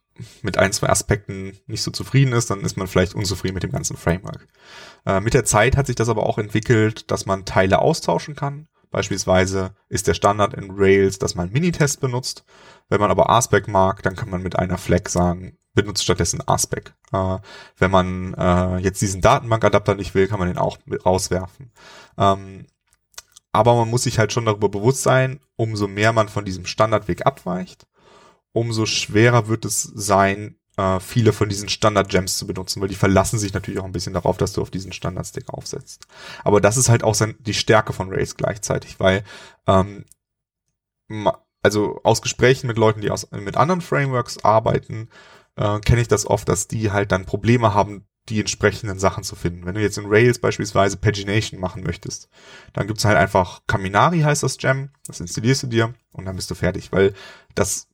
mit 0.43 0.59
ein, 0.59 0.73
zwei 0.73 0.89
Aspekten 0.89 1.57
nicht 1.67 1.83
so 1.83 1.91
zufrieden 1.91 2.33
ist, 2.33 2.51
dann 2.51 2.61
ist 2.63 2.77
man 2.77 2.89
vielleicht 2.89 3.15
unzufrieden 3.15 3.55
mit 3.55 3.63
dem 3.63 3.71
ganzen 3.71 3.97
Framework. 3.97 4.47
Äh, 5.07 5.21
mit 5.21 5.35
der 5.35 5.45
Zeit 5.45 5.77
hat 5.77 5.87
sich 5.87 5.97
das 5.97 6.09
aber 6.09 6.25
auch 6.25 6.39
entwickelt, 6.39 7.11
dass 7.11 7.27
man 7.27 7.45
Teile 7.45 7.79
austauschen 7.79 8.35
kann. 8.35 8.67
Beispielsweise 8.91 9.75
ist 9.89 10.07
der 10.07 10.15
Standard 10.15 10.55
in 10.55 10.71
Rails, 10.71 11.19
dass 11.19 11.35
man 11.35 11.53
Minitest 11.53 12.01
benutzt. 12.01 12.45
Wenn 12.89 13.01
man 13.01 13.11
aber 13.11 13.29
RSpec 13.31 13.69
mag, 13.69 14.03
dann 14.03 14.17
kann 14.17 14.31
man 14.31 14.43
mit 14.43 14.59
einer 14.59 14.79
Flag 14.79 15.09
sagen, 15.09 15.59
benutzt 15.75 16.03
stattdessen 16.03 16.43
RSpec. 16.49 16.95
Äh, 17.13 17.39
wenn 17.77 17.91
man 17.91 18.35
äh, 18.35 18.79
jetzt 18.79 19.01
diesen 19.03 19.21
Datenbankadapter 19.21 19.95
nicht 19.95 20.15
will, 20.15 20.27
kann 20.27 20.39
man 20.39 20.49
den 20.49 20.59
auch 20.59 20.79
rauswerfen. 21.05 21.71
Ähm, 22.17 22.67
aber 23.53 23.75
man 23.75 23.91
muss 23.91 24.05
sich 24.05 24.19
halt 24.19 24.33
schon 24.33 24.45
darüber 24.45 24.69
bewusst 24.69 25.03
sein, 25.03 25.41
umso 25.57 25.89
mehr 25.89 26.13
man 26.13 26.29
von 26.29 26.45
diesem 26.45 26.67
Standardweg 26.67 27.27
abweicht, 27.27 27.87
umso 28.53 28.87
schwerer 28.87 29.49
wird 29.49 29.65
es 29.65 29.83
sein, 29.83 30.57
äh, 30.77 31.01
viele 31.01 31.33
von 31.33 31.49
diesen 31.49 31.69
Standard-Gems 31.69 32.39
zu 32.39 32.47
benutzen, 32.47 32.81
weil 32.81 32.89
die 32.89 32.95
verlassen 32.95 33.39
sich 33.39 33.53
natürlich 33.53 33.81
auch 33.81 33.85
ein 33.85 33.93
bisschen 33.93 34.15
darauf, 34.15 34.37
dass 34.37 34.53
du 34.53 34.63
auf 34.63 34.71
diesen 34.71 34.93
Standard-Stick 34.93 35.49
aufsetzt. 35.51 36.07
Aber 36.45 36.61
das 36.61 36.77
ist 36.77 36.89
halt 36.89 37.03
auch 37.03 37.15
sein, 37.15 37.35
die 37.41 37.55
Stärke 37.55 37.93
von 37.93 38.11
Rails 38.11 38.37
gleichzeitig, 38.37 39.01
weil 39.01 39.25
ähm, 39.67 40.05
also 41.63 42.01
aus 42.05 42.23
Gesprächen 42.23 42.67
mit 42.67 42.79
Leuten, 42.79 43.01
die 43.01 43.11
aus, 43.11 43.31
mit 43.33 43.57
anderen 43.57 43.81
Frameworks 43.81 44.45
arbeiten, 44.45 45.09
äh, 45.57 45.81
kenne 45.81 46.01
ich 46.01 46.09
das 46.09 46.27
oft, 46.27 46.49
dass 46.49 46.69
die 46.69 46.93
halt 46.93 47.13
dann 47.13 47.27
Probleme 47.27 47.75
haben, 47.75 48.07
die 48.29 48.41
entsprechenden 48.41 48.99
Sachen 48.99 49.25
zu 49.25 49.37
finden. 49.37 49.65
Wenn 49.65 49.75
du 49.75 49.81
jetzt 49.81 49.99
in 49.99 50.07
Rails 50.07 50.39
beispielsweise 50.39 50.99
Pagination 50.99 51.61
machen 51.61 51.83
möchtest, 51.83 52.29
dann 52.73 52.87
gibt's 52.87 53.05
halt 53.05 53.17
einfach 53.17 53.63
Kaminari 53.67 54.21
heißt 54.21 54.43
das 54.43 54.59
Gem, 54.59 54.91
das 55.07 55.21
installierst 55.21 55.65
du 55.65 55.67
dir 55.67 55.95
und 56.13 56.27
dann 56.27 56.37
bist 56.37 56.51
du 56.51 56.55
fertig, 56.55 56.93
weil 56.93 57.15
das 57.55 57.89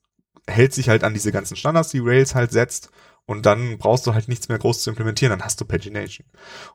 hält 0.48 0.72
sich 0.74 0.88
halt 0.88 1.04
an 1.04 1.14
diese 1.14 1.32
ganzen 1.32 1.56
Standards, 1.56 1.90
die 1.90 2.00
Rails 2.00 2.34
halt 2.34 2.52
setzt 2.52 2.90
und 3.26 3.46
dann 3.46 3.78
brauchst 3.78 4.06
du 4.06 4.14
halt 4.14 4.28
nichts 4.28 4.48
mehr 4.48 4.58
groß 4.58 4.82
zu 4.82 4.90
implementieren, 4.90 5.30
dann 5.30 5.44
hast 5.44 5.60
du 5.60 5.64
Pagination. 5.64 6.26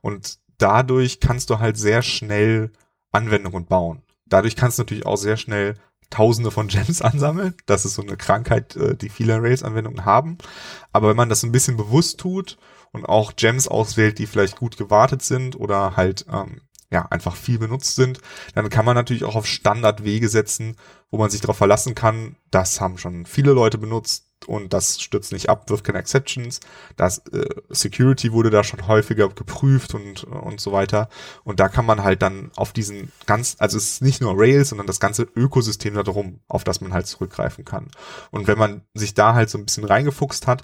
Und 0.02 0.40
dadurch 0.58 1.20
kannst 1.20 1.50
du 1.50 1.60
halt 1.60 1.78
sehr 1.78 2.02
schnell 2.02 2.72
Anwendungen 3.12 3.66
bauen. 3.66 4.04
Dadurch 4.26 4.56
kannst 4.56 4.78
du 4.78 4.84
natürlich 4.84 5.06
auch 5.06 5.18
sehr 5.18 5.38
schnell 5.38 5.76
Tausende 6.10 6.50
von 6.50 6.68
Gems 6.70 7.02
ansammeln. 7.02 7.54
Das 7.68 7.86
ist 7.86 7.96
so 7.96 8.02
eine 8.02 8.18
Krankheit, 8.18 8.76
äh, 8.76 8.96
die 8.96 9.10
viele 9.10 9.42
Rails-Anwendungen 9.42 10.06
haben. 10.06 10.38
Aber 10.92 11.10
wenn 11.10 11.18
man 11.18 11.30
das 11.30 11.44
ein 11.44 11.52
bisschen 11.52 11.78
bewusst 11.78 12.20
tut 12.20 12.58
und 12.92 13.06
auch 13.06 13.36
Gems 13.36 13.68
auswählt, 13.68 14.18
die 14.18 14.26
vielleicht 14.26 14.58
gut 14.58 14.78
gewartet 14.78 15.22
sind 15.22 15.56
oder 15.56 15.96
halt 15.96 16.26
ähm, 16.32 16.62
ja 16.92 17.06
einfach 17.10 17.36
viel 17.36 17.60
benutzt 17.60 17.96
sind, 17.96 18.20
dann 18.56 18.70
kann 18.70 18.86
man 18.86 18.96
natürlich 18.96 19.24
auch 19.24 19.36
auf 19.36 19.46
Standardwege 19.46 20.28
setzen, 20.30 20.76
wo 21.12 21.18
man 21.18 21.30
sich 21.30 21.42
darauf 21.42 21.58
verlassen 21.58 21.96
kann. 21.96 22.36
Das 22.52 22.82
haben 22.82 22.98
schon 22.98 23.26
viele 23.26 23.54
Leute 23.54 23.78
benutzt 23.78 24.26
und 24.48 24.74
das 24.74 25.00
stürzt 25.00 25.32
nicht 25.32 25.50
ab, 25.50 25.70
wirft 25.70 25.84
keine 25.84 26.00
Exceptions. 26.00 26.60
Das 26.96 27.20
äh, 27.28 27.46
Security 27.70 28.32
wurde 28.32 28.50
da 28.50 28.64
schon 28.64 28.88
häufiger 28.88 29.30
geprüft 29.30 29.94
und 29.94 30.24
und 30.24 30.60
so 30.60 30.72
weiter. 30.72 31.10
Und 31.44 31.60
da 31.60 31.68
kann 31.68 31.86
man 31.86 32.04
halt 32.04 32.22
dann 32.22 32.52
auf 32.56 32.74
diesen 32.74 33.12
ganz, 33.26 33.56
also 33.60 33.78
es 33.78 33.92
ist 33.94 34.02
nicht 34.02 34.22
nur 34.22 34.34
Rails, 34.36 34.70
sondern 34.70 34.88
das 34.88 35.00
ganze 35.00 35.24
Ökosystem 35.36 35.94
da 35.94 36.04
drum, 36.04 36.40
auf 36.48 36.64
das 36.64 36.82
man 36.82 36.94
halt 36.94 37.08
zurückgreifen 37.08 37.66
kann. 37.66 37.88
Und 38.32 38.48
wenn 38.48 38.58
man 38.58 38.82
sich 38.94 39.14
da 39.14 39.34
halt 39.34 39.50
so 39.50 39.58
ein 39.58 39.66
bisschen 39.66 39.84
reingefuchst 39.84 40.48
hat, 40.48 40.64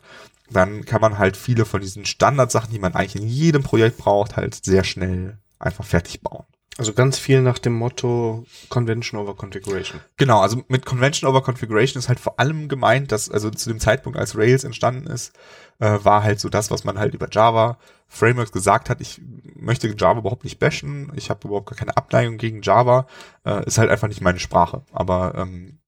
dann 0.50 0.86
kann 0.86 1.02
man 1.02 1.18
halt 1.18 1.38
viele 1.38 1.66
von 1.66 1.82
diesen 1.82 2.06
Standardsachen, 2.06 2.72
die 2.72 2.80
man 2.80 2.94
eigentlich 2.94 3.16
in 3.16 3.28
jedem 3.28 3.64
Projekt 3.64 3.98
braucht, 3.98 4.38
halt 4.38 4.64
sehr 4.64 4.84
schnell 4.84 5.40
einfach 5.60 5.86
fertig 5.86 6.22
bauen. 6.22 6.46
Also 6.78 6.92
ganz 6.92 7.18
viel 7.18 7.42
nach 7.42 7.58
dem 7.58 7.74
Motto 7.74 8.46
Convention 8.68 9.20
over 9.20 9.34
Configuration. 9.34 10.02
Genau, 10.18 10.42
also 10.42 10.62
mit 10.68 10.86
Convention 10.86 11.30
over 11.30 11.42
Configuration 11.42 12.00
ist 12.00 12.10
halt 12.10 12.20
vor 12.20 12.38
allem 12.38 12.68
gemeint, 12.68 13.14
dass 13.14 13.32
also 13.32 13.50
zu 13.50 13.70
dem 13.70 13.80
Zeitpunkt, 13.80 14.20
als 14.20 14.38
Rails 14.38 14.66
entstanden 14.66 15.08
ist, 15.08 15.34
äh, 15.80 16.00
war 16.04 16.24
halt 16.24 16.42
so 16.42 16.50
das, 16.50 16.72
was 16.72 16.84
man 16.84 17.00
halt 17.00 17.14
über 17.14 17.30
Java 17.32 17.78
Frameworks 18.10 18.52
gesagt 18.52 18.90
hat. 18.90 19.00
Ich 19.00 19.22
möchte 19.56 19.88
Java 19.98 20.20
überhaupt 20.20 20.44
nicht 20.44 20.60
bashen, 20.60 21.14
ich 21.16 21.30
habe 21.30 21.48
überhaupt 21.48 21.70
gar 21.70 21.78
keine 21.78 21.96
Abneigung 21.96 22.38
gegen 22.38 22.62
Java, 22.62 23.08
äh, 23.46 23.66
ist 23.66 23.78
halt 23.78 23.90
einfach 23.90 24.10
nicht 24.10 24.22
meine 24.22 24.40
Sprache. 24.40 24.82
Aber 24.92 25.34
ähm, 25.36 25.80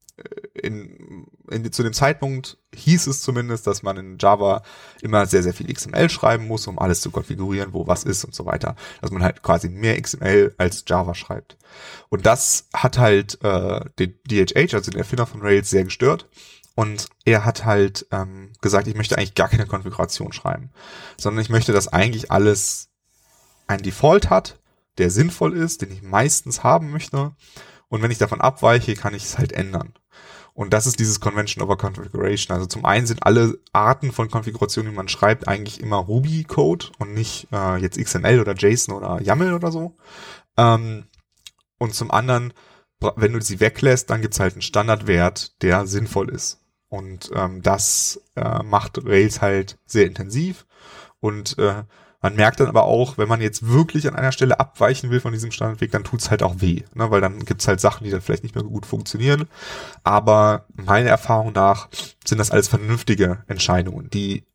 in, 0.53 1.27
in, 1.49 1.71
zu 1.71 1.83
dem 1.83 1.93
Zeitpunkt 1.93 2.57
hieß 2.73 3.07
es 3.07 3.21
zumindest, 3.21 3.67
dass 3.67 3.83
man 3.83 3.97
in 3.97 4.17
Java 4.19 4.63
immer 5.01 5.25
sehr, 5.25 5.43
sehr 5.43 5.53
viel 5.53 5.71
XML 5.71 6.09
schreiben 6.09 6.47
muss, 6.47 6.67
um 6.67 6.79
alles 6.79 7.01
zu 7.01 7.11
konfigurieren, 7.11 7.73
wo 7.73 7.87
was 7.87 8.03
ist 8.03 8.23
und 8.23 8.33
so 8.33 8.45
weiter. 8.45 8.75
Dass 9.01 9.11
man 9.11 9.23
halt 9.23 9.43
quasi 9.43 9.69
mehr 9.69 10.01
XML 10.01 10.53
als 10.57 10.83
Java 10.87 11.13
schreibt. 11.13 11.57
Und 12.09 12.25
das 12.25 12.67
hat 12.73 12.97
halt 12.97 13.43
äh, 13.43 13.81
den 13.99 14.19
DHH, 14.27 14.75
also 14.75 14.91
den 14.91 14.99
Erfinder 14.99 15.25
von 15.25 15.41
Rails, 15.41 15.69
sehr 15.69 15.83
gestört. 15.83 16.27
Und 16.75 17.09
er 17.25 17.43
hat 17.43 17.65
halt 17.65 18.05
ähm, 18.11 18.51
gesagt, 18.61 18.87
ich 18.87 18.95
möchte 18.95 19.17
eigentlich 19.17 19.35
gar 19.35 19.49
keine 19.49 19.65
Konfiguration 19.65 20.31
schreiben, 20.31 20.69
sondern 21.17 21.41
ich 21.41 21.49
möchte, 21.49 21.73
dass 21.73 21.87
eigentlich 21.87 22.31
alles 22.31 22.89
ein 23.65 23.81
Default 23.81 24.29
hat, 24.29 24.59
der 24.97 25.09
sinnvoll 25.09 25.55
ist, 25.55 25.81
den 25.81 25.91
ich 25.91 26.01
meistens 26.01 26.63
haben 26.63 26.91
möchte. 26.91 27.35
Und 27.89 28.01
wenn 28.01 28.11
ich 28.11 28.17
davon 28.17 28.41
abweiche, 28.41 28.95
kann 28.95 29.13
ich 29.13 29.23
es 29.23 29.37
halt 29.37 29.53
ändern. 29.53 29.93
Und 30.53 30.73
das 30.73 30.87
ist 30.87 30.99
dieses 30.99 31.19
Convention 31.19 31.63
over 31.63 31.77
Configuration. 31.77 32.55
Also 32.55 32.65
zum 32.65 32.83
einen 32.83 33.05
sind 33.05 33.23
alle 33.23 33.59
Arten 33.73 34.11
von 34.11 34.31
Konfigurationen, 34.31 34.91
die 34.91 34.95
man 34.95 35.07
schreibt, 35.07 35.47
eigentlich 35.47 35.79
immer 35.81 35.97
Ruby-Code 35.97 36.87
und 36.97 37.13
nicht 37.13 37.47
äh, 37.51 37.77
jetzt 37.77 37.99
XML 37.99 38.39
oder 38.39 38.55
JSON 38.55 38.95
oder 38.95 39.21
YAML 39.21 39.53
oder 39.53 39.71
so. 39.71 39.95
Ähm, 40.57 41.05
und 41.77 41.93
zum 41.93 42.09
anderen, 42.09 42.53
wenn 43.15 43.33
du 43.33 43.41
sie 43.41 43.59
weglässt, 43.59 44.09
dann 44.09 44.23
gibt's 44.23 44.39
halt 44.39 44.53
einen 44.53 44.63
Standardwert, 44.63 45.61
der 45.61 45.85
sinnvoll 45.85 46.29
ist. 46.29 46.59
Und 46.89 47.29
ähm, 47.35 47.61
das 47.61 48.21
äh, 48.35 48.63
macht 48.63 49.05
Rails 49.05 49.41
halt 49.41 49.77
sehr 49.85 50.07
intensiv. 50.07 50.65
Und 51.19 51.57
äh, 51.59 51.83
man 52.21 52.35
merkt 52.35 52.59
dann 52.59 52.67
aber 52.67 52.83
auch, 52.83 53.17
wenn 53.17 53.27
man 53.27 53.41
jetzt 53.41 53.67
wirklich 53.67 54.07
an 54.07 54.15
einer 54.15 54.31
Stelle 54.31 54.59
abweichen 54.59 55.11
will 55.11 55.19
von 55.19 55.33
diesem 55.33 55.51
Standardweg, 55.51 55.91
dann 55.91 56.03
tut's 56.03 56.31
halt 56.31 56.41
auch 56.41 56.55
weh, 56.59 56.83
ne? 56.95 57.11
weil 57.11 57.21
dann 57.21 57.45
gibt's 57.45 57.67
halt 57.67 57.79
Sachen, 57.79 58.03
die 58.03 58.09
dann 58.09 58.21
vielleicht 58.21 58.43
nicht 58.43 58.55
mehr 58.55 58.63
gut 58.63 58.85
funktionieren. 58.85 59.47
Aber 60.03 60.65
meiner 60.73 61.09
Erfahrung 61.09 61.53
nach 61.53 61.89
sind 62.25 62.39
das 62.39 62.51
alles 62.51 62.67
vernünftige 62.67 63.43
Entscheidungen, 63.47 64.09
die, 64.09 64.45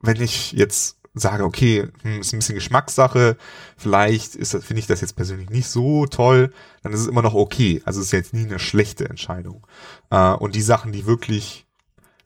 wenn 0.00 0.20
ich 0.20 0.52
jetzt 0.52 0.98
sage, 1.14 1.44
okay, 1.44 1.88
hm, 2.02 2.20
ist 2.20 2.32
ein 2.32 2.38
bisschen 2.38 2.54
Geschmackssache, 2.54 3.36
vielleicht 3.76 4.34
ist 4.34 4.54
das, 4.54 4.64
finde 4.64 4.80
ich 4.80 4.86
das 4.86 5.00
jetzt 5.00 5.16
persönlich 5.16 5.50
nicht 5.50 5.68
so 5.68 6.06
toll, 6.06 6.52
dann 6.82 6.92
ist 6.92 7.00
es 7.00 7.06
immer 7.06 7.22
noch 7.22 7.34
okay. 7.34 7.82
Also 7.84 8.00
es 8.00 8.06
ist 8.06 8.12
jetzt 8.12 8.34
nie 8.34 8.44
eine 8.44 8.58
schlechte 8.58 9.08
Entscheidung. 9.08 9.66
Äh, 10.10 10.32
und 10.32 10.54
die 10.54 10.62
Sachen, 10.62 10.92
die 10.92 11.06
wirklich 11.06 11.67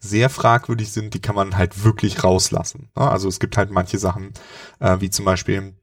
sehr 0.02 0.28
fragwürdig 0.28 0.90
sind, 0.90 1.14
die 1.14 1.22
kann 1.22 1.36
man 1.36 1.56
halt 1.56 1.84
wirklich 1.84 2.24
rauslassen. 2.24 2.90
Also 2.94 3.28
es 3.28 3.38
gibt 3.38 3.56
halt 3.56 3.70
manche 3.70 3.98
Sachen, 3.98 4.32
äh, 4.80 5.00
wie 5.00 5.10
zum 5.10 5.24
Beispiel 5.24 5.74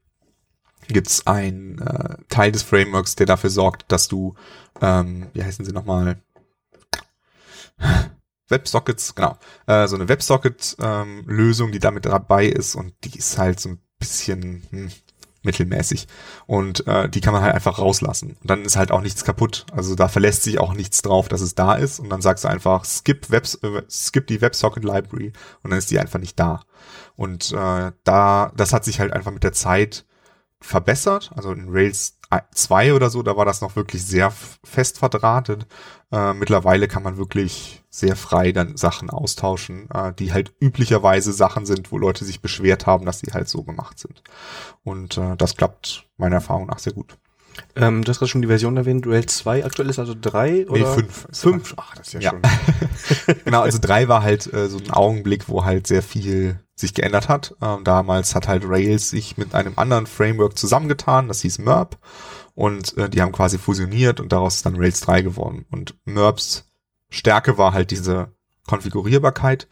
gibt 0.88 1.08
es 1.08 1.26
einen 1.26 1.78
äh, 1.78 2.16
Teil 2.28 2.52
des 2.52 2.62
Frameworks, 2.62 3.16
der 3.16 3.26
dafür 3.26 3.50
sorgt, 3.50 3.90
dass 3.90 4.08
du, 4.08 4.34
ähm, 4.80 5.28
wie 5.32 5.42
heißen 5.42 5.64
sie 5.64 5.72
nochmal? 5.72 6.22
Websockets, 8.48 9.14
genau. 9.14 9.38
Äh, 9.66 9.88
so 9.88 9.96
eine 9.96 10.08
Websocket-Lösung, 10.08 11.68
ähm, 11.68 11.72
die 11.72 11.78
damit 11.78 12.04
dabei 12.04 12.46
ist 12.46 12.74
und 12.74 12.92
die 13.04 13.16
ist 13.16 13.38
halt 13.38 13.58
so 13.58 13.70
ein 13.70 13.80
bisschen, 13.98 14.62
hm, 14.70 14.90
mittelmäßig. 15.42 16.06
Und 16.46 16.86
äh, 16.86 17.08
die 17.08 17.20
kann 17.20 17.32
man 17.32 17.42
halt 17.42 17.54
einfach 17.54 17.78
rauslassen. 17.78 18.36
Und 18.40 18.50
dann 18.50 18.64
ist 18.64 18.76
halt 18.76 18.90
auch 18.90 19.00
nichts 19.00 19.24
kaputt. 19.24 19.66
Also 19.72 19.94
da 19.94 20.08
verlässt 20.08 20.42
sich 20.42 20.58
auch 20.58 20.74
nichts 20.74 21.02
drauf, 21.02 21.28
dass 21.28 21.40
es 21.40 21.54
da 21.54 21.74
ist. 21.74 22.00
Und 22.00 22.10
dann 22.10 22.22
sagst 22.22 22.44
du 22.44 22.48
einfach, 22.48 22.84
skip, 22.84 23.30
Web, 23.30 23.46
äh, 23.62 23.82
skip 23.88 24.26
die 24.26 24.40
WebSocket 24.40 24.84
Library 24.84 25.32
und 25.62 25.70
dann 25.70 25.78
ist 25.78 25.90
die 25.90 25.98
einfach 25.98 26.18
nicht 26.18 26.38
da. 26.38 26.62
Und 27.16 27.52
äh, 27.52 27.92
da, 28.04 28.52
das 28.56 28.72
hat 28.72 28.84
sich 28.84 29.00
halt 29.00 29.12
einfach 29.12 29.32
mit 29.32 29.42
der 29.42 29.52
Zeit 29.52 30.06
verbessert. 30.60 31.30
Also 31.34 31.52
in 31.52 31.68
Rails 31.68 32.19
2 32.52 32.94
oder 32.94 33.10
so, 33.10 33.22
da 33.22 33.36
war 33.36 33.44
das 33.44 33.60
noch 33.60 33.76
wirklich 33.76 34.04
sehr 34.04 34.32
fest 34.64 34.98
verdrahtet. 34.98 35.66
Äh, 36.12 36.32
mittlerweile 36.34 36.86
kann 36.88 37.02
man 37.02 37.16
wirklich 37.16 37.82
sehr 37.90 38.14
frei 38.14 38.52
dann 38.52 38.76
Sachen 38.76 39.10
austauschen, 39.10 39.88
äh, 39.90 40.12
die 40.12 40.32
halt 40.32 40.52
üblicherweise 40.60 41.32
Sachen 41.32 41.66
sind, 41.66 41.90
wo 41.90 41.98
Leute 41.98 42.24
sich 42.24 42.40
beschwert 42.40 42.86
haben, 42.86 43.04
dass 43.04 43.20
sie 43.20 43.32
halt 43.32 43.48
so 43.48 43.62
gemacht 43.62 43.98
sind. 43.98 44.22
Und 44.84 45.18
äh, 45.18 45.36
das 45.36 45.56
klappt 45.56 46.06
meiner 46.16 46.36
Erfahrung 46.36 46.66
nach 46.66 46.78
sehr 46.78 46.92
gut. 46.92 47.16
Ähm, 47.76 48.04
du 48.04 48.10
hast 48.10 48.18
gerade 48.18 48.30
schon 48.30 48.42
die 48.42 48.48
Version 48.48 48.76
erwähnt, 48.76 49.06
Rails 49.06 49.38
2, 49.38 49.64
aktuell 49.64 49.90
ist 49.90 49.98
also 49.98 50.14
3 50.18 50.68
oder? 50.68 50.78
Nee, 50.78 50.84
5. 50.84 51.28
5? 51.32 51.74
Ach, 51.76 51.94
das 51.96 52.08
ist 52.08 52.14
ja, 52.14 52.20
ja. 52.20 52.30
schon. 52.30 53.36
genau, 53.44 53.62
also 53.62 53.78
3 53.80 54.08
war 54.08 54.22
halt 54.22 54.52
äh, 54.52 54.68
so 54.68 54.78
ein 54.78 54.90
Augenblick, 54.90 55.48
wo 55.48 55.64
halt 55.64 55.86
sehr 55.86 56.02
viel 56.02 56.60
sich 56.80 56.94
geändert 56.94 57.28
hat. 57.28 57.54
Ähm, 57.60 57.84
damals 57.84 58.34
hat 58.34 58.48
halt 58.48 58.64
Rails 58.66 59.10
sich 59.10 59.36
mit 59.36 59.54
einem 59.54 59.74
anderen 59.76 60.06
Framework 60.06 60.58
zusammengetan, 60.58 61.28
das 61.28 61.42
hieß 61.42 61.58
MERP. 61.58 61.98
Und 62.54 62.96
äh, 62.98 63.08
die 63.08 63.22
haben 63.22 63.32
quasi 63.32 63.58
fusioniert 63.58 64.20
und 64.20 64.32
daraus 64.32 64.56
ist 64.56 64.66
dann 64.66 64.76
Rails 64.76 65.00
3 65.00 65.22
geworden. 65.22 65.66
Und 65.70 65.94
MERPs 66.04 66.66
Stärke 67.10 67.58
war 67.58 67.72
halt 67.72 67.90
diese 67.90 68.32
Konfigurierbarkeit. 68.66 69.68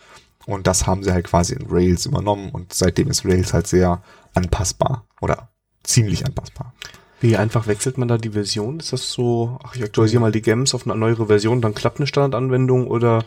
Und 0.47 0.67
das 0.67 0.87
haben 0.87 1.03
sie 1.03 1.13
halt 1.13 1.27
quasi 1.27 1.55
in 1.55 1.67
Rails 1.69 2.07
übernommen. 2.07 2.51
Und 2.51 2.73
seitdem 2.73 3.09
ist 3.09 3.25
Rails 3.25 3.53
halt 3.53 3.67
sehr 3.67 4.03
anpassbar 4.35 5.07
oder 5.21 5.51
ziemlich 5.83 6.25
anpassbar. 6.25 6.73
Wie 7.21 7.37
einfach 7.37 7.67
wechselt 7.67 7.99
man 7.99 8.09
da 8.09 8.17
die 8.17 8.31
Version? 8.31 8.79
Ist 8.79 8.93
das 8.93 9.11
so, 9.11 9.59
ach, 9.65 9.75
ich 9.75 9.83
aktualisiere 9.83 10.21
mal 10.21 10.33
die 10.33 10.43
Gems 10.43 10.75
auf 10.75 10.87
eine 10.87 10.97
neuere 10.97 11.27
Version, 11.27 11.61
dann 11.61 11.75
klappt 11.75 11.99
eine 11.99 12.07
Standardanwendung 12.07 12.87
oder 12.87 13.25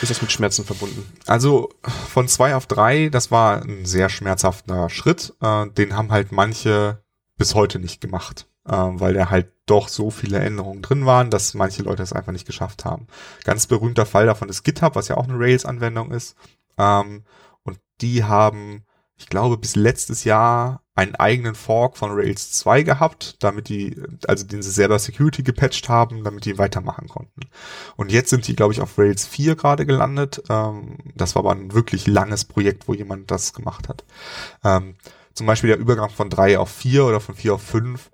ist 0.00 0.10
das 0.10 0.22
mit 0.22 0.30
Schmerzen 0.30 0.64
verbunden? 0.64 1.04
Also 1.26 1.70
von 1.82 2.28
zwei 2.28 2.54
auf 2.54 2.66
drei, 2.66 3.08
das 3.08 3.30
war 3.30 3.62
ein 3.62 3.86
sehr 3.86 4.08
schmerzhafter 4.08 4.88
Schritt. 4.88 5.34
Äh, 5.40 5.68
den 5.70 5.96
haben 5.96 6.12
halt 6.12 6.30
manche 6.30 7.02
bis 7.36 7.54
heute 7.54 7.78
nicht 7.78 8.00
gemacht, 8.00 8.46
äh, 8.66 8.72
weil 8.72 9.14
da 9.14 9.30
halt 9.30 9.52
doch 9.66 9.88
so 9.88 10.10
viele 10.10 10.38
Änderungen 10.38 10.82
drin 10.82 11.06
waren, 11.06 11.30
dass 11.30 11.54
manche 11.54 11.82
Leute 11.82 12.02
es 12.02 12.12
einfach 12.12 12.32
nicht 12.32 12.46
geschafft 12.46 12.84
haben. 12.84 13.06
Ganz 13.44 13.66
berühmter 13.66 14.06
Fall 14.06 14.26
davon 14.26 14.48
ist 14.48 14.62
GitHub, 14.62 14.94
was 14.94 15.08
ja 15.08 15.16
auch 15.16 15.28
eine 15.28 15.38
Rails-Anwendung 15.38 16.10
ist. 16.12 16.36
Ähm, 16.78 17.24
und 17.62 17.80
die 18.00 18.24
haben, 18.24 18.84
ich 19.16 19.28
glaube, 19.28 19.56
bis 19.56 19.74
letztes 19.74 20.24
Jahr 20.24 20.83
einen 20.96 21.16
eigenen 21.16 21.54
Fork 21.56 21.96
von 21.96 22.12
Rails 22.12 22.52
2 22.52 22.84
gehabt, 22.84 23.42
damit 23.42 23.68
die, 23.68 24.00
also 24.28 24.46
den 24.46 24.62
sie 24.62 24.70
selber 24.70 24.98
Security 24.98 25.42
gepatcht 25.42 25.88
haben, 25.88 26.22
damit 26.22 26.44
die 26.44 26.56
weitermachen 26.56 27.08
konnten. 27.08 27.40
Und 27.96 28.12
jetzt 28.12 28.30
sind 28.30 28.46
die, 28.46 28.54
glaube 28.54 28.72
ich, 28.72 28.80
auf 28.80 28.96
Rails 28.96 29.26
4 29.26 29.56
gerade 29.56 29.86
gelandet. 29.86 30.42
Ähm, 30.48 30.98
das 31.14 31.34
war 31.34 31.40
aber 31.40 31.52
ein 31.52 31.72
wirklich 31.72 32.06
langes 32.06 32.44
Projekt, 32.44 32.86
wo 32.86 32.94
jemand 32.94 33.30
das 33.30 33.52
gemacht 33.52 33.88
hat. 33.88 34.04
Ähm, 34.62 34.94
zum 35.32 35.48
Beispiel 35.48 35.68
der 35.68 35.78
Übergang 35.78 36.10
von 36.10 36.30
3 36.30 36.58
auf 36.58 36.70
4 36.70 37.04
oder 37.04 37.20
von 37.20 37.34
4 37.34 37.54
auf 37.54 37.62
5 37.62 38.10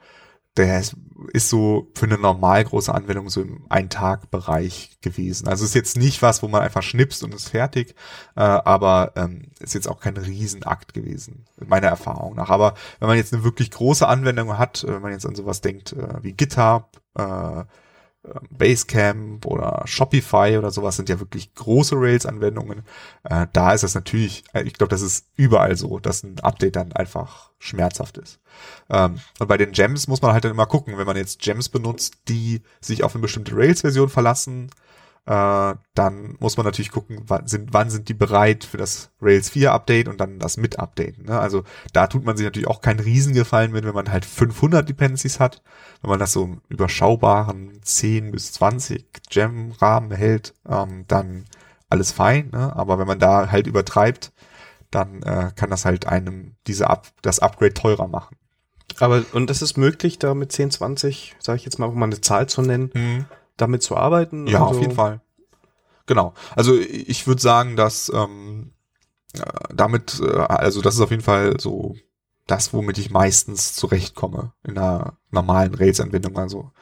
der 0.57 0.81
ist, 0.81 0.97
so 1.35 1.91
für 1.95 2.07
eine 2.07 2.19
normal 2.19 2.65
große 2.65 2.93
Anwendung 2.93 3.29
so 3.29 3.43
im 3.43 3.65
Ein-Tag-Bereich 3.69 4.99
gewesen. 5.01 5.49
Also 5.49 5.65
ist 5.65 5.75
jetzt 5.75 5.97
nicht 5.97 6.23
was, 6.23 6.43
wo 6.43 6.49
man 6.49 6.63
einfach 6.63 6.83
schnipst 6.83 7.23
und 7.23 7.35
ist 7.35 7.51
fertig, 7.51 7.95
äh, 8.37 8.41
aber 8.41 9.13
ähm, 9.17 9.53
ist 9.61 9.75
jetzt 9.75 9.89
auch 9.89 10.01
kein 10.01 10.17
Riesenakt 10.17 10.93
gewesen, 10.93 11.45
meiner 11.65 11.87
Erfahrung 11.87 12.35
nach. 12.35 12.51
Aber 12.51 12.75
wenn 12.99 13.09
man 13.09 13.17
jetzt 13.17 13.33
eine 13.33 13.45
wirklich 13.45 13.71
große 13.71 14.07
Anwendung 14.07 14.59
hat, 14.59 14.85
wenn 14.87 15.03
man 15.03 15.13
jetzt 15.13 15.27
an 15.27 15.37
sowas 15.37 15.61
denkt 15.61 15.93
äh, 15.93 16.23
wie 16.23 16.33
GitHub, 16.33 17.01
äh, 17.15 17.65
Basecamp 18.51 19.47
oder 19.47 19.83
Shopify 19.87 20.57
oder 20.59 20.71
sowas 20.71 20.97
sind 20.97 21.09
ja 21.09 21.21
wirklich 21.21 21.55
große 21.55 21.95
Rails-Anwendungen. 21.97 22.83
Äh, 23.25 23.47
da 23.53 23.73
ist 23.73 23.83
es 23.83 23.95
natürlich, 23.95 24.45
äh, 24.53 24.63
ich 24.63 24.75
glaube, 24.75 24.91
das 24.91 25.01
ist 25.01 25.27
überall 25.37 25.77
so, 25.77 25.99
dass 25.99 26.23
ein 26.23 26.39
Update 26.41 26.77
dann 26.77 26.93
einfach 26.93 27.51
schmerzhaft 27.59 28.19
ist. 28.19 28.39
Ähm, 28.91 29.19
und 29.39 29.49
bei 29.49 29.57
den 29.57 29.73
Gems 29.73 30.07
muss 30.07 30.21
man 30.21 30.33
halt 30.33 30.45
dann 30.45 30.53
immer 30.53 30.67
gucken, 30.67 30.99
wenn 30.99 31.07
man 31.07 31.17
jetzt 31.17 31.41
Gems 31.41 31.71
benutzt, 31.71 32.19
die 32.29 32.63
sich 32.81 33.05
auf 33.05 33.15
eine 33.15 33.23
bestimmte 33.23 33.57
Rails-Version 33.57 34.11
verlassen, 34.11 34.71
äh, 35.27 35.75
dann 35.95 36.37
muss 36.41 36.57
man 36.57 36.67
natürlich 36.67 36.91
gucken, 36.91 37.23
wann 37.27 37.47
sind, 37.47 37.73
wann 37.73 37.91
sind 37.91 38.09
die 38.09 38.15
bereit 38.15 38.65
für 38.65 38.79
das 38.79 39.11
Rails 39.21 39.51
4 39.51 39.73
Update 39.73 40.09
und 40.09 40.21
dann 40.21 40.39
das 40.39 40.57
mit 40.57 40.79
Updaten. 40.79 41.27
Ne? 41.27 41.39
Also 41.39 41.65
da 41.93 42.07
tut 42.07 42.25
man 42.25 42.37
sich 42.37 42.45
natürlich 42.45 42.69
auch 42.69 42.81
keinen 42.81 43.01
Riesengefallen 43.01 43.71
mit, 43.73 43.85
wenn 43.85 43.95
man 43.95 44.11
halt 44.11 44.25
500 44.25 44.89
Dependencies 44.89 45.39
hat. 45.39 45.63
Wenn 46.01 46.11
man 46.11 46.19
das 46.19 46.33
so 46.33 46.45
im 46.45 46.63
überschaubaren 46.69 47.81
10 47.83 48.31
bis 48.31 48.53
20 48.53 49.05
Gem-Rahmen 49.29 50.11
hält, 50.11 50.55
ähm, 50.69 51.05
dann 51.07 51.45
alles 51.89 52.13
fein. 52.13 52.51
Ne? 52.53 52.75
Aber 52.75 52.99
wenn 52.99 53.07
man 53.07 53.19
da 53.19 53.51
halt 53.51 53.67
übertreibt, 53.67 54.33
dann 54.91 55.23
äh, 55.23 55.51
kann 55.55 55.71
das 55.71 55.85
halt 55.85 56.07
einem 56.07 56.57
diese 56.67 56.89
Up 56.89 57.09
das 57.23 57.39
Upgrade 57.39 57.75
teurer 57.75 58.09
machen. 58.09 58.37
Aber, 58.99 59.25
und 59.33 59.49
das 59.49 59.63
ist 59.63 59.77
möglich, 59.77 60.19
da 60.19 60.35
mit 60.35 60.51
10, 60.51 60.73
20, 60.73 61.37
sage 61.39 61.57
ich 61.57 61.65
jetzt 61.65 61.79
mal, 61.79 61.87
um 61.87 61.99
mal 61.99 62.07
eine 62.07 62.21
Zahl 62.21 62.49
zu 62.49 62.63
nennen, 62.63 62.91
Mhm. 62.95 63.27
Damit 63.57 63.83
zu 63.83 63.97
arbeiten? 63.97 64.47
Ja, 64.47 64.61
Also- 64.61 64.77
auf 64.77 64.81
jeden 64.81 64.95
Fall. 64.95 65.21
Genau. 66.07 66.35
Also 66.57 66.77
ich 66.77 67.27
würde 67.29 67.41
sagen, 67.41 67.77
dass 67.77 68.11
ähm, 68.13 68.73
äh, 69.35 69.43
damit, 69.73 70.21
äh, 70.21 70.39
also 70.39 70.83
das 70.83 70.97
ist 70.97 71.01
auf 71.01 71.11
jeden 71.11 71.23
Fall 71.23 71.61
so 71.61 71.95
das, 72.49 72.73
womit 72.73 72.99
ich 72.99 73.11
meistens 73.13 73.75
zurechtkomme 73.75 74.53
in 74.65 74.77
einer 74.77 75.17
normalen 75.31 75.73
Rails-Anwendung. 75.73 76.37
Also 76.37 76.73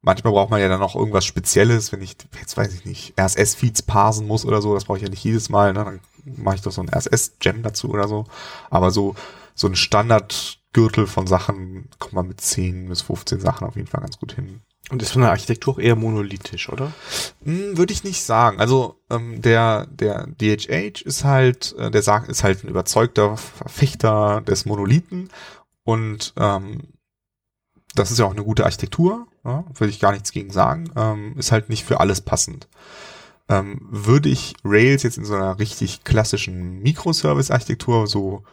manchmal 0.00 0.32
braucht 0.32 0.50
man 0.50 0.60
ja 0.60 0.68
dann 0.68 0.80
noch 0.80 0.96
irgendwas 0.96 1.24
Spezielles, 1.24 1.92
wenn 1.92 2.02
ich, 2.02 2.16
jetzt 2.40 2.56
weiß 2.56 2.74
ich 2.74 2.84
nicht, 2.84 3.14
RSS-Feeds 3.20 3.82
parsen 3.82 4.26
muss 4.26 4.44
oder 4.44 4.60
so, 4.60 4.74
das 4.74 4.86
brauche 4.86 4.96
ich 4.98 5.04
ja 5.04 5.10
nicht 5.10 5.22
jedes 5.22 5.48
Mal, 5.48 5.72
ne? 5.72 5.84
dann 5.84 6.00
mache 6.24 6.56
ich 6.56 6.62
doch 6.62 6.72
so 6.72 6.82
ein 6.82 6.88
RSS-Gem 6.92 7.62
dazu 7.62 7.88
oder 7.90 8.08
so. 8.08 8.24
Aber 8.68 8.90
so, 8.90 9.14
so 9.54 9.68
ein 9.68 9.76
Standardgürtel 9.76 11.06
von 11.06 11.28
Sachen 11.28 11.88
kommt 12.00 12.14
man 12.14 12.26
mit 12.26 12.40
10 12.40 12.88
bis 12.88 13.02
15 13.02 13.38
Sachen 13.38 13.66
auf 13.66 13.76
jeden 13.76 13.86
Fall 13.88 14.00
ganz 14.00 14.18
gut 14.18 14.32
hin. 14.32 14.60
Und 14.92 15.00
ist 15.00 15.12
von 15.12 15.22
der 15.22 15.30
Architektur 15.30 15.78
eher 15.78 15.96
monolithisch, 15.96 16.68
oder? 16.68 16.92
Hm, 17.44 17.78
Würde 17.78 17.94
ich 17.94 18.04
nicht 18.04 18.22
sagen. 18.22 18.60
Also 18.60 19.00
ähm, 19.08 19.40
der 19.40 19.86
der 19.86 20.26
DHH 20.26 21.00
ist 21.06 21.24
halt 21.24 21.74
äh, 21.78 21.90
der 21.90 22.02
sagt 22.02 22.28
ist 22.28 22.44
halt 22.44 22.62
ein 22.62 22.68
überzeugter 22.68 23.38
Verfechter 23.38 24.42
des 24.42 24.66
Monolithen 24.66 25.30
und 25.82 26.34
ähm, 26.36 26.82
das 27.94 28.10
ist 28.10 28.18
ja 28.18 28.26
auch 28.26 28.32
eine 28.32 28.44
gute 28.44 28.64
Architektur, 28.64 29.26
ja, 29.44 29.64
würde 29.74 29.90
ich 29.90 29.98
gar 29.98 30.12
nichts 30.12 30.30
gegen 30.30 30.50
sagen. 30.50 30.90
Ähm, 30.94 31.38
ist 31.38 31.52
halt 31.52 31.70
nicht 31.70 31.84
für 31.84 32.00
alles 32.00 32.20
passend. 32.20 32.68
Ähm, 33.48 33.80
würde 33.90 34.28
ich 34.28 34.54
Rails 34.62 35.04
jetzt 35.04 35.16
in 35.16 35.24
so 35.24 35.34
einer 35.34 35.58
richtig 35.58 36.04
klassischen 36.04 36.82
Microservice-Architektur, 36.82 38.06
so 38.06 38.44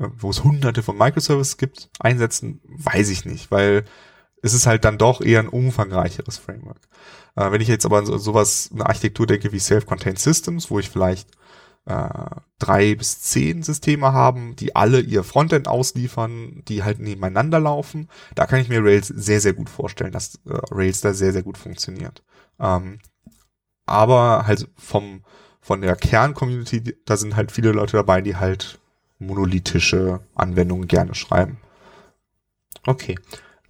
äh, 0.00 0.08
wo 0.18 0.30
es 0.30 0.42
hunderte 0.42 0.82
von 0.82 0.98
Microservices 0.98 1.56
gibt, 1.56 1.88
einsetzen, 2.00 2.60
weiß 2.64 3.10
ich 3.10 3.24
nicht, 3.24 3.52
weil 3.52 3.84
es 4.44 4.52
ist 4.52 4.66
halt 4.66 4.84
dann 4.84 4.98
doch 4.98 5.22
eher 5.22 5.40
ein 5.40 5.48
umfangreicheres 5.48 6.36
Framework. 6.36 6.80
Äh, 7.34 7.50
wenn 7.50 7.62
ich 7.62 7.68
jetzt 7.68 7.86
aber 7.86 7.98
an 7.98 8.06
so, 8.06 8.18
sowas, 8.18 8.68
eine 8.72 8.84
Architektur 8.84 9.26
denke 9.26 9.52
wie 9.52 9.58
Self-Contained 9.58 10.18
Systems, 10.18 10.70
wo 10.70 10.78
ich 10.78 10.90
vielleicht 10.90 11.30
äh, 11.86 12.26
drei 12.58 12.94
bis 12.94 13.22
zehn 13.22 13.62
Systeme 13.62 14.12
haben, 14.12 14.54
die 14.56 14.76
alle 14.76 15.00
ihr 15.00 15.24
Frontend 15.24 15.66
ausliefern, 15.66 16.62
die 16.68 16.82
halt 16.82 16.98
nebeneinander 17.00 17.58
laufen, 17.58 18.08
da 18.34 18.44
kann 18.44 18.60
ich 18.60 18.68
mir 18.68 18.84
Rails 18.84 19.08
sehr, 19.08 19.40
sehr 19.40 19.54
gut 19.54 19.70
vorstellen, 19.70 20.12
dass 20.12 20.34
äh, 20.44 20.58
Rails 20.70 21.00
da 21.00 21.14
sehr, 21.14 21.32
sehr 21.32 21.42
gut 21.42 21.56
funktioniert. 21.56 22.22
Ähm, 22.60 22.98
aber 23.86 24.46
halt 24.46 24.68
vom, 24.76 25.24
von 25.62 25.80
der 25.80 25.96
Kern-Community, 25.96 26.98
da 27.06 27.16
sind 27.16 27.34
halt 27.34 27.50
viele 27.50 27.72
Leute 27.72 27.96
dabei, 27.96 28.20
die 28.20 28.36
halt 28.36 28.78
monolithische 29.18 30.20
Anwendungen 30.34 30.86
gerne 30.86 31.14
schreiben. 31.14 31.56
Okay. 32.86 33.18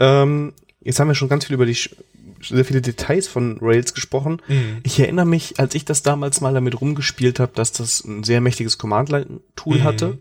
Ähm, 0.00 0.52
jetzt 0.84 1.00
haben 1.00 1.08
wir 1.08 1.14
schon 1.14 1.28
ganz 1.28 1.46
viel 1.46 1.54
über 1.54 1.66
die 1.66 1.76
sehr 2.40 2.64
viele 2.64 2.82
Details 2.82 3.26
von 3.26 3.58
Rails 3.62 3.94
gesprochen. 3.94 4.40
Ich 4.82 5.00
erinnere 5.00 5.24
mich, 5.26 5.58
als 5.58 5.74
ich 5.74 5.84
das 5.86 6.02
damals 6.02 6.40
mal 6.42 6.52
damit 6.54 6.78
rumgespielt 6.80 7.40
habe, 7.40 7.52
dass 7.54 7.72
das 7.72 8.04
ein 8.04 8.22
sehr 8.22 8.40
mächtiges 8.42 8.76
Command-Line-Tool 8.78 9.78
Mhm. 9.78 9.84
hatte, 9.84 10.18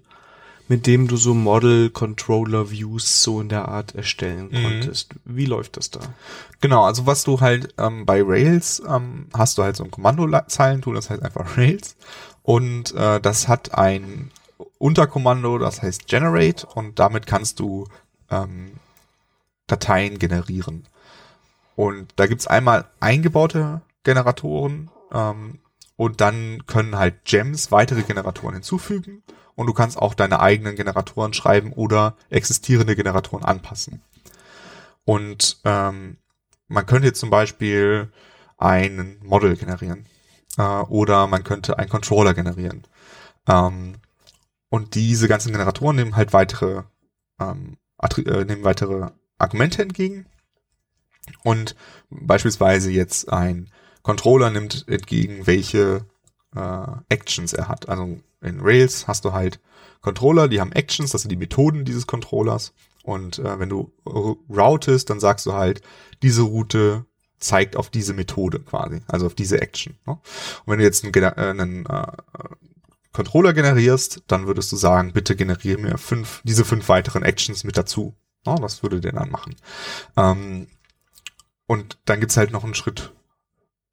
mit 0.70 0.88
dem 0.88 1.08
du 1.10 1.18
so 1.18 1.34
Model-Controller-Views 1.34 3.24
so 3.24 3.42
in 3.42 3.50
der 3.50 3.68
Art 3.68 3.96
erstellen 3.96 4.50
Mhm. 4.52 4.64
konntest. 4.64 5.12
Wie 5.26 5.46
läuft 5.46 5.78
das 5.78 5.90
da? 5.92 6.00
Genau, 6.62 6.84
also 6.86 7.06
was 7.06 7.24
du 7.24 7.42
halt 7.42 7.74
ähm, 7.78 8.06
bei 8.06 8.22
Rails 8.24 8.82
ähm, 8.88 9.28
hast 9.34 9.58
du 9.58 9.64
halt 9.64 9.76
so 9.76 9.84
ein 9.84 9.92
Kommandozeilentool, 9.92 10.96
das 10.96 11.10
heißt 11.10 11.22
einfach 11.24 11.46
Rails. 11.58 11.96
Und 12.42 12.94
äh, 12.96 13.20
das 13.20 13.48
hat 13.48 13.74
ein 13.78 14.32
Unterkommando, 14.78 15.58
das 15.58 15.82
heißt 15.82 16.08
Generate 16.08 16.66
und 16.68 17.00
damit 17.00 17.26
kannst 17.26 17.60
du 17.60 17.88
ähm, 18.30 18.72
Dateien 19.68 20.20
generieren. 20.20 20.88
Und 21.76 22.14
da 22.18 22.28
gibt's 22.28 22.48
einmal 22.48 22.86
eingebaute 23.00 23.82
Generatoren 24.04 24.90
ähm, 25.12 25.60
und 25.96 26.22
dann 26.22 26.66
können 26.68 26.98
halt 26.98 27.26
Gems 27.26 27.72
weitere 27.72 28.04
Generatoren 28.04 28.56
hinzufügen 28.56 29.24
und 29.56 29.68
du 29.68 29.74
kannst 29.74 29.98
auch 29.98 30.14
deine 30.14 30.40
eigenen 30.40 30.76
Generatoren 30.76 31.34
schreiben 31.34 31.74
oder 31.74 32.16
existierende 32.30 32.96
Generatoren 32.96 33.46
anpassen. 33.46 34.02
Und 35.06 35.60
ähm, 35.64 36.18
man 36.68 36.86
könnte 36.86 37.08
jetzt 37.08 37.20
zum 37.20 37.30
Beispiel 37.30 38.12
einen 38.58 39.20
Model 39.24 39.56
generieren 39.56 40.06
äh, 40.58 40.62
oder 40.62 41.28
man 41.28 41.44
könnte 41.44 41.78
einen 41.78 41.90
Controller 41.90 42.34
generieren. 42.34 42.84
Ähm, 43.48 43.96
und 44.70 44.96
diese 44.96 45.28
ganzen 45.28 45.52
Generatoren 45.52 45.98
nehmen 45.98 46.16
halt 46.16 46.34
weitere, 46.34 46.84
ähm, 47.40 47.78
äh, 48.02 48.46
nehmen 48.46 48.64
weitere 48.64 49.12
Argumente 49.44 49.82
entgegen. 49.82 50.26
Und 51.44 51.76
beispielsweise 52.10 52.92
jetzt 52.92 53.32
ein 53.32 53.70
Controller 54.02 54.50
nimmt 54.50 54.86
entgegen, 54.88 55.48
welche 55.48 56.06
äh, 56.56 56.88
Actions 57.10 57.54
er 57.54 57.68
hat. 57.68 57.88
Also 57.88 58.20
in 58.42 58.60
Rails 58.60 59.08
hast 59.08 59.26
du 59.26 59.34
halt 59.34 59.60
Controller, 60.02 60.50
die 60.50 60.60
haben 60.60 60.74
Actions, 60.74 61.12
das 61.12 61.22
sind 61.22 61.32
die 61.32 61.38
Methoden 61.38 61.86
dieses 61.86 62.08
Controllers. 62.08 62.74
Und 63.04 63.40
äh, 63.40 63.60
wenn 63.60 63.70
du 63.70 63.92
routest, 64.06 65.10
dann 65.10 65.20
sagst 65.20 65.46
du 65.46 65.54
halt, 65.54 65.82
diese 66.22 66.44
Route 66.44 67.06
zeigt 67.40 67.76
auf 67.76 67.90
diese 67.90 68.14
Methode 68.14 68.60
quasi, 68.60 69.02
also 69.08 69.26
auf 69.26 69.36
diese 69.36 69.62
Action. 69.62 69.96
Ne? 70.06 70.14
Und 70.14 70.22
wenn 70.72 70.80
du 70.80 70.86
jetzt 70.86 71.04
einen, 71.04 71.14
äh, 71.14 71.32
einen 71.36 71.86
äh, 71.86 72.08
Controller 73.12 73.54
generierst, 73.54 74.24
dann 74.28 74.48
würdest 74.48 74.72
du 74.72 74.76
sagen, 74.76 75.14
bitte 75.14 75.36
generiere 75.36 75.80
mir 75.80 75.98
fünf, 75.98 76.42
diese 76.44 76.66
fünf 76.66 76.90
weiteren 76.90 77.24
Actions 77.24 77.64
mit 77.64 77.78
dazu. 77.78 78.16
Ne? 78.46 78.56
Das 78.62 78.84
würde 78.84 79.02
der 79.02 79.14
dann 79.14 79.32
machen. 79.32 79.56
Ähm, 80.18 80.68
und 81.68 81.98
dann 82.06 82.20
gibt's 82.20 82.38
halt 82.38 82.52
noch 82.52 82.64
einen 82.64 82.76
Schritt, 82.76 83.14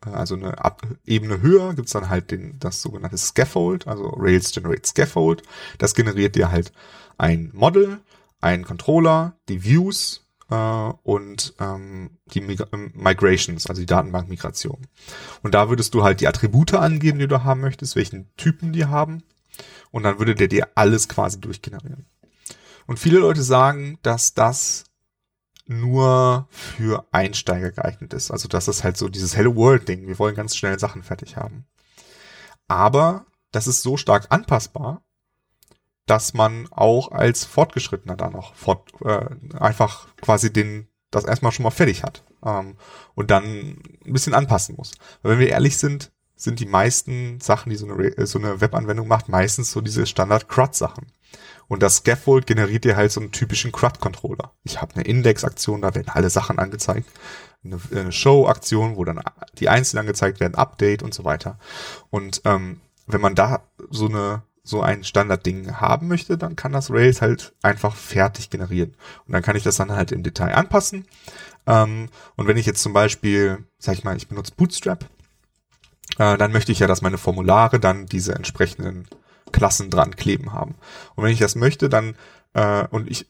äh, 0.05 0.11
also 0.11 0.35
eine 0.35 0.65
Ab 0.65 0.83
Ebene 1.05 1.41
höher, 1.41 1.75
gibt's 1.75 1.93
dann 1.93 2.09
halt 2.09 2.31
den, 2.31 2.59
das 2.59 2.83
sogenannte 2.83 3.19
Scaffold, 3.19 3.87
also 3.87 4.09
Rails 4.09 4.53
Generate 4.53 4.87
Scaffold. 4.87 5.43
Das 5.79 5.95
generiert 5.95 6.37
dir 6.37 6.51
halt 6.51 6.73
ein 7.19 7.51
Model, 7.53 8.01
ein 8.41 8.65
Controller, 8.65 9.37
die 9.49 9.65
Views 9.65 10.27
äh, 10.51 10.55
und 11.03 11.55
ähm, 11.61 12.19
die 12.27 12.41
Migra 12.41 12.67
ähm, 12.73 12.93
Migrations, 12.95 13.67
also 13.67 13.81
die 13.81 13.87
Datenbankmigration. 13.87 14.87
Und 15.43 15.55
da 15.55 15.69
würdest 15.69 15.95
du 15.95 16.03
halt 16.03 16.21
die 16.21 16.29
Attribute 16.29 16.75
angeben, 16.75 17.19
die 17.19 17.29
du 17.29 17.45
haben 17.45 17.61
möchtest, 17.61 17.97
welchen 17.97 18.35
Typen 18.37 18.73
die 18.73 18.87
haben. 18.87 19.23
Und 19.91 20.05
dann 20.05 20.19
würde 20.19 20.35
der 20.35 20.49
dir 20.49 20.69
alles 20.75 21.09
quasi 21.09 21.41
durchgenerieren. 21.41 22.07
Und 22.91 22.99
viele 22.99 23.21
Leute 23.21 23.45
sagen, 23.45 24.01
dass 24.03 24.35
das 24.35 24.83
nur 25.65 26.49
für 26.51 27.07
Einsteiger 27.13 27.71
geeignet 27.71 28.13
ist. 28.13 28.33
Also 28.33 28.49
das 28.49 28.67
halt 28.83 28.97
so 28.97 29.09
dieses 29.09 29.37
Hello 29.37 29.55
World 29.55 29.87
Ding, 29.87 30.09
wir 30.09 30.19
wollen 30.19 30.35
ganz 30.35 30.57
schnell 30.57 30.77
Sachen 30.77 31.05
fertig 31.05 31.37
haben. 31.37 31.67
Aber 32.67 33.27
das 33.53 33.69
ist 33.69 33.83
so 33.83 33.97
stark 33.97 34.27
anpassbar, 34.31 35.05
dass 36.07 36.35
man 36.35 36.67
auch 36.73 37.13
als 37.13 37.45
Fortgeschrittener 37.45 38.17
da 38.17 38.29
noch 38.29 38.57
fort, 38.57 38.91
äh, 39.05 39.37
einfach 39.57 40.09
quasi 40.17 40.53
den 40.53 40.89
das 41.13 41.25
erstmal 41.25 41.53
schon 41.53 41.63
mal 41.63 41.71
fertig 41.71 42.03
hat 42.03 42.25
ähm, 42.45 42.77
und 43.15 43.31
dann 43.31 43.45
ein 44.05 44.13
bisschen 44.13 44.35
anpassen 44.35 44.75
muss. 44.75 44.95
Weil 45.23 45.35
wenn 45.35 45.39
wir 45.39 45.51
ehrlich 45.51 45.79
sind, 45.79 46.11
sind 46.35 46.59
die 46.59 46.67
meisten 46.67 47.39
Sachen, 47.39 47.71
die 47.71 47.77
so 47.77 47.87
eine, 47.87 48.27
so 48.27 48.41
eine 48.41 48.61
Webanwendung 48.61 49.07
macht, 49.07 49.29
meistens 49.29 49.71
so 49.71 49.81
diese 49.81 50.07
Standard-CRUD-Sachen. 50.07 51.07
Und 51.71 51.85
das 51.85 51.99
Scaffold 51.99 52.49
generiert 52.49 52.83
dir 52.83 52.97
halt 52.97 53.13
so 53.13 53.21
einen 53.21 53.31
typischen 53.31 53.71
CRUD-Controller. 53.71 54.51
Ich 54.65 54.83
habe 54.83 54.97
eine 54.97 55.05
Index-Aktion, 55.05 55.83
da 55.83 55.95
werden 55.95 56.09
alle 56.09 56.29
Sachen 56.29 56.59
angezeigt. 56.59 57.09
Eine, 57.65 57.79
eine 57.93 58.11
Show-Aktion, 58.11 58.97
wo 58.97 59.05
dann 59.05 59.21
die 59.61 59.69
einzeln 59.69 60.01
angezeigt 60.01 60.41
werden, 60.41 60.57
Update 60.57 61.05
und 61.05 61.15
so 61.15 61.25
weiter. 61.25 61.61
Und 62.11 62.43
ähm, 62.45 62.81
wenn 63.07 63.21
man 63.21 63.37
da 63.37 63.63
so 63.89 64.09
eine 64.09 64.43
so 64.65 64.83
ein 64.83 65.05
Standardding 65.05 65.77
haben 65.77 66.09
möchte, 66.09 66.37
dann 66.37 66.57
kann 66.57 66.73
das 66.73 66.91
Rails 66.91 67.23
halt 67.23 67.55
einfach 67.63 67.95
fertig 67.95 68.51
generieren. 68.51 68.97
Und 69.27 69.33
dann 69.33 69.43
kann 69.43 69.55
ich 69.57 69.63
das 69.63 69.77
dann 69.77 69.93
halt 69.93 70.11
im 70.11 70.25
Detail 70.25 70.55
anpassen. 70.57 71.07
Ähm, 71.69 72.09
und 72.35 72.49
wenn 72.49 72.57
ich 72.57 72.67
jetzt 72.67 72.83
zum 72.83 72.93
Beispiel, 72.93 73.65
sag 73.79 73.95
ich 73.95 74.03
mal, 74.03 74.17
ich 74.17 74.27
benutze 74.27 74.55
Bootstrap, 74.57 75.05
äh, 76.19 76.37
dann 76.37 76.51
möchte 76.51 76.73
ich 76.73 76.81
ja, 76.81 76.89
dass 76.89 77.01
meine 77.01 77.17
Formulare 77.19 77.79
dann 77.79 78.07
diese 78.07 78.35
entsprechenden 78.35 79.07
Klassen 79.53 79.91
dran 79.91 80.17
kleben 80.17 80.53
haben. 80.53 80.77
Und 81.15 81.25
wenn 81.25 81.33
ich 81.33 81.39
das 81.39 81.57
möchte, 81.57 81.89
dann 81.89 82.17
äh, 82.55 82.87
und 82.89 83.11
ich 83.11 83.27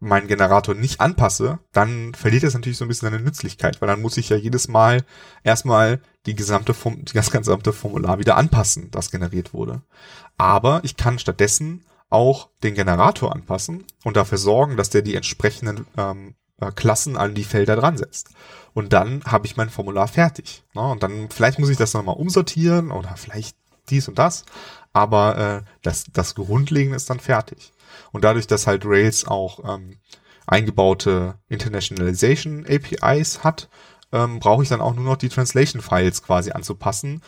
meinen 0.00 0.28
Generator 0.28 0.74
nicht 0.74 1.00
anpasse, 1.00 1.58
dann 1.72 2.14
verliert 2.14 2.42
es 2.42 2.54
natürlich 2.54 2.78
so 2.78 2.86
ein 2.86 2.88
bisschen 2.88 3.10
seine 3.10 3.22
Nützlichkeit, 3.22 3.80
weil 3.80 3.88
dann 3.88 4.00
muss 4.00 4.16
ich 4.16 4.30
ja 4.30 4.36
jedes 4.36 4.66
Mal 4.66 5.04
erstmal 5.44 6.00
die 6.26 6.34
gesamte 6.34 6.72
Form, 6.72 7.04
die 7.04 7.12
das 7.14 7.30
gesamte 7.30 7.72
Formular 7.72 8.18
wieder 8.18 8.36
anpassen, 8.36 8.90
das 8.90 9.10
generiert 9.10 9.52
wurde. 9.52 9.82
Aber 10.38 10.80
ich 10.84 10.96
kann 10.96 11.18
stattdessen 11.18 11.84
auch 12.08 12.48
den 12.62 12.74
Generator 12.74 13.32
anpassen 13.32 13.84
und 14.02 14.16
dafür 14.16 14.38
sorgen, 14.38 14.76
dass 14.76 14.90
der 14.90 15.02
die 15.02 15.14
entsprechenden 15.14 15.86
ähm, 15.96 16.34
äh, 16.60 16.72
Klassen 16.72 17.16
an 17.16 17.34
die 17.34 17.44
Felder 17.44 17.76
dran 17.76 17.96
setzt. 17.96 18.30
Und 18.72 18.92
dann 18.92 19.22
habe 19.24 19.46
ich 19.46 19.56
mein 19.56 19.70
Formular 19.70 20.08
fertig. 20.08 20.64
Ne? 20.74 20.82
Und 20.82 21.02
dann 21.02 21.28
vielleicht 21.30 21.58
muss 21.58 21.68
ich 21.68 21.76
das 21.76 21.94
nochmal 21.94 22.16
umsortieren 22.16 22.90
oder 22.90 23.16
vielleicht 23.16 23.56
dies 23.90 24.08
und 24.08 24.18
das. 24.18 24.44
Aber 24.92 25.38
äh, 25.38 25.70
das, 25.82 26.04
das 26.12 26.34
Grundlegende 26.34 26.96
ist 26.96 27.10
dann 27.10 27.20
fertig. 27.20 27.72
Und 28.12 28.24
dadurch, 28.24 28.46
dass 28.46 28.66
halt 28.66 28.84
Rails 28.84 29.26
auch 29.26 29.60
ähm, 29.64 29.98
eingebaute 30.46 31.38
Internationalization 31.48 32.66
APIs 32.66 33.44
hat, 33.44 33.68
ähm, 34.12 34.40
brauche 34.40 34.62
ich 34.62 34.68
dann 34.68 34.80
auch 34.80 34.94
nur 34.94 35.04
noch 35.04 35.16
die 35.16 35.28
Translation 35.28 35.82
Files 35.82 36.22
quasi 36.22 36.50
anzupassen. 36.50 37.22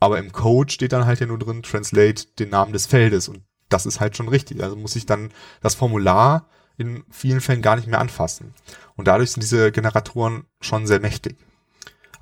Aber 0.00 0.18
im 0.18 0.32
Code 0.32 0.72
steht 0.72 0.92
dann 0.92 1.06
halt 1.06 1.20
ja 1.20 1.26
nur 1.26 1.38
drin, 1.38 1.62
translate 1.62 2.26
den 2.38 2.48
Namen 2.48 2.72
des 2.72 2.86
Feldes 2.86 3.28
und 3.28 3.42
das 3.68 3.86
ist 3.86 4.00
halt 4.00 4.16
schon 4.16 4.28
richtig. 4.28 4.62
Also 4.62 4.76
muss 4.76 4.96
ich 4.96 5.06
dann 5.06 5.30
das 5.60 5.74
Formular 5.74 6.48
in 6.76 7.04
vielen 7.10 7.40
Fällen 7.40 7.62
gar 7.62 7.76
nicht 7.76 7.88
mehr 7.88 8.00
anfassen. 8.00 8.54
Und 8.96 9.06
dadurch 9.06 9.30
sind 9.30 9.42
diese 9.42 9.72
Generatoren 9.72 10.44
schon 10.60 10.86
sehr 10.86 11.00
mächtig. 11.00 11.36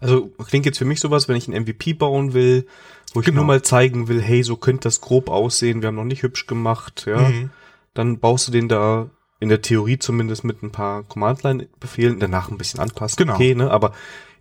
Also 0.01 0.29
klingt 0.47 0.67
jetzt 0.67 0.79
für 0.79 0.85
mich 0.85 1.01
sowas, 1.01 1.29
wenn 1.29 1.37
ich 1.37 1.49
ein 1.49 1.63
MVP 1.63 1.95
bauen 1.95 2.33
will, 2.33 2.67
wo 3.15 3.21
ich 3.21 3.27
genau. 3.27 3.39
nur 3.39 3.47
mal 3.47 3.63
zeigen 3.63 4.09
will, 4.09 4.21
hey, 4.21 4.43
so 4.43 4.57
könnte 4.57 4.85
das 4.85 5.01
grob 5.01 5.29
aussehen, 5.29 5.83
wir 5.83 5.89
haben 5.89 5.97
noch 5.97 6.05
nicht 6.05 6.23
hübsch 6.23 6.47
gemacht, 6.47 7.05
ja. 7.07 7.29
Mhm 7.29 7.51
dann 7.95 8.19
baust 8.19 8.49
du 8.49 8.53
den 8.53 8.69
da 8.69 9.11
in 9.41 9.49
der 9.49 9.63
Theorie 9.63 9.99
zumindest 9.99 10.45
mit 10.45 10.63
ein 10.63 10.71
paar 10.71 11.03
Command-Line-Befehlen, 11.05 12.21
danach 12.21 12.51
ein 12.51 12.59
bisschen 12.59 12.79
anpassen. 12.79 13.17
Genau. 13.17 13.35
Okay, 13.35 13.55
ne? 13.55 13.71
Aber 13.71 13.93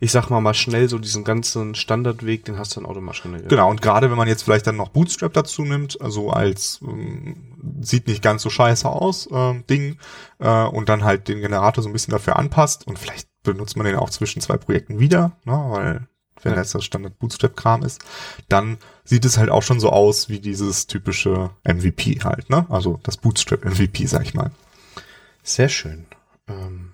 ich 0.01 0.11
sag 0.11 0.29
mal 0.29 0.41
mal 0.41 0.53
schnell 0.53 0.89
so 0.89 0.97
diesen 0.97 1.23
ganzen 1.23 1.73
Standardweg, 1.73 2.43
den 2.43 2.57
hast 2.57 2.75
du 2.75 2.81
dann 2.81 2.89
automatisch 2.89 3.21
schnell. 3.21 3.43
Genau, 3.43 3.69
und 3.69 3.81
gerade 3.81 4.09
wenn 4.09 4.17
man 4.17 4.27
jetzt 4.27 4.43
vielleicht 4.43 4.67
dann 4.67 4.75
noch 4.75 4.89
Bootstrap 4.89 5.33
dazu 5.33 5.63
nimmt, 5.63 6.01
also 6.01 6.31
als 6.31 6.81
ähm, 6.81 7.57
sieht 7.81 8.07
nicht 8.07 8.21
ganz 8.21 8.41
so 8.41 8.49
scheiße 8.49 8.87
aus, 8.87 9.27
äh, 9.31 9.61
Ding, 9.69 9.97
äh, 10.39 10.65
und 10.65 10.89
dann 10.89 11.05
halt 11.05 11.29
den 11.29 11.39
Generator 11.39 11.81
so 11.81 11.89
ein 11.89 11.93
bisschen 11.93 12.11
dafür 12.11 12.37
anpasst 12.37 12.85
und 12.85 12.99
vielleicht 12.99 13.29
benutzt 13.43 13.77
man 13.77 13.85
den 13.85 13.95
auch 13.95 14.09
zwischen 14.09 14.41
zwei 14.41 14.57
Projekten 14.57 14.99
wieder, 14.99 15.37
ne, 15.45 15.65
weil 15.69 16.07
wenn 16.43 16.53
ja. 16.53 16.57
das 16.57 16.71
das 16.71 16.83
Standard 16.85 17.17
Bootstrap-Kram 17.19 17.83
ist, 17.83 18.01
dann 18.47 18.77
sieht 19.03 19.25
es 19.25 19.37
halt 19.37 19.49
auch 19.49 19.63
schon 19.63 19.79
so 19.79 19.89
aus 19.89 20.29
wie 20.29 20.39
dieses 20.39 20.87
typische 20.87 21.51
MVP 21.63 22.19
halt, 22.23 22.49
ne? 22.49 22.65
Also 22.69 22.99
das 23.03 23.17
Bootstrap 23.17 23.65
MVP, 23.65 24.05
sag 24.05 24.23
ich 24.23 24.33
mal. 24.33 24.51
Sehr 25.43 25.69
schön. 25.69 26.05
Ähm 26.47 26.91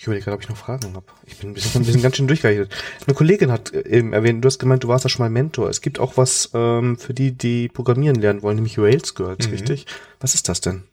ich 0.00 0.06
überlege 0.06 0.24
gerade, 0.24 0.36
ob 0.36 0.42
ich 0.42 0.48
noch 0.48 0.56
Fragen 0.56 0.94
habe. 0.94 1.04
Ich 1.26 1.36
bin 1.36 1.50
ein 1.50 1.52
bisschen, 1.52 1.82
ein 1.82 1.84
bisschen 1.84 2.00
ganz 2.00 2.16
schön 2.16 2.26
durchgereicht. 2.26 2.74
Eine 3.06 3.14
Kollegin 3.14 3.52
hat 3.52 3.74
eben 3.74 4.14
erwähnt, 4.14 4.42
du 4.42 4.46
hast 4.46 4.58
gemeint, 4.58 4.82
du 4.82 4.88
warst 4.88 5.04
ja 5.04 5.10
schon 5.10 5.22
mal 5.22 5.28
Mentor. 5.28 5.68
Es 5.68 5.82
gibt 5.82 5.98
auch 5.98 6.16
was 6.16 6.48
ähm, 6.54 6.96
für 6.96 7.12
die, 7.12 7.32
die 7.32 7.68
programmieren 7.68 8.16
lernen 8.16 8.40
wollen, 8.40 8.54
nämlich 8.54 8.78
Rails 8.78 9.14
Girls, 9.14 9.46
mhm. 9.46 9.52
richtig? 9.52 9.84
Was 10.18 10.34
ist 10.34 10.48
das 10.48 10.62
denn? 10.62 10.84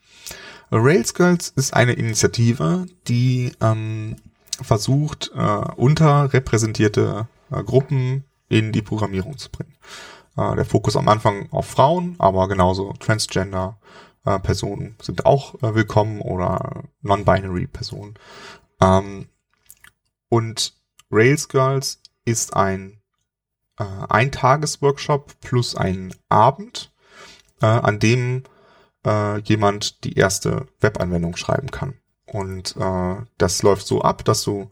Rails 0.74 1.14
Girls 1.14 1.54
ist 1.56 1.74
eine 1.74 1.94
Initiative, 1.94 2.86
die 3.08 3.54
ähm, 3.62 4.18
versucht, 4.62 5.32
äh, 5.36 5.40
unterrepräsentierte 5.76 7.28
äh, 7.52 7.64
Gruppen 7.64 8.26
in 8.50 8.72
die 8.72 8.82
Programmierung 8.82 9.38
zu 9.38 9.50
bringen. 9.50 9.76
Äh, 10.36 10.56
der 10.56 10.66
Fokus 10.66 10.96
am 10.96 11.08
Anfang 11.08 11.52
auf 11.52 11.68
Frauen, 11.68 12.16
aber 12.20 12.48
genauso 12.48 12.94
Transgender 12.94 13.78
äh, 14.26 14.40
Personen 14.40 14.96
sind 15.02 15.26
auch 15.26 15.56
äh, 15.62 15.76
willkommen 15.76 16.22
oder 16.22 16.84
Non-Binary 17.02 17.68
Personen. 17.68 18.16
Ähm, 18.82 19.28
und 20.30 20.74
Rails 21.12 21.48
Girls 21.48 22.02
ist 22.26 22.56
ein 22.56 23.02
äh, 23.80 23.84
Eintagesworkshop 23.84 25.40
plus 25.40 25.76
ein 25.76 26.14
Abend, 26.30 26.92
äh, 27.62 27.66
an 27.66 28.00
dem 28.00 28.44
äh, 29.06 29.40
jemand 29.42 30.04
die 30.04 30.14
erste 30.14 30.68
Webanwendung 30.80 31.38
schreiben 31.38 31.72
kann. 31.72 31.96
Und 32.28 32.76
äh, 32.78 33.16
das 33.38 33.64
läuft 33.64 33.88
so 33.88 34.02
ab, 34.02 34.26
dass 34.26 34.44
du 34.44 34.72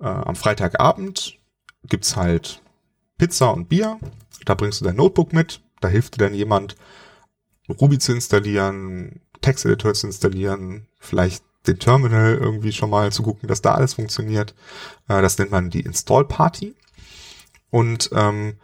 äh, 0.00 0.04
am 0.04 0.36
Freitagabend 0.36 1.38
gibt's 1.84 2.16
halt 2.16 2.62
Pizza 3.18 3.52
und 3.52 3.68
Bier. 3.68 3.98
Da 4.44 4.54
bringst 4.54 4.80
du 4.80 4.84
dein 4.84 4.96
Notebook 4.96 5.32
mit. 5.32 5.60
Da 5.80 5.88
hilft 5.88 6.16
dir 6.16 6.24
dann 6.24 6.34
jemand, 6.34 6.76
Ruby 7.68 7.98
zu 7.98 8.12
installieren, 8.12 9.20
Texteditor 9.40 9.94
zu 9.94 10.06
installieren, 10.06 10.86
vielleicht 10.98 11.42
den 11.66 11.78
Terminal 11.78 12.34
irgendwie 12.34 12.72
schon 12.72 12.90
mal 12.90 13.12
zu 13.12 13.22
gucken, 13.22 13.48
dass 13.48 13.62
da 13.62 13.74
alles 13.74 13.94
funktioniert. 13.94 14.54
Äh, 15.08 15.22
das 15.22 15.38
nennt 15.38 15.50
man 15.50 15.70
die 15.70 15.80
Install 15.80 16.24
Party. 16.26 16.74
Und 17.70 18.10
ähm, 18.12 18.56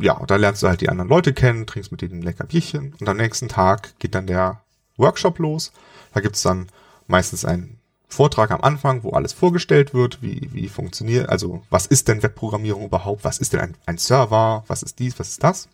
ja, 0.00 0.20
da 0.26 0.36
lernst 0.36 0.62
du 0.62 0.68
halt 0.68 0.80
die 0.80 0.88
anderen 0.88 1.08
Leute 1.08 1.32
kennen, 1.32 1.66
trinkst 1.66 1.92
mit 1.92 2.02
denen 2.02 2.20
ein 2.20 2.22
lecker 2.22 2.44
Bierchen 2.44 2.94
und 3.00 3.08
am 3.08 3.16
nächsten 3.16 3.48
Tag 3.48 3.98
geht 3.98 4.14
dann 4.14 4.26
der 4.26 4.62
Workshop 4.96 5.38
los. 5.38 5.72
Da 6.12 6.20
gibt's 6.20 6.42
dann 6.42 6.66
meistens 7.10 7.44
ein 7.44 7.78
Vortrag 8.08 8.50
am 8.50 8.60
Anfang, 8.60 9.04
wo 9.04 9.10
alles 9.10 9.32
vorgestellt 9.32 9.94
wird, 9.94 10.20
wie, 10.20 10.48
wie 10.52 10.68
funktioniert, 10.68 11.28
also 11.28 11.62
was 11.70 11.86
ist 11.86 12.08
denn 12.08 12.22
Webprogrammierung 12.22 12.86
überhaupt, 12.86 13.24
was 13.24 13.38
ist 13.38 13.52
denn 13.52 13.60
ein, 13.60 13.76
ein 13.86 13.98
Server, 13.98 14.64
was 14.66 14.82
ist 14.82 14.98
dies, 14.98 15.18
was 15.18 15.28
ist 15.28 15.44
das. 15.44 15.68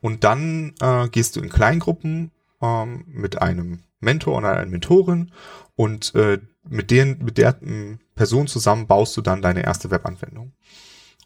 Und 0.00 0.24
dann 0.24 0.74
äh, 0.80 1.08
gehst 1.08 1.36
du 1.36 1.40
in 1.40 1.48
Kleingruppen 1.50 2.30
ähm, 2.62 3.04
mit 3.08 3.42
einem 3.42 3.80
Mentor 4.00 4.38
oder 4.38 4.52
einer 4.52 4.70
Mentorin 4.70 5.32
und 5.76 6.14
äh, 6.14 6.38
mit, 6.68 6.90
denen, 6.90 7.22
mit 7.24 7.36
der 7.36 7.60
äh, 7.62 7.96
Person 8.14 8.46
zusammen 8.46 8.86
baust 8.86 9.16
du 9.16 9.20
dann 9.20 9.42
deine 9.42 9.64
erste 9.64 9.90
Webanwendung. 9.90 10.52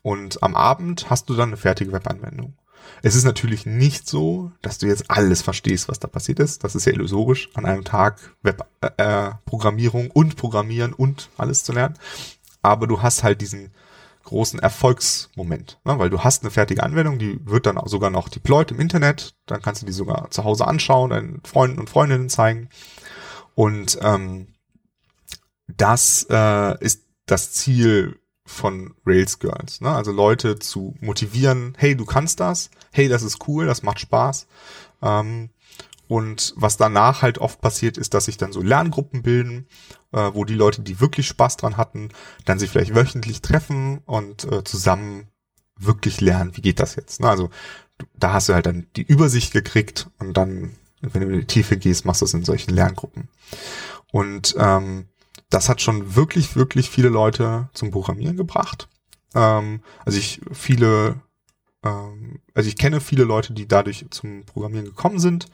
Und 0.02 0.42
am 0.42 0.54
Abend 0.54 1.10
hast 1.10 1.28
du 1.28 1.34
dann 1.34 1.50
eine 1.50 1.56
fertige 1.56 1.92
Webanwendung. 1.92 2.54
Es 3.02 3.14
ist 3.14 3.24
natürlich 3.24 3.66
nicht 3.66 4.08
so, 4.08 4.52
dass 4.62 4.78
du 4.78 4.86
jetzt 4.86 5.10
alles 5.10 5.42
verstehst, 5.42 5.88
was 5.88 6.00
da 6.00 6.08
passiert 6.08 6.40
ist. 6.40 6.64
Das 6.64 6.74
ist 6.74 6.86
ja 6.86 6.92
illusorisch, 6.92 7.48
an 7.54 7.66
einem 7.66 7.84
Tag 7.84 8.34
Webprogrammierung 8.42 10.06
äh, 10.06 10.12
und 10.12 10.36
Programmieren 10.36 10.92
und 10.92 11.28
alles 11.36 11.64
zu 11.64 11.72
lernen. 11.72 11.96
Aber 12.62 12.86
du 12.86 13.02
hast 13.02 13.22
halt 13.22 13.40
diesen 13.40 13.72
großen 14.24 14.58
Erfolgsmoment, 14.58 15.78
ne? 15.84 15.98
weil 15.98 16.10
du 16.10 16.20
hast 16.20 16.42
eine 16.42 16.50
fertige 16.50 16.82
Anwendung, 16.82 17.18
die 17.18 17.38
wird 17.44 17.66
dann 17.66 17.78
sogar 17.84 18.10
noch 18.10 18.28
deployed 18.28 18.70
im 18.70 18.80
Internet, 18.80 19.34
dann 19.46 19.60
kannst 19.60 19.82
du 19.82 19.86
die 19.86 19.92
sogar 19.92 20.30
zu 20.30 20.44
Hause 20.44 20.66
anschauen, 20.66 21.10
deinen 21.10 21.40
Freunden 21.44 21.78
und 21.78 21.90
Freundinnen 21.90 22.30
zeigen. 22.30 22.70
Und 23.54 23.98
ähm, 24.00 24.48
das 25.68 26.26
äh, 26.30 26.82
ist 26.82 27.02
das 27.26 27.52
Ziel 27.52 28.18
von 28.44 28.94
Rails 29.06 29.38
Girls. 29.38 29.80
Ne? 29.80 29.90
Also 29.90 30.12
Leute 30.12 30.58
zu 30.58 30.94
motivieren, 31.00 31.74
hey, 31.78 31.96
du 31.96 32.04
kannst 32.04 32.40
das, 32.40 32.70
hey, 32.92 33.08
das 33.08 33.22
ist 33.22 33.48
cool, 33.48 33.66
das 33.66 33.82
macht 33.82 34.00
Spaß. 34.00 34.46
Ähm, 35.02 35.50
und 36.06 36.52
was 36.56 36.76
danach 36.76 37.22
halt 37.22 37.38
oft 37.38 37.60
passiert, 37.60 37.96
ist, 37.96 38.12
dass 38.12 38.26
sich 38.26 38.36
dann 38.36 38.52
so 38.52 38.60
Lerngruppen 38.60 39.22
bilden, 39.22 39.66
äh, 40.12 40.30
wo 40.34 40.44
die 40.44 40.54
Leute, 40.54 40.82
die 40.82 41.00
wirklich 41.00 41.26
Spaß 41.26 41.56
dran 41.56 41.76
hatten, 41.78 42.10
dann 42.44 42.58
sich 42.58 42.70
vielleicht 42.70 42.94
wöchentlich 42.94 43.40
treffen 43.40 43.98
und 44.04 44.44
äh, 44.44 44.62
zusammen 44.64 45.28
wirklich 45.78 46.20
lernen, 46.20 46.56
wie 46.56 46.60
geht 46.60 46.78
das 46.78 46.96
jetzt. 46.96 47.20
Ne? 47.20 47.28
Also 47.28 47.50
da 48.14 48.32
hast 48.32 48.48
du 48.48 48.54
halt 48.54 48.66
dann 48.66 48.86
die 48.96 49.02
Übersicht 49.02 49.52
gekriegt 49.52 50.10
und 50.18 50.36
dann, 50.36 50.72
wenn 51.00 51.22
du 51.22 51.28
in 51.28 51.40
die 51.40 51.46
Tiefe 51.46 51.76
gehst, 51.76 52.04
machst 52.04 52.20
du 52.20 52.26
es 52.26 52.34
in 52.34 52.44
solchen 52.44 52.74
Lerngruppen. 52.74 53.28
Und 54.12 54.54
ähm, 54.58 55.08
das 55.50 55.68
hat 55.68 55.80
schon 55.80 56.16
wirklich, 56.16 56.56
wirklich 56.56 56.90
viele 56.90 57.08
Leute 57.08 57.68
zum 57.74 57.90
Programmieren 57.90 58.36
gebracht. 58.36 58.88
Ähm, 59.34 59.80
also 60.04 60.18
ich 60.18 60.40
viele, 60.52 61.20
ähm, 61.84 62.40
also 62.54 62.68
ich 62.68 62.76
kenne 62.76 63.00
viele 63.00 63.24
Leute, 63.24 63.52
die 63.52 63.68
dadurch 63.68 64.06
zum 64.10 64.44
Programmieren 64.44 64.86
gekommen 64.86 65.18
sind. 65.18 65.46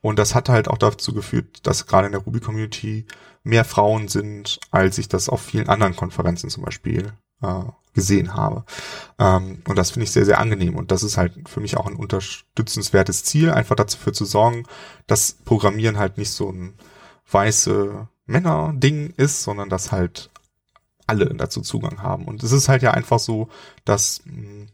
Und 0.00 0.18
das 0.18 0.34
hat 0.34 0.48
halt 0.48 0.68
auch 0.68 0.78
dazu 0.78 1.14
geführt, 1.14 1.66
dass 1.66 1.86
gerade 1.86 2.06
in 2.06 2.12
der 2.12 2.22
Ruby-Community 2.22 3.06
mehr 3.42 3.64
Frauen 3.64 4.08
sind, 4.08 4.60
als 4.70 4.98
ich 4.98 5.08
das 5.08 5.28
auf 5.28 5.40
vielen 5.40 5.68
anderen 5.68 5.96
Konferenzen 5.96 6.50
zum 6.50 6.64
Beispiel 6.64 7.12
äh, 7.42 7.62
gesehen 7.94 8.34
habe. 8.34 8.64
Ähm, 9.18 9.62
und 9.66 9.76
das 9.76 9.90
finde 9.90 10.04
ich 10.04 10.12
sehr, 10.12 10.24
sehr 10.24 10.38
angenehm. 10.38 10.76
Und 10.76 10.90
das 10.90 11.02
ist 11.02 11.16
halt 11.16 11.48
für 11.48 11.60
mich 11.60 11.76
auch 11.76 11.86
ein 11.86 11.96
unterstützenswertes 11.96 13.24
Ziel, 13.24 13.50
einfach 13.50 13.76
dafür 13.76 14.12
zu 14.12 14.24
sorgen, 14.24 14.64
dass 15.06 15.32
Programmieren 15.32 15.98
halt 15.98 16.18
nicht 16.18 16.30
so 16.30 16.50
ein 16.50 16.74
weiße 17.30 18.08
Männer-Ding 18.26 19.14
ist, 19.16 19.42
sondern 19.42 19.68
dass 19.68 19.92
halt 19.92 20.30
alle 21.06 21.34
dazu 21.34 21.60
Zugang 21.60 22.02
haben. 22.02 22.26
Und 22.26 22.42
es 22.42 22.52
ist 22.52 22.68
halt 22.68 22.82
ja 22.82 22.92
einfach 22.92 23.18
so, 23.18 23.48
dass 23.84 24.22
mh, 24.24 24.32
hm, 24.34 24.68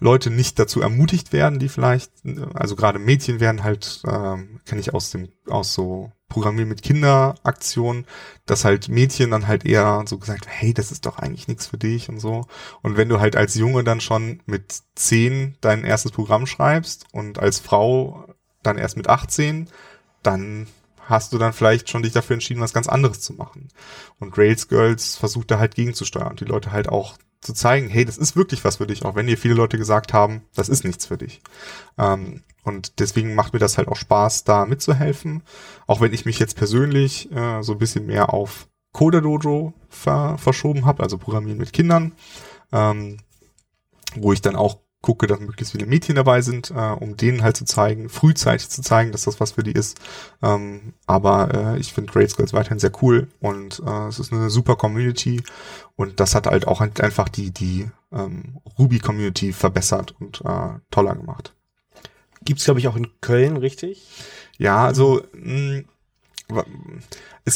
Leute 0.00 0.30
nicht 0.30 0.58
dazu 0.58 0.80
ermutigt 0.80 1.32
werden, 1.32 1.58
die 1.58 1.68
vielleicht, 1.68 2.12
also 2.54 2.76
gerade 2.76 3.00
Mädchen 3.00 3.40
werden 3.40 3.64
halt, 3.64 4.02
ähm, 4.06 4.60
kenne 4.64 4.80
ich 4.80 4.94
aus 4.94 5.10
dem, 5.10 5.28
aus 5.48 5.74
so 5.74 6.12
Programmieren 6.28 6.68
mit 6.68 6.82
Kinderaktionen, 6.82 8.06
dass 8.44 8.64
halt 8.64 8.88
Mädchen 8.88 9.30
dann 9.30 9.48
halt 9.48 9.64
eher 9.64 10.04
so 10.06 10.18
gesagt, 10.18 10.46
hey, 10.46 10.74
das 10.74 10.92
ist 10.92 11.06
doch 11.06 11.18
eigentlich 11.18 11.48
nichts 11.48 11.66
für 11.66 11.78
dich 11.78 12.10
und 12.10 12.20
so. 12.20 12.46
Und 12.82 12.96
wenn 12.98 13.08
du 13.08 13.18
halt 13.18 13.34
als 13.34 13.54
Junge 13.54 13.82
dann 13.82 14.00
schon 14.00 14.42
mit 14.44 14.82
zehn 14.94 15.56
dein 15.62 15.84
erstes 15.84 16.12
Programm 16.12 16.46
schreibst 16.46 17.06
und 17.12 17.38
als 17.38 17.58
Frau 17.58 18.26
dann 18.62 18.76
erst 18.76 18.98
mit 18.98 19.08
18, 19.08 19.68
dann 20.22 20.66
hast 21.08 21.32
du 21.32 21.38
dann 21.38 21.52
vielleicht 21.52 21.88
schon 21.88 22.02
dich 22.02 22.12
dafür 22.12 22.34
entschieden, 22.34 22.60
was 22.60 22.74
ganz 22.74 22.86
anderes 22.86 23.20
zu 23.20 23.32
machen. 23.32 23.68
Und 24.18 24.36
Rails 24.36 24.68
Girls 24.68 25.16
versucht 25.16 25.50
da 25.50 25.58
halt 25.58 25.74
gegenzusteuern 25.74 26.28
und 26.28 26.40
die 26.40 26.44
Leute 26.44 26.70
halt 26.70 26.88
auch 26.88 27.16
zu 27.40 27.54
zeigen, 27.54 27.88
hey, 27.88 28.04
das 28.04 28.18
ist 28.18 28.36
wirklich 28.36 28.64
was 28.64 28.76
für 28.76 28.86
dich, 28.86 29.04
auch 29.04 29.14
wenn 29.14 29.26
dir 29.26 29.38
viele 29.38 29.54
Leute 29.54 29.78
gesagt 29.78 30.12
haben, 30.12 30.42
das 30.54 30.68
ist 30.68 30.84
nichts 30.84 31.06
für 31.06 31.16
dich. 31.16 31.40
Ähm, 31.96 32.42
und 32.64 32.98
deswegen 32.98 33.34
macht 33.34 33.52
mir 33.52 33.58
das 33.58 33.78
halt 33.78 33.88
auch 33.88 33.96
Spaß, 33.96 34.44
da 34.44 34.66
mitzuhelfen. 34.66 35.42
Auch 35.86 36.00
wenn 36.00 36.12
ich 36.12 36.26
mich 36.26 36.38
jetzt 36.38 36.56
persönlich 36.56 37.32
äh, 37.32 37.62
so 37.62 37.72
ein 37.72 37.78
bisschen 37.78 38.06
mehr 38.06 38.34
auf 38.34 38.68
Coder 38.92 39.22
Dojo 39.22 39.72
ver 39.88 40.36
verschoben 40.36 40.84
habe, 40.84 41.02
also 41.02 41.16
Programmieren 41.16 41.58
mit 41.58 41.72
Kindern, 41.72 42.12
ähm, 42.72 43.18
wo 44.16 44.32
ich 44.32 44.42
dann 44.42 44.56
auch 44.56 44.80
gucke, 45.08 45.26
dass 45.26 45.40
möglichst 45.40 45.72
viele 45.72 45.86
Mädchen 45.86 46.16
dabei 46.16 46.42
sind, 46.42 46.70
äh, 46.70 46.74
um 46.74 47.16
denen 47.16 47.42
halt 47.42 47.56
zu 47.56 47.64
zeigen, 47.64 48.10
frühzeitig 48.10 48.68
zu 48.68 48.82
zeigen, 48.82 49.10
dass 49.10 49.24
das 49.24 49.40
was 49.40 49.52
für 49.52 49.62
die 49.62 49.72
ist. 49.72 49.98
Ähm, 50.42 50.92
aber 51.06 51.54
äh, 51.54 51.78
ich 51.78 51.94
finde 51.94 52.12
Great 52.12 52.30
Skills 52.30 52.52
weiterhin 52.52 52.78
sehr 52.78 52.92
cool 53.00 53.28
und 53.40 53.82
äh, 53.86 54.08
es 54.08 54.18
ist 54.18 54.34
eine 54.34 54.50
super 54.50 54.76
Community 54.76 55.42
und 55.96 56.20
das 56.20 56.34
hat 56.34 56.46
halt 56.46 56.66
auch 56.66 56.82
einfach 56.82 57.30
die, 57.30 57.52
die 57.52 57.88
ähm, 58.12 58.58
Ruby-Community 58.78 59.54
verbessert 59.54 60.14
und 60.20 60.42
äh, 60.44 60.78
toller 60.90 61.14
gemacht. 61.14 61.54
Gibt's 62.44 62.66
glaube 62.66 62.80
ich, 62.80 62.88
auch 62.88 62.96
in 62.96 63.08
Köln, 63.22 63.56
richtig? 63.56 64.06
Ja, 64.58 64.84
also 64.84 65.22
mh, 65.32 65.84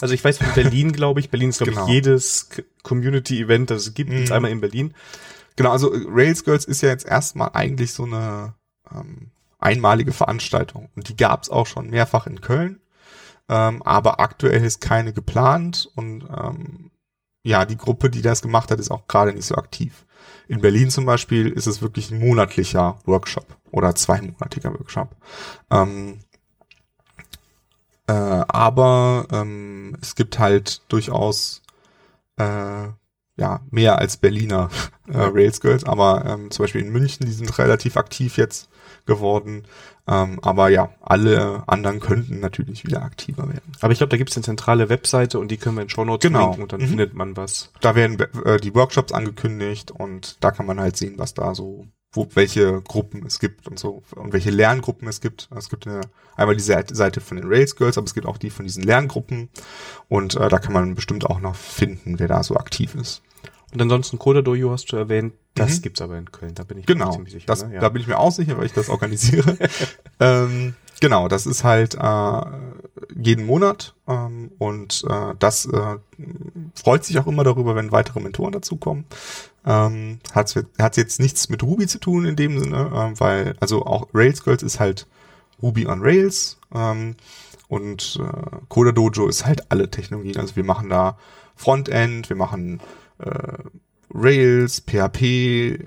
also 0.00 0.14
ich 0.14 0.24
weiß 0.24 0.38
von 0.38 0.54
Berlin, 0.54 0.92
glaube 0.92 1.20
ich. 1.20 1.28
Berlin 1.28 1.50
ist, 1.50 1.58
glaube 1.58 1.72
genau. 1.72 1.86
ich, 1.86 1.92
jedes 1.92 2.48
Community-Event, 2.82 3.68
das 3.70 3.88
es 3.88 3.94
gibt, 3.94 4.10
mm. 4.10 4.32
einmal 4.32 4.50
in 4.50 4.62
Berlin. 4.62 4.94
Genau, 5.56 5.70
also 5.70 5.92
Rails 5.92 6.44
Girls 6.44 6.64
ist 6.64 6.82
ja 6.82 6.88
jetzt 6.88 7.06
erstmal 7.06 7.50
eigentlich 7.52 7.92
so 7.92 8.04
eine 8.04 8.54
ähm, 8.94 9.30
einmalige 9.58 10.12
Veranstaltung. 10.12 10.90
Und 10.96 11.08
die 11.08 11.16
gab 11.16 11.42
es 11.42 11.50
auch 11.50 11.66
schon 11.66 11.90
mehrfach 11.90 12.26
in 12.26 12.40
Köln. 12.40 12.80
Ähm, 13.48 13.82
aber 13.82 14.20
aktuell 14.20 14.64
ist 14.64 14.80
keine 14.80 15.12
geplant 15.12 15.90
und 15.94 16.22
ähm, 16.22 16.90
ja, 17.44 17.64
die 17.64 17.76
Gruppe, 17.76 18.08
die 18.08 18.22
das 18.22 18.40
gemacht 18.40 18.70
hat, 18.70 18.78
ist 18.78 18.90
auch 18.90 19.08
gerade 19.08 19.32
nicht 19.32 19.46
so 19.46 19.56
aktiv. 19.56 20.06
In 20.46 20.60
Berlin 20.60 20.90
zum 20.90 21.06
Beispiel 21.06 21.48
ist 21.48 21.66
es 21.66 21.82
wirklich 21.82 22.10
ein 22.10 22.20
monatlicher 22.20 22.98
Workshop 23.04 23.46
oder 23.72 23.94
zweimonatiger 23.94 24.72
Workshop. 24.72 25.16
Ähm, 25.70 26.20
äh, 28.06 28.12
aber 28.12 29.26
ähm, 29.32 29.96
es 30.00 30.14
gibt 30.14 30.38
halt 30.38 30.82
durchaus 30.88 31.62
äh, 32.36 32.88
ja, 33.42 33.60
mehr 33.72 33.98
als 33.98 34.16
Berliner 34.18 34.70
äh, 35.08 35.18
Rails 35.18 35.60
Girls, 35.60 35.82
aber 35.82 36.24
ähm, 36.26 36.52
zum 36.52 36.62
Beispiel 36.62 36.82
in 36.82 36.92
München, 36.92 37.26
die 37.26 37.32
sind 37.32 37.58
relativ 37.58 37.96
aktiv 37.96 38.36
jetzt 38.36 38.68
geworden. 39.04 39.64
Ähm, 40.06 40.38
aber 40.42 40.68
ja, 40.68 40.90
alle 41.00 41.64
anderen 41.66 41.98
könnten 41.98 42.38
natürlich 42.38 42.84
wieder 42.84 43.02
aktiver 43.02 43.48
werden. 43.48 43.72
Aber 43.80 43.92
ich 43.92 43.98
glaube, 43.98 44.10
da 44.10 44.16
gibt 44.16 44.30
es 44.30 44.36
eine 44.36 44.44
zentrale 44.44 44.88
Webseite 44.88 45.40
und 45.40 45.50
die 45.50 45.56
können 45.56 45.76
wir 45.76 45.82
in 45.82 45.88
Show 45.88 46.04
Notes 46.04 46.28
genau. 46.28 46.46
linken 46.46 46.62
und 46.62 46.72
dann 46.72 46.82
mhm. 46.82 46.88
findet 46.88 47.14
man 47.14 47.36
was. 47.36 47.72
Da 47.80 47.96
werden 47.96 48.20
äh, 48.44 48.58
die 48.58 48.74
Workshops 48.76 49.12
angekündigt 49.12 49.90
und 49.90 50.36
da 50.38 50.52
kann 50.52 50.66
man 50.66 50.78
halt 50.78 50.96
sehen, 50.96 51.14
was 51.16 51.34
da 51.34 51.56
so 51.56 51.86
wo, 52.12 52.28
welche 52.34 52.80
Gruppen 52.82 53.24
es 53.26 53.38
gibt 53.38 53.66
und 53.66 53.78
so 53.78 54.02
und 54.14 54.32
welche 54.32 54.50
Lerngruppen 54.50 55.08
es 55.08 55.20
gibt. 55.20 55.48
Es 55.56 55.68
gibt 55.68 55.86
eine, 55.86 56.02
einmal 56.36 56.56
die 56.56 56.62
Seite 56.62 57.20
von 57.20 57.38
den 57.38 57.46
Rails 57.48 57.76
Girls, 57.76 57.96
aber 57.96 58.06
es 58.06 58.14
gibt 58.14 58.26
auch 58.26 58.38
die 58.38 58.50
von 58.50 58.64
diesen 58.64 58.82
Lerngruppen 58.82 59.48
und 60.08 60.36
äh, 60.36 60.48
da 60.48 60.58
kann 60.58 60.72
man 60.72 60.94
bestimmt 60.94 61.26
auch 61.26 61.40
noch 61.40 61.56
finden, 61.56 62.18
wer 62.18 62.28
da 62.28 62.42
so 62.42 62.56
aktiv 62.56 62.94
ist. 62.94 63.22
Und 63.72 63.80
ansonsten 63.80 64.18
Coda 64.18 64.42
Dojo 64.42 64.70
hast 64.70 64.92
du 64.92 64.96
erwähnt, 64.96 65.32
das 65.54 65.78
mhm. 65.78 65.82
gibt's 65.82 66.02
aber 66.02 66.18
in 66.18 66.30
Köln, 66.30 66.54
da 66.54 66.64
bin 66.64 66.78
ich 66.78 66.86
genau, 66.86 67.12
ziemlich 67.12 67.32
sicher. 67.32 67.46
Das, 67.46 67.64
ne? 67.64 67.74
ja. 67.74 67.80
Da 67.80 67.88
bin 67.88 68.02
ich 68.02 68.08
mir 68.08 68.18
auch 68.18 68.32
sicher, 68.32 68.58
weil 68.58 68.66
ich 68.66 68.74
das 68.74 68.90
organisiere. 68.90 69.56
ähm, 70.20 70.74
genau, 71.02 71.26
das 71.26 71.46
ist 71.46 71.64
halt 71.64 71.96
äh, 71.96 72.40
jeden 73.20 73.44
Monat 73.44 73.94
ähm, 74.06 74.52
und 74.58 75.04
äh, 75.10 75.34
das 75.36 75.66
äh, 75.66 75.96
freut 76.76 77.04
sich 77.04 77.18
auch 77.18 77.26
immer 77.26 77.42
darüber, 77.42 77.74
wenn 77.74 77.90
weitere 77.90 78.20
Mentoren 78.20 78.52
dazukommen. 78.52 79.04
Ähm, 79.66 80.20
hat 80.32 80.54
hat 80.78 80.96
jetzt 80.96 81.18
nichts 81.18 81.48
mit 81.48 81.64
Ruby 81.64 81.88
zu 81.88 81.98
tun 81.98 82.24
in 82.24 82.36
dem 82.36 82.58
Sinne, 82.60 82.86
äh, 82.94 83.20
weil 83.20 83.56
also 83.58 83.84
auch 83.84 84.06
Rails 84.14 84.44
Girls 84.44 84.62
ist 84.62 84.78
halt 84.78 85.08
Ruby 85.60 85.88
on 85.88 86.02
Rails 86.02 86.58
ähm, 86.72 87.16
und 87.66 88.20
äh, 88.22 88.56
Coda 88.68 88.92
Dojo 88.92 89.26
ist 89.26 89.44
halt 89.44 89.72
alle 89.72 89.90
Technologien. 89.90 90.36
Also 90.36 90.54
wir 90.54 90.64
machen 90.64 90.88
da 90.88 91.18
Frontend, 91.56 92.28
wir 92.28 92.36
machen 92.36 92.80
äh, 93.18 93.58
Rails, 94.14 94.80
PHP, 94.80 95.80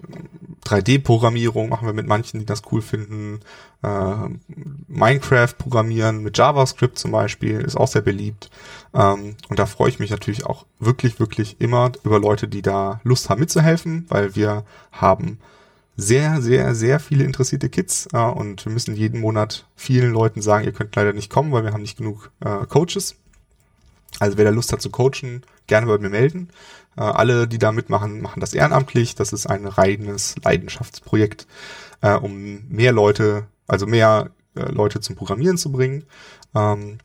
3D-Programmierung 0.65 1.69
machen 1.69 1.85
wir 1.87 1.93
mit 1.93 2.07
manchen, 2.07 2.39
die 2.39 2.45
das 2.45 2.63
cool 2.71 2.81
finden. 2.81 3.39
Äh, 3.85 4.29
Minecraft 4.87 5.53
programmieren 5.57 6.23
mit 6.23 6.37
JavaScript 6.37 6.97
zum 6.97 7.11
Beispiel 7.11 7.61
ist 7.61 7.75
auch 7.75 7.87
sehr 7.87 8.01
beliebt. 8.01 8.49
Ähm, 8.93 9.35
und 9.49 9.59
da 9.59 9.65
freue 9.65 9.89
ich 9.89 9.99
mich 9.99 10.09
natürlich 10.09 10.45
auch 10.45 10.65
wirklich, 10.79 11.19
wirklich 11.19 11.57
immer 11.59 11.91
über 12.03 12.19
Leute, 12.19 12.47
die 12.47 12.61
da 12.61 12.99
Lust 13.03 13.29
haben 13.29 13.41
mitzuhelfen, 13.41 14.05
weil 14.09 14.35
wir 14.35 14.63
haben 14.91 15.37
sehr, 15.97 16.41
sehr, 16.41 16.73
sehr 16.73 16.99
viele 16.99 17.25
interessierte 17.25 17.69
Kids 17.69 18.07
äh, 18.11 18.17
und 18.17 18.65
wir 18.65 18.71
müssen 18.71 18.95
jeden 18.95 19.21
Monat 19.21 19.67
vielen 19.75 20.11
Leuten 20.11 20.41
sagen, 20.41 20.65
ihr 20.65 20.73
könnt 20.73 20.95
leider 20.95 21.13
nicht 21.13 21.31
kommen, 21.31 21.51
weil 21.51 21.63
wir 21.63 21.73
haben 21.73 21.81
nicht 21.81 21.97
genug 21.97 22.31
äh, 22.39 22.65
Coaches. 22.65 23.15
Also 24.19 24.37
wer 24.37 24.45
da 24.45 24.51
Lust 24.51 24.71
hat 24.71 24.81
zu 24.81 24.89
coachen, 24.89 25.43
gerne 25.67 25.85
bei 25.85 25.97
mir 25.97 26.09
melden. 26.09 26.49
Äh, 26.97 27.01
alle, 27.01 27.47
die 27.47 27.59
da 27.59 27.71
mitmachen, 27.71 28.21
machen 28.21 28.39
das 28.39 28.53
ehrenamtlich. 28.53 29.13
Das 29.13 29.31
ist 29.31 29.45
ein 29.45 29.67
reines 29.67 30.35
Leidenschaftsprojekt, 30.43 31.45
äh, 32.01 32.13
um 32.13 32.67
mehr 32.69 32.93
Leute, 32.93 33.47
also 33.67 33.87
mehr 33.87 34.31
äh, 34.55 34.71
Leute 34.71 34.99
zum 34.99 35.15
Programmieren 35.15 35.57
zu 35.57 35.71
bringen. 35.71 36.05
Ähm, 36.53 36.97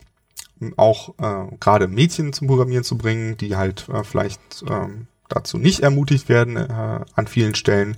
auch 0.76 1.14
äh, 1.18 1.56
gerade 1.58 1.88
Mädchen 1.88 2.32
zum 2.32 2.46
Programmieren 2.46 2.84
zu 2.84 2.98
bringen, 2.98 3.36
die 3.36 3.56
halt 3.56 3.88
äh, 3.88 4.04
vielleicht 4.04 4.40
ähm, 4.68 5.06
dazu 5.28 5.58
nicht 5.58 5.80
ermutigt 5.80 6.28
werden 6.28 6.56
äh, 6.56 7.00
an 7.14 7.26
vielen 7.26 7.54
Stellen. 7.54 7.96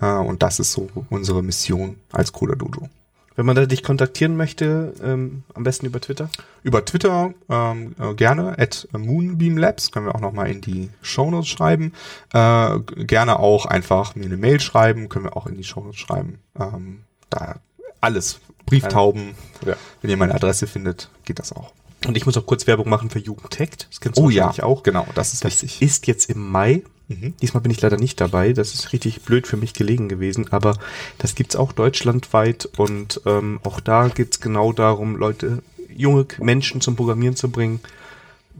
Äh, 0.00 0.12
und 0.12 0.42
das 0.42 0.60
ist 0.60 0.72
so 0.72 0.88
unsere 1.10 1.42
Mission 1.42 1.96
als 2.12 2.32
Coder 2.32 2.56
Dojo. 2.56 2.88
Wenn 3.36 3.46
man 3.46 3.56
da 3.56 3.66
dich 3.66 3.82
kontaktieren 3.82 4.36
möchte, 4.36 4.94
ähm, 5.02 5.42
am 5.54 5.64
besten 5.64 5.86
über 5.86 6.00
Twitter? 6.00 6.30
Über 6.62 6.84
Twitter 6.84 7.34
ähm, 7.48 7.96
äh, 7.98 8.14
gerne, 8.14 8.56
at 8.58 8.86
Moonbeam 8.92 9.56
Labs, 9.56 9.90
können 9.90 10.06
wir 10.06 10.14
auch 10.14 10.20
nochmal 10.20 10.50
in 10.50 10.60
die 10.60 10.90
Shownotes 11.02 11.48
schreiben. 11.48 11.92
Äh, 12.32 12.78
gerne 13.04 13.40
auch 13.40 13.66
einfach 13.66 14.14
mir 14.14 14.26
eine 14.26 14.36
Mail 14.36 14.60
schreiben, 14.60 15.08
können 15.08 15.24
wir 15.24 15.36
auch 15.36 15.48
in 15.48 15.56
die 15.56 15.64
Shownotes 15.64 15.98
schreiben. 15.98 16.38
Ähm, 16.58 17.00
da 17.28 17.56
alles, 18.04 18.40
Brieftauben, 18.66 19.34
ja. 19.66 19.76
wenn 20.00 20.10
ihr 20.10 20.16
meine 20.16 20.34
Adresse 20.34 20.66
findet, 20.66 21.10
geht 21.24 21.38
das 21.38 21.52
auch. 21.52 21.72
Und 22.06 22.16
ich 22.16 22.26
muss 22.26 22.36
auch 22.36 22.46
kurz 22.46 22.66
Werbung 22.66 22.88
machen 22.88 23.10
für 23.10 23.18
Jugendtech. 23.18 23.70
Das 23.90 24.00
kennst 24.00 24.18
du 24.18 24.24
oh, 24.24 24.30
ja. 24.30 24.50
auch. 24.62 24.82
Genau, 24.82 25.06
das 25.14 25.32
ist 25.32 25.44
das 25.44 25.62
wichtig. 25.62 25.82
ist 25.82 26.06
jetzt 26.06 26.28
im 26.30 26.50
Mai 26.50 26.82
Mhm. 27.08 27.34
Diesmal 27.40 27.62
bin 27.62 27.70
ich 27.70 27.80
leider 27.80 27.96
nicht 27.96 28.20
dabei. 28.20 28.52
Das 28.52 28.74
ist 28.74 28.92
richtig 28.92 29.22
blöd 29.22 29.46
für 29.46 29.56
mich 29.56 29.74
gelegen 29.74 30.08
gewesen. 30.08 30.52
Aber 30.52 30.78
das 31.18 31.34
gibt's 31.34 31.56
auch 31.56 31.72
deutschlandweit 31.72 32.68
und 32.76 33.20
ähm, 33.26 33.60
auch 33.62 33.80
da 33.80 34.08
geht's 34.08 34.40
genau 34.40 34.72
darum, 34.72 35.16
Leute, 35.16 35.62
junge 35.94 36.26
Menschen 36.38 36.80
zum 36.80 36.96
Programmieren 36.96 37.36
zu 37.36 37.50
bringen. 37.50 37.80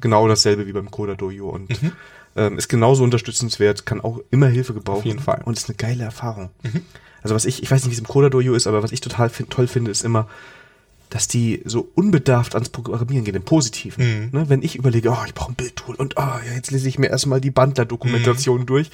Genau 0.00 0.28
dasselbe 0.28 0.66
wie 0.66 0.72
beim 0.72 0.90
Coda 0.90 1.14
Dojo 1.14 1.48
und 1.48 1.82
mhm. 1.82 1.92
ähm, 2.36 2.58
ist 2.58 2.68
genauso 2.68 3.04
unterstützenswert, 3.04 3.86
kann 3.86 4.00
auch 4.00 4.20
immer 4.30 4.48
Hilfe 4.48 4.74
gebrauchen. 4.74 4.98
Auf 4.98 5.06
jeden 5.06 5.20
Fall. 5.20 5.40
Und 5.44 5.56
ist 5.56 5.68
eine 5.68 5.76
geile 5.76 6.04
Erfahrung. 6.04 6.50
Mhm. 6.62 6.82
Also 7.24 7.34
was 7.34 7.44
ich, 7.46 7.62
ich 7.62 7.70
weiß 7.70 7.82
nicht, 7.82 7.90
wie 7.90 7.94
es 7.94 8.00
im 8.00 8.06
Coda 8.06 8.28
Dojo 8.28 8.54
ist, 8.54 8.66
aber 8.66 8.82
was 8.82 8.92
ich 8.92 9.00
total 9.00 9.30
toll 9.30 9.66
finde, 9.66 9.90
ist 9.90 10.04
immer, 10.04 10.28
dass 11.10 11.26
die 11.26 11.62
so 11.64 11.88
unbedarft 11.94 12.54
ans 12.54 12.68
Programmieren 12.68 13.24
gehen, 13.24 13.34
im 13.34 13.44
Positiven. 13.44 14.04
Mhm. 14.04 14.38
Ne, 14.38 14.48
wenn 14.48 14.62
ich 14.62 14.76
überlege, 14.76 15.10
oh, 15.10 15.24
ich 15.26 15.34
brauche 15.34 15.52
ein 15.52 15.56
Bildtool 15.56 15.96
und 15.96 16.16
oh, 16.16 16.20
ja, 16.20 16.54
jetzt 16.54 16.70
lese 16.70 16.88
ich 16.88 16.98
mir 16.98 17.08
erstmal 17.08 17.40
die 17.40 17.50
Bandler-Dokumentation 17.50 18.60
mhm. 18.60 18.66
durch, 18.66 18.90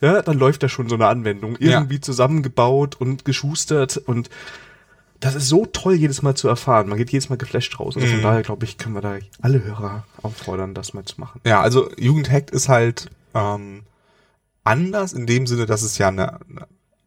ja, 0.00 0.22
dann 0.22 0.38
läuft 0.38 0.62
da 0.62 0.68
schon 0.68 0.88
so 0.88 0.96
eine 0.96 1.06
Anwendung. 1.06 1.56
Irgendwie 1.58 1.94
ja. 1.94 2.02
zusammengebaut 2.02 3.00
und 3.00 3.24
geschustert 3.24 3.96
und 3.96 4.28
das 5.20 5.36
ist 5.36 5.48
so 5.48 5.66
toll, 5.66 5.94
jedes 5.94 6.20
Mal 6.20 6.34
zu 6.34 6.48
erfahren. 6.48 6.88
Man 6.88 6.98
geht 6.98 7.12
jedes 7.12 7.30
Mal 7.30 7.36
geflasht 7.36 7.78
raus. 7.78 7.94
Also 7.94 8.08
von 8.08 8.18
mhm. 8.18 8.22
daher, 8.22 8.42
glaube 8.42 8.64
ich, 8.64 8.76
können 8.76 8.96
wir 8.96 9.00
da 9.00 9.18
alle 9.40 9.62
Hörer 9.62 10.04
auffordern, 10.20 10.74
das 10.74 10.94
mal 10.94 11.04
zu 11.04 11.20
machen. 11.20 11.40
Ja, 11.46 11.62
also 11.62 11.88
Jugendhackt 11.96 12.50
ist 12.50 12.68
halt 12.68 13.08
ähm, 13.34 13.84
anders 14.64 15.12
in 15.12 15.26
dem 15.26 15.46
Sinne, 15.46 15.66
dass 15.66 15.82
es 15.82 15.96
ja 15.96 16.08
eine, 16.08 16.40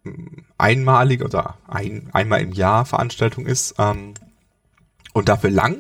eine 0.06 0.14
einmalige 0.58 1.26
oder 1.26 1.58
ein, 1.68 2.10
einmal 2.14 2.42
im 2.42 2.52
Jahr 2.52 2.86
Veranstaltung 2.86 3.46
ist. 3.46 3.76
Ähm, 3.78 4.14
und 5.14 5.30
dafür 5.30 5.50
lang. 5.50 5.78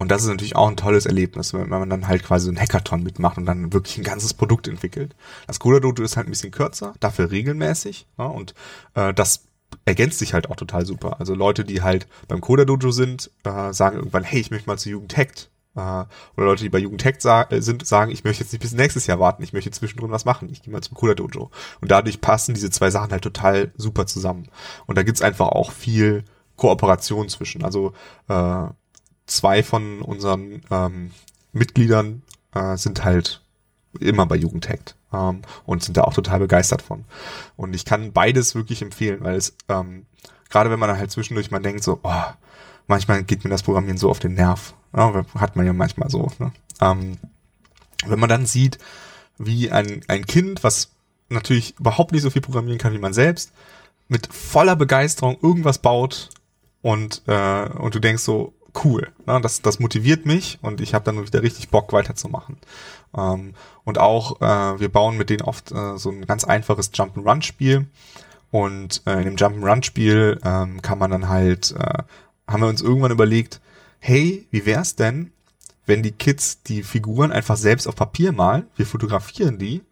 Und 0.00 0.10
das 0.10 0.22
ist 0.22 0.28
natürlich 0.28 0.56
auch 0.56 0.68
ein 0.68 0.76
tolles 0.76 1.04
Erlebnis, 1.04 1.52
wenn 1.52 1.68
man 1.68 1.90
dann 1.90 2.08
halt 2.08 2.22
quasi 2.22 2.46
so 2.46 2.52
ein 2.52 2.58
Hackathon 2.58 3.02
mitmacht 3.02 3.36
und 3.36 3.44
dann 3.44 3.72
wirklich 3.72 3.98
ein 3.98 4.04
ganzes 4.04 4.32
Produkt 4.32 4.66
entwickelt. 4.66 5.14
Das 5.46 5.60
Coda 5.60 5.78
Dojo 5.78 6.02
ist 6.02 6.16
halt 6.16 6.26
ein 6.26 6.30
bisschen 6.30 6.52
kürzer, 6.52 6.94
dafür 7.00 7.30
regelmäßig. 7.30 8.06
Ja, 8.18 8.24
und 8.24 8.54
äh, 8.94 9.12
das 9.12 9.44
ergänzt 9.84 10.18
sich 10.18 10.32
halt 10.32 10.48
auch 10.48 10.56
total 10.56 10.86
super. 10.86 11.20
Also 11.20 11.34
Leute, 11.34 11.64
die 11.64 11.82
halt 11.82 12.06
beim 12.28 12.40
Coda 12.40 12.64
Dojo 12.64 12.90
sind, 12.92 13.30
äh, 13.44 13.74
sagen 13.74 13.96
irgendwann, 13.96 14.24
hey, 14.24 14.40
ich 14.40 14.50
möchte 14.50 14.68
mal 14.68 14.78
zu 14.78 14.88
Jugend 14.88 15.16
Hackt. 15.16 15.50
Oder 15.74 16.08
Leute, 16.36 16.64
die 16.64 16.68
bei 16.68 16.78
Jugend 16.78 17.04
Hackt 17.04 17.22
sa 17.22 17.42
äh, 17.44 17.62
sind, 17.62 17.86
sagen, 17.86 18.10
ich 18.10 18.24
möchte 18.24 18.42
jetzt 18.42 18.52
nicht 18.52 18.62
bis 18.62 18.72
nächstes 18.72 19.06
Jahr 19.06 19.20
warten, 19.20 19.42
ich 19.42 19.52
möchte 19.52 19.70
zwischendrin 19.70 20.10
was 20.10 20.24
machen. 20.24 20.48
Ich 20.50 20.62
gehe 20.62 20.72
mal 20.72 20.82
zum 20.82 20.96
Coda 20.96 21.14
Dojo. 21.14 21.50
Und 21.80 21.90
dadurch 21.90 22.20
passen 22.20 22.54
diese 22.54 22.70
zwei 22.70 22.90
Sachen 22.90 23.12
halt 23.12 23.22
total 23.22 23.72
super 23.76 24.06
zusammen. 24.06 24.48
Und 24.86 24.98
da 24.98 25.02
gibt's 25.02 25.22
einfach 25.22 25.48
auch 25.48 25.70
viel 25.70 26.24
Kooperation 26.56 27.28
zwischen. 27.28 27.64
Also 27.64 27.92
äh, 28.28 28.66
zwei 29.26 29.62
von 29.62 30.02
unseren 30.02 30.62
ähm, 30.70 31.12
Mitgliedern 31.52 32.22
äh, 32.54 32.76
sind 32.76 33.04
halt 33.04 33.42
immer 33.98 34.26
bei 34.26 34.36
Jugendhackt 34.36 34.96
ähm, 35.12 35.42
und 35.66 35.82
sind 35.82 35.96
da 35.96 36.02
auch 36.02 36.14
total 36.14 36.40
begeistert 36.40 36.82
von. 36.82 37.04
Und 37.56 37.74
ich 37.74 37.84
kann 37.84 38.12
beides 38.12 38.54
wirklich 38.54 38.82
empfehlen, 38.82 39.20
weil 39.22 39.36
es 39.36 39.56
ähm, 39.68 40.06
gerade 40.50 40.70
wenn 40.70 40.78
man 40.78 40.96
halt 40.96 41.10
zwischendurch 41.10 41.50
mal 41.50 41.60
denkt 41.60 41.82
so, 41.82 42.00
oh, 42.02 42.22
manchmal 42.90 43.22
geht 43.22 43.44
mir 43.44 43.50
das 43.50 43.62
Programmieren 43.62 43.96
so 43.96 44.10
auf 44.10 44.18
den 44.18 44.34
Nerv. 44.34 44.74
Ja, 44.94 45.24
hat 45.36 45.56
man 45.56 45.64
ja 45.64 45.72
manchmal 45.72 46.10
so. 46.10 46.30
Ne? 46.38 46.52
Ähm, 46.80 47.16
wenn 48.06 48.18
man 48.18 48.28
dann 48.28 48.44
sieht, 48.44 48.78
wie 49.38 49.70
ein, 49.70 50.02
ein 50.08 50.26
Kind, 50.26 50.62
was 50.62 50.90
natürlich 51.30 51.78
überhaupt 51.78 52.12
nicht 52.12 52.22
so 52.22 52.30
viel 52.30 52.42
programmieren 52.42 52.78
kann 52.78 52.92
wie 52.92 52.98
man 52.98 53.14
selbst, 53.14 53.52
mit 54.08 54.26
voller 54.26 54.76
Begeisterung 54.76 55.38
irgendwas 55.40 55.78
baut 55.78 56.30
und, 56.82 57.22
äh, 57.26 57.68
und 57.68 57.94
du 57.94 58.00
denkst 58.00 58.22
so, 58.22 58.52
cool, 58.84 59.08
ne? 59.26 59.40
das, 59.40 59.62
das 59.62 59.78
motiviert 59.78 60.26
mich 60.26 60.58
und 60.62 60.80
ich 60.80 60.94
habe 60.94 61.04
dann 61.04 61.24
wieder 61.24 61.42
richtig 61.42 61.70
Bock 61.70 61.92
weiterzumachen. 61.92 62.58
Ähm, 63.16 63.54
und 63.84 63.98
auch, 63.98 64.40
äh, 64.40 64.80
wir 64.80 64.88
bauen 64.88 65.16
mit 65.16 65.30
denen 65.30 65.42
oft 65.42 65.72
äh, 65.72 65.96
so 65.96 66.10
ein 66.10 66.26
ganz 66.26 66.44
einfaches 66.44 66.92
Jump'n'Run-Spiel 66.92 67.86
und 68.50 69.02
äh, 69.06 69.18
in 69.18 69.24
dem 69.24 69.36
Jump'n'Run-Spiel 69.36 70.40
ähm, 70.44 70.82
kann 70.82 70.98
man 70.98 71.10
dann 71.10 71.28
halt, 71.28 71.72
äh, 71.78 72.02
haben 72.50 72.62
wir 72.62 72.68
uns 72.68 72.82
irgendwann 72.82 73.12
überlegt, 73.12 73.60
hey, 74.00 74.46
wie 74.50 74.66
wär's 74.66 74.96
denn, 74.96 75.32
wenn 75.86 76.02
die 76.02 76.12
Kids 76.12 76.62
die 76.62 76.82
Figuren 76.82 77.32
einfach 77.32 77.56
selbst 77.56 77.86
auf 77.86 77.96
Papier 77.96 78.32
malen, 78.32 78.66
wir 78.76 78.86
fotografieren 78.86 79.58
die, 79.58 79.82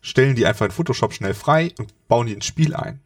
stellen 0.00 0.36
die 0.36 0.46
einfach 0.46 0.66
in 0.66 0.72
Photoshop 0.72 1.12
schnell 1.12 1.34
frei 1.34 1.72
und 1.78 1.92
bauen 2.08 2.26
die 2.26 2.34
ins 2.34 2.46
Spiel 2.46 2.74
ein. 2.74 3.00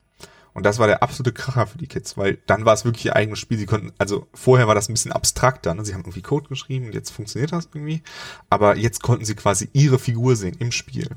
Und 0.53 0.65
das 0.65 0.81
war 0.81 0.89
der 0.89 1.05
absolute 1.05 1.33
Kracher 1.33 1.69
für 1.69 1.79
die 1.79 1.87
Kids, 1.87 2.17
weil 2.17 2.39
dann 2.47 2.65
war 2.65 2.75
es 2.75 2.85
wirklich 2.85 3.05
ihr 3.05 3.15
eigenes 3.15 3.39
Spiel. 3.39 3.59
Sie 3.59 3.67
konnten, 3.67 3.93
also 3.99 4.27
vorher 4.35 4.67
war 4.67 4.75
das 4.75 4.89
ein 4.89 4.95
bisschen 4.95 5.13
abstrakter, 5.13 5.73
ne? 5.73 5.85
sie 5.85 5.95
haben 5.95 6.01
irgendwie 6.01 6.23
Code 6.23 6.49
geschrieben 6.49 6.87
und 6.87 6.95
jetzt 6.95 7.11
funktioniert 7.11 7.53
das 7.53 7.69
irgendwie. 7.73 8.03
Aber 8.51 8.77
jetzt 8.77 9.01
konnten 9.01 9.25
sie 9.25 9.37
quasi 9.37 9.69
ihre 9.73 10.01
Figur 10.01 10.35
sehen 10.35 10.57
im 10.59 10.73
Spiel. 10.73 11.09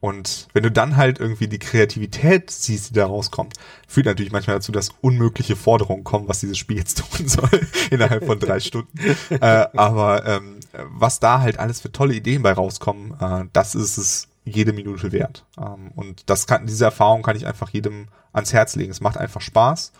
Und 0.00 0.48
wenn 0.54 0.62
du 0.62 0.70
dann 0.70 0.96
halt 0.96 1.20
irgendwie 1.20 1.46
die 1.46 1.58
Kreativität 1.58 2.50
siehst, 2.50 2.90
die 2.90 2.94
da 2.94 3.06
rauskommt, 3.06 3.54
führt 3.86 4.06
natürlich 4.06 4.32
manchmal 4.32 4.56
dazu, 4.56 4.72
dass 4.72 4.90
unmögliche 5.02 5.56
Forderungen 5.56 6.04
kommen, 6.04 6.26
was 6.26 6.40
dieses 6.40 6.56
Spiel 6.56 6.78
jetzt 6.78 6.98
tun 7.16 7.28
soll, 7.28 7.50
innerhalb 7.90 8.24
von 8.24 8.38
drei 8.38 8.60
Stunden. 8.60 8.98
Äh, 9.30 9.66
aber 9.74 10.26
ähm, 10.26 10.56
was 10.72 11.20
da 11.20 11.40
halt 11.40 11.58
alles 11.58 11.80
für 11.80 11.92
tolle 11.92 12.14
Ideen 12.14 12.42
bei 12.42 12.52
rauskommen, 12.52 13.14
äh, 13.20 13.44
das 13.52 13.74
ist 13.74 13.96
es 13.96 14.28
jede 14.44 14.72
Minute 14.72 15.12
wert. 15.12 15.44
Ähm, 15.58 15.92
und 15.94 16.28
das 16.28 16.46
kann, 16.46 16.66
diese 16.66 16.84
Erfahrung 16.84 17.22
kann 17.22 17.36
ich 17.36 17.46
einfach 17.46 17.70
jedem 17.70 18.08
ans 18.32 18.52
Herz 18.52 18.76
legen. 18.76 18.90
Es 18.90 19.00
macht 19.00 19.16
einfach 19.16 19.40
Spaß. 19.40 19.92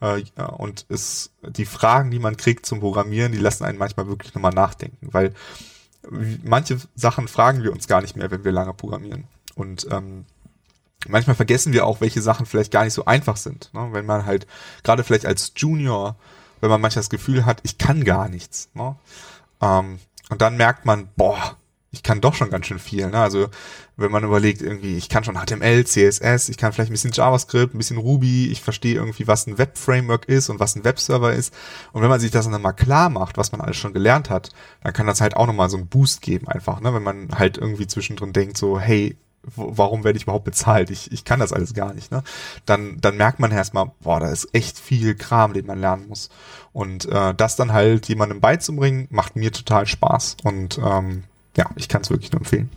Äh, 0.00 0.22
und 0.56 0.86
es, 0.88 1.30
die 1.42 1.66
Fragen, 1.66 2.10
die 2.10 2.18
man 2.18 2.36
kriegt 2.36 2.66
zum 2.66 2.80
Programmieren, 2.80 3.32
die 3.32 3.38
lassen 3.38 3.64
einen 3.64 3.78
manchmal 3.78 4.06
wirklich 4.06 4.34
nochmal 4.34 4.52
nachdenken, 4.52 5.08
weil 5.12 5.34
manche 6.44 6.78
Sachen 6.94 7.28
fragen 7.28 7.62
wir 7.62 7.72
uns 7.72 7.88
gar 7.88 8.00
nicht 8.00 8.16
mehr, 8.16 8.30
wenn 8.30 8.44
wir 8.44 8.52
lange 8.52 8.74
programmieren. 8.74 9.24
Und 9.56 9.88
ähm, 9.90 10.26
manchmal 11.08 11.34
vergessen 11.34 11.72
wir 11.72 11.86
auch, 11.86 12.00
welche 12.00 12.22
Sachen 12.22 12.46
vielleicht 12.46 12.70
gar 12.70 12.84
nicht 12.84 12.92
so 12.92 13.06
einfach 13.06 13.36
sind. 13.36 13.70
Ne? 13.74 13.88
Wenn 13.90 14.06
man 14.06 14.26
halt, 14.26 14.46
gerade 14.84 15.02
vielleicht 15.02 15.26
als 15.26 15.52
Junior, 15.56 16.16
wenn 16.60 16.70
man 16.70 16.80
manchmal 16.80 17.00
das 17.00 17.10
Gefühl 17.10 17.44
hat, 17.44 17.60
ich 17.64 17.78
kann 17.78 18.04
gar 18.04 18.28
nichts. 18.28 18.68
Ne? 18.74 18.94
Ähm, 19.60 19.98
und 20.30 20.42
dann 20.42 20.56
merkt 20.56 20.84
man, 20.84 21.08
boah, 21.16 21.56
ich 21.90 22.02
kann 22.02 22.20
doch 22.20 22.34
schon 22.34 22.50
ganz 22.50 22.66
schön 22.66 22.78
viel. 22.78 23.08
Ne? 23.08 23.18
Also 23.18 23.48
wenn 23.96 24.10
man 24.10 24.24
überlegt, 24.24 24.60
irgendwie, 24.60 24.98
ich 24.98 25.08
kann 25.08 25.24
schon 25.24 25.36
HTML, 25.36 25.84
CSS, 25.84 26.50
ich 26.50 26.58
kann 26.58 26.72
vielleicht 26.72 26.90
ein 26.90 26.94
bisschen 26.94 27.12
JavaScript, 27.12 27.74
ein 27.74 27.78
bisschen 27.78 27.96
Ruby, 27.96 28.48
ich 28.48 28.60
verstehe 28.60 28.96
irgendwie, 28.96 29.26
was 29.26 29.46
ein 29.46 29.56
Web-Framework 29.56 30.28
ist 30.28 30.50
und 30.50 30.60
was 30.60 30.76
ein 30.76 30.84
Webserver 30.84 31.32
ist. 31.32 31.54
Und 31.92 32.02
wenn 32.02 32.10
man 32.10 32.20
sich 32.20 32.30
das 32.30 32.48
dann 32.48 32.60
mal 32.60 32.72
klar 32.72 33.08
macht, 33.08 33.38
was 33.38 33.52
man 33.52 33.62
alles 33.62 33.76
schon 33.76 33.94
gelernt 33.94 34.28
hat, 34.28 34.50
dann 34.82 34.92
kann 34.92 35.06
das 35.06 35.22
halt 35.22 35.36
auch 35.36 35.46
nochmal 35.46 35.70
so 35.70 35.78
einen 35.78 35.86
Boost 35.86 36.20
geben 36.20 36.48
einfach, 36.48 36.80
ne? 36.80 36.92
wenn 36.92 37.02
man 37.02 37.30
halt 37.38 37.56
irgendwie 37.56 37.86
zwischendrin 37.86 38.34
denkt, 38.34 38.58
so, 38.58 38.78
hey, 38.78 39.16
warum 39.54 40.04
werde 40.04 40.16
ich 40.16 40.24
überhaupt 40.24 40.44
bezahlt? 40.44 40.90
Ich, 40.90 41.12
ich 41.12 41.24
kann 41.24 41.40
das 41.40 41.52
alles 41.52 41.74
gar 41.74 41.94
nicht. 41.94 42.10
Ne? 42.10 42.22
Dann, 42.64 42.98
dann 43.00 43.16
merkt 43.16 43.38
man 43.38 43.52
erstmal, 43.52 43.90
boah, 44.00 44.20
da 44.20 44.30
ist 44.30 44.48
echt 44.52 44.78
viel 44.78 45.14
Kram, 45.14 45.52
den 45.52 45.66
man 45.66 45.80
lernen 45.80 46.08
muss. 46.08 46.30
Und 46.72 47.06
äh, 47.06 47.34
das 47.34 47.56
dann 47.56 47.72
halt 47.72 48.08
jemandem 48.08 48.40
beizubringen, 48.40 49.06
macht 49.10 49.36
mir 49.36 49.52
total 49.52 49.86
Spaß. 49.86 50.38
Und 50.42 50.78
ähm, 50.78 51.24
ja, 51.56 51.66
ich 51.76 51.88
kann 51.88 52.02
es 52.02 52.10
wirklich 52.10 52.32
nur 52.32 52.40
empfehlen. 52.40 52.70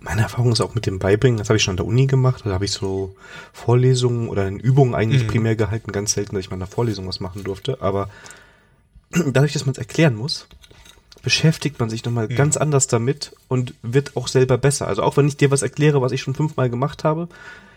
Meine 0.00 0.22
Erfahrung 0.22 0.52
ist 0.52 0.62
auch 0.62 0.74
mit 0.74 0.86
dem 0.86 0.98
Beibringen, 0.98 1.38
das 1.38 1.50
habe 1.50 1.58
ich 1.58 1.62
schon 1.62 1.72
an 1.72 1.76
der 1.76 1.86
Uni 1.86 2.06
gemacht, 2.06 2.42
da 2.46 2.52
habe 2.52 2.64
ich 2.64 2.72
so 2.72 3.14
Vorlesungen 3.52 4.30
oder 4.30 4.48
in 4.48 4.58
Übungen 4.58 4.94
eigentlich 4.94 5.24
mhm. 5.24 5.28
primär 5.28 5.56
gehalten, 5.56 5.92
ganz 5.92 6.12
selten, 6.12 6.34
dass 6.34 6.44
ich 6.44 6.50
mal 6.50 6.56
in 6.56 6.62
einer 6.62 6.70
Vorlesung 6.70 7.06
was 7.06 7.20
machen 7.20 7.44
durfte, 7.44 7.82
aber 7.82 8.08
dadurch, 9.10 9.52
dass 9.52 9.66
man 9.66 9.72
es 9.72 9.78
erklären 9.78 10.14
muss, 10.14 10.48
beschäftigt 11.22 11.78
man 11.78 11.90
sich 11.90 12.04
nochmal 12.04 12.28
mhm. 12.28 12.36
ganz 12.36 12.56
anders 12.56 12.86
damit 12.86 13.34
und 13.48 13.74
wird 13.82 14.16
auch 14.16 14.28
selber 14.28 14.58
besser. 14.58 14.86
Also 14.86 15.02
auch 15.02 15.16
wenn 15.16 15.28
ich 15.28 15.36
dir 15.36 15.50
was 15.50 15.62
erkläre, 15.62 16.00
was 16.00 16.12
ich 16.12 16.20
schon 16.20 16.34
fünfmal 16.34 16.70
gemacht 16.70 17.04
habe, 17.04 17.28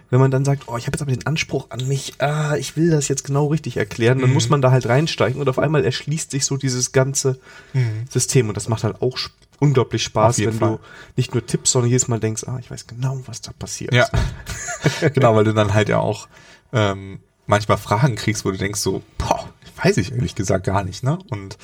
wenn 0.10 0.20
man 0.20 0.32
dann 0.32 0.46
sagt, 0.46 0.64
oh, 0.68 0.78
ich 0.78 0.86
habe 0.86 0.96
jetzt 0.96 1.02
aber 1.02 1.12
den 1.12 1.26
Anspruch 1.26 1.72
an 1.72 1.88
mich, 1.88 2.14
ah, 2.20 2.56
ich 2.56 2.78
will 2.78 2.92
das 2.92 3.08
jetzt 3.08 3.24
genau 3.24 3.48
richtig 3.48 3.78
erklären, 3.78 4.20
dann 4.20 4.30
mhm. 4.30 4.36
muss 4.36 4.50
man 4.50 4.62
da 4.62 4.70
halt 4.70 4.88
reinsteigen 4.88 5.42
und 5.42 5.50
auf 5.50 5.58
einmal 5.58 5.84
erschließt 5.84 6.30
sich 6.30 6.46
so 6.46 6.56
dieses 6.56 6.92
ganze 6.92 7.40
mhm. 7.74 8.06
System 8.10 8.48
und 8.48 8.56
das 8.56 8.70
macht 8.70 8.84
halt 8.84 9.02
auch 9.02 9.18
unglaublich 9.60 10.04
Spaß, 10.04 10.40
wenn 10.40 10.54
Fall. 10.54 10.70
du 10.74 10.80
nicht 11.16 11.34
nur 11.34 11.46
tippst, 11.46 11.72
sondern 11.72 11.90
jedes 11.90 12.08
Mal 12.08 12.20
denkst, 12.20 12.44
ah, 12.46 12.58
ich 12.60 12.70
weiß 12.70 12.86
genau, 12.86 13.22
was 13.26 13.42
da 13.42 13.52
passiert. 13.58 13.94
Ja, 13.94 14.08
genau, 15.14 15.36
weil 15.36 15.46
du 15.46 15.54
dann 15.54 15.74
halt 15.74 15.90
ja 15.90 16.00
auch 16.00 16.28
ähm, 16.74 17.20
manchmal 17.48 17.78
Fragen 17.78 18.16
kriegst, 18.16 18.46
wo 18.46 18.52
du 18.52 18.58
denkst 18.58 18.80
so, 18.80 19.02
boah, 19.18 19.50
weiß 19.84 19.98
ich 19.98 20.12
ehrlich 20.12 20.36
gesagt 20.36 20.66
gar 20.66 20.84
nicht, 20.84 21.04
ne? 21.04 21.18
Und 21.30 21.58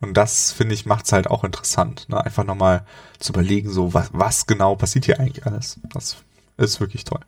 und 0.00 0.14
das, 0.14 0.52
finde 0.52 0.74
ich, 0.74 0.86
macht 0.86 1.06
es 1.06 1.12
halt 1.12 1.26
auch 1.28 1.44
interessant, 1.44 2.08
ne? 2.08 2.22
einfach 2.22 2.44
nochmal 2.44 2.84
zu 3.18 3.32
überlegen, 3.32 3.70
so 3.70 3.94
was, 3.94 4.10
was 4.12 4.46
genau 4.46 4.74
passiert 4.76 5.06
hier 5.06 5.20
eigentlich 5.20 5.46
alles. 5.46 5.80
Das 5.92 6.16
ist 6.58 6.80
wirklich 6.80 7.04
toll. 7.04 7.20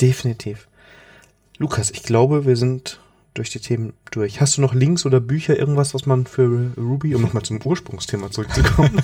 Definitiv. 0.00 0.68
Lukas, 1.58 1.90
ich 1.90 2.02
glaube, 2.02 2.46
wir 2.46 2.56
sind 2.56 2.98
durch 3.32 3.50
die 3.50 3.58
Themen 3.58 3.94
durch. 4.10 4.40
Hast 4.40 4.56
du 4.56 4.60
noch 4.60 4.74
Links 4.74 5.06
oder 5.06 5.20
Bücher, 5.20 5.58
irgendwas, 5.58 5.92
was 5.92 6.06
man 6.06 6.26
für 6.26 6.72
Ruby, 6.76 7.14
um 7.14 7.22
nochmal 7.22 7.42
zum 7.42 7.60
Ursprungsthema 7.62 8.30
zurückzukommen, 8.30 9.02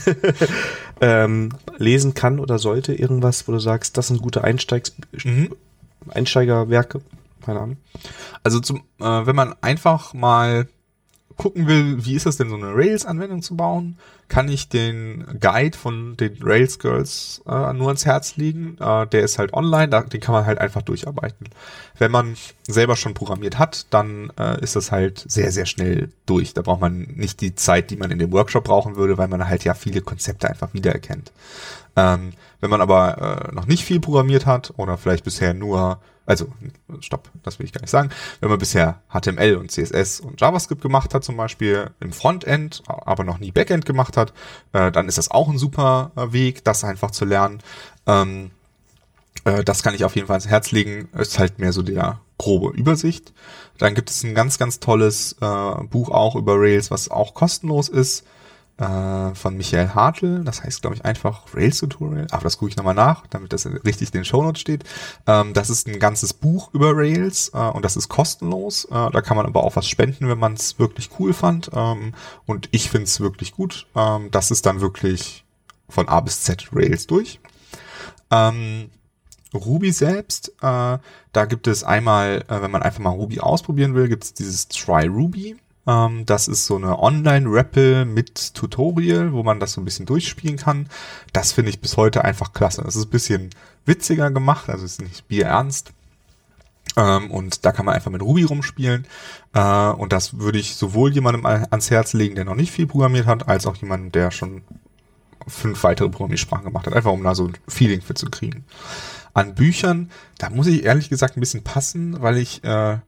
ähm, 1.01 1.51
lesen 1.79 2.15
kann 2.15 2.39
oder 2.39 2.59
sollte? 2.59 2.95
Irgendwas, 2.95 3.49
wo 3.49 3.53
du 3.53 3.59
sagst, 3.59 3.97
das 3.97 4.09
sind 4.09 4.23
gute 4.23 4.45
Einsteigs 4.45 4.95
mhm. 5.25 5.55
Einsteigerwerke? 6.09 7.01
Keine 7.45 7.61
Ahnung. 7.61 7.77
Also 8.43 8.61
zum, 8.61 8.79
äh, 9.01 9.05
wenn 9.05 9.35
man 9.37 9.55
einfach 9.63 10.15
mal 10.15 10.69
gucken 11.41 11.67
will, 11.67 12.05
wie 12.05 12.17
ist 12.17 12.27
es 12.27 12.37
denn, 12.37 12.51
so 12.51 12.57
eine 12.57 12.75
Rails-Anwendung 12.75 13.41
zu 13.41 13.57
bauen, 13.57 13.97
kann 14.29 14.51
ich 14.51 14.69
den 14.69 15.25
Guide 15.41 15.77
von 15.77 16.15
den 16.19 16.37
Rails 16.43 16.79
Girls 16.79 17.41
äh, 17.49 17.73
nur 17.73 17.87
ans 17.87 18.05
Herz 18.05 18.37
legen. 18.37 18.77
Äh, 18.79 19.07
der 19.07 19.23
ist 19.23 19.39
halt 19.39 19.55
online, 19.55 19.89
da, 19.89 20.03
den 20.03 20.21
kann 20.21 20.35
man 20.35 20.45
halt 20.45 20.59
einfach 20.59 20.83
durcharbeiten. 20.83 21.49
Wenn 21.97 22.11
man 22.11 22.37
selber 22.69 22.95
schon 22.95 23.15
programmiert 23.15 23.59
hat, 23.59 23.87
dann 23.89 24.31
äh, 24.39 24.63
ist 24.63 24.77
das 24.77 24.93
halt 24.93 25.25
sehr, 25.27 25.51
sehr 25.51 25.65
schnell 25.65 26.11
durch. 26.27 26.53
Da 26.53 26.61
braucht 26.61 26.83
man 26.83 27.07
nicht 27.15 27.41
die 27.41 27.55
Zeit, 27.55 27.91
die 27.91 27.97
man 27.97 28.11
in 28.11 28.19
dem 28.19 28.33
Workshop 28.33 28.65
brauchen 28.65 28.97
würde, 28.97 29.17
weil 29.17 29.29
man 29.29 29.49
halt 29.49 29.65
ja 29.65 29.73
viele 29.73 30.03
Konzepte 30.03 30.47
einfach 30.47 30.75
wiedererkennt. 30.75 31.33
Ähm, 31.97 32.35
wenn 32.61 32.69
man 32.69 32.83
aber 32.83 33.49
äh, 33.49 33.55
noch 33.55 33.65
nicht 33.65 33.87
viel 33.87 33.99
programmiert 33.99 34.45
hat 34.45 34.75
oder 34.77 34.99
vielleicht 34.99 35.25
bisher 35.25 35.55
nur 35.55 36.01
also 36.31 36.47
stopp, 37.01 37.29
das 37.43 37.59
will 37.59 37.67
ich 37.67 37.73
gar 37.73 37.81
nicht 37.81 37.91
sagen, 37.91 38.11
wenn 38.39 38.51
man 38.51 38.59
bisher 38.61 39.03
HTML 39.13 39.57
und 39.57 39.73
CSS 39.73 40.21
und 40.21 40.41
JavaScript 40.41 40.81
gemacht 40.81 41.13
hat, 41.13 41.25
zum 41.25 41.37
Beispiel 41.37 41.91
im 41.99 42.13
Frontend, 42.13 42.85
aber 42.87 43.25
noch 43.25 43.39
nie 43.39 43.51
Backend 43.51 43.85
gemacht 43.85 44.17
hat, 44.17 44.33
äh, 44.73 44.93
dann 44.93 45.09
ist 45.09 45.19
das 45.19 45.33
auch 45.33 45.49
ein 45.49 45.59
super 45.59 46.13
äh, 46.15 46.33
Weg, 46.33 46.63
das 46.63 46.85
einfach 46.85 47.11
zu 47.11 47.25
lernen. 47.25 47.59
Ähm, 48.07 48.53
äh, 49.45 49.65
das 49.65 49.83
kann 49.83 49.93
ich 49.93 50.05
auf 50.05 50.15
jeden 50.15 50.29
Fall 50.29 50.35
ans 50.35 50.47
Herz 50.47 50.71
legen. 50.71 51.09
Ist 51.19 51.41
halt 51.41 51.59
mehr 51.59 51.73
so 51.73 51.83
der 51.83 52.21
grobe 52.39 52.77
Übersicht. 52.77 53.33
Dann 53.79 53.97
gibt 53.97 54.09
es 54.09 54.23
ein 54.23 54.37
ganz, 54.37 54.57
ganz 54.57 54.79
tolles 54.79 55.33
äh, 55.41 55.85
Buch 55.91 56.11
auch 56.11 56.37
über 56.37 56.55
Rails, 56.61 56.93
was 56.93 57.11
auch 57.11 57.35
kostenlos 57.35 57.89
ist 57.89 58.25
äh, 58.81 59.35
von 59.35 59.57
Michael 59.57 59.91
Hartl. 59.91 60.43
Das 60.43 60.65
heißt, 60.65 60.81
glaube 60.81 60.97
ich, 60.97 61.05
einfach 61.05 61.55
Rails 61.55 61.79
Tutorial. 61.79 62.27
Aber 62.31 62.43
das 62.43 62.59
gucke 62.59 62.71
ich 62.71 62.77
nochmal 62.77 62.95
nach, 62.95 63.27
damit 63.29 63.53
das 63.53 63.67
richtig 63.67 64.09
in 64.09 64.21
den 64.21 64.25
Shownotes 64.25 64.61
steht. 64.61 64.85
Ähm, 65.27 65.53
das 65.53 65.71
ist 65.71 65.87
ein 65.87 65.99
ganzes 65.99 66.33
Buch 66.33 66.73
über 66.73 66.97
Rails 66.97 67.51
äh, 67.55 67.59
und 67.59 67.85
das 67.85 67.97
ist 67.97 68.09
kostenlos. 68.09 68.87
Äh, 68.87 69.11
da 69.11 69.21
kann 69.21 69.37
man 69.37 69.47
aber 69.47 69.63
auch 69.63 69.77
was 69.77 69.87
spenden, 69.87 70.29
wenn 70.29 70.39
man 70.39 70.55
es 70.55 70.79
wirklich 70.79 71.11
cool 71.19 71.33
fand. 71.33 71.71
Ähm, 71.75 72.15
und 72.47 72.69
ich 72.73 72.91
finde 72.91 73.05
es 73.05 73.21
wirklich 73.21 73.53
gut. 73.53 73.87
Ähm, 73.95 74.31
das 74.31 74.51
ist 74.51 74.67
dann 74.67 74.81
wirklich 74.81 75.45
von 75.89 76.09
A 76.09 76.21
bis 76.21 76.43
Z 76.43 76.71
Rails 76.73 77.07
durch. 77.07 77.41
Ähm, 78.31 78.91
Ruby 79.53 79.91
selbst, 79.93 80.51
äh, 80.63 80.99
da 81.33 81.45
gibt 81.49 81.67
es 81.67 81.83
einmal, 81.83 82.45
äh, 82.49 82.63
wenn 82.63 82.71
man 82.71 82.83
einfach 82.83 83.01
mal 83.01 83.11
Ruby 83.11 83.41
ausprobieren 83.41 83.95
will, 83.95 84.09
gibt 84.09 84.25
es 84.25 84.33
dieses 84.33 84.69
Try 84.69 85.07
Ruby. 85.07 85.57
Ähm, 85.91 86.25
das 86.27 86.47
ist 86.47 86.67
so 86.67 86.77
eine 86.77 86.99
Online-Rappel 86.99 88.05
mit 88.05 88.55
Tutorial, 88.55 89.33
wo 89.33 89.43
man 89.43 89.59
das 89.59 89.73
so 89.73 89.81
ein 89.81 89.85
bisschen 89.85 90.07
durchspielen 90.07 90.57
kann. 90.57 90.89
Das 91.33 91.53
finde 91.53 91.71
ich 91.71 91.81
bis 91.81 91.97
heute 91.97 92.25
einfach 92.25 92.53
klasse. 92.53 92.83
Das 92.83 92.97
ist 92.97 93.07
ein 93.07 93.11
bisschen 93.11 93.51
witziger 93.87 94.31
gemacht, 94.31 94.69
also 94.69 94.85
ist 94.85 95.03
nicht 95.03 95.27
bierernst. 95.27 95.93
Ähm, 96.97 97.31
und 97.31 97.65
da 97.65 97.73
kann 97.73 97.87
man 97.87 97.95
einfach 97.95 98.11
mit 98.11 98.23
Ruby 98.23 98.45
rumspielen. 98.45 99.07
Äh, 99.53 99.89
und 99.91 100.13
das 100.13 100.39
würde 100.39 100.59
ich 100.59 100.77
sowohl 100.77 101.13
jemandem 101.13 101.45
ans 101.47 101.91
Herz 101.91 102.13
legen, 102.13 102.37
der 102.37 102.45
noch 102.45 102.55
nicht 102.55 102.71
viel 102.71 102.87
programmiert 102.87 103.27
hat, 103.27 103.49
als 103.49 103.67
auch 103.67 103.77
jemandem, 103.77 104.13
der 104.13 104.31
schon 104.31 104.63
fünf 105.49 105.83
weitere 105.83 106.09
Programmiersprachen 106.09 106.67
gemacht 106.67 106.87
hat. 106.87 106.95
Einfach 106.95 107.13
um 107.13 107.25
da 107.25 107.35
so 107.35 107.47
ein 107.47 107.55
Feeling 107.67 108.03
für 108.03 108.15
zu 108.15 108.27
kriegen. 108.27 108.65
An 109.33 109.55
Büchern, 109.55 110.11
da 110.39 110.51
muss 110.51 110.67
ich 110.67 110.85
ehrlich 110.85 111.09
gesagt 111.09 111.37
ein 111.37 111.41
bisschen 111.41 111.63
passen, 111.65 112.21
weil 112.21 112.37
ich 112.37 112.63
äh, 112.65 112.99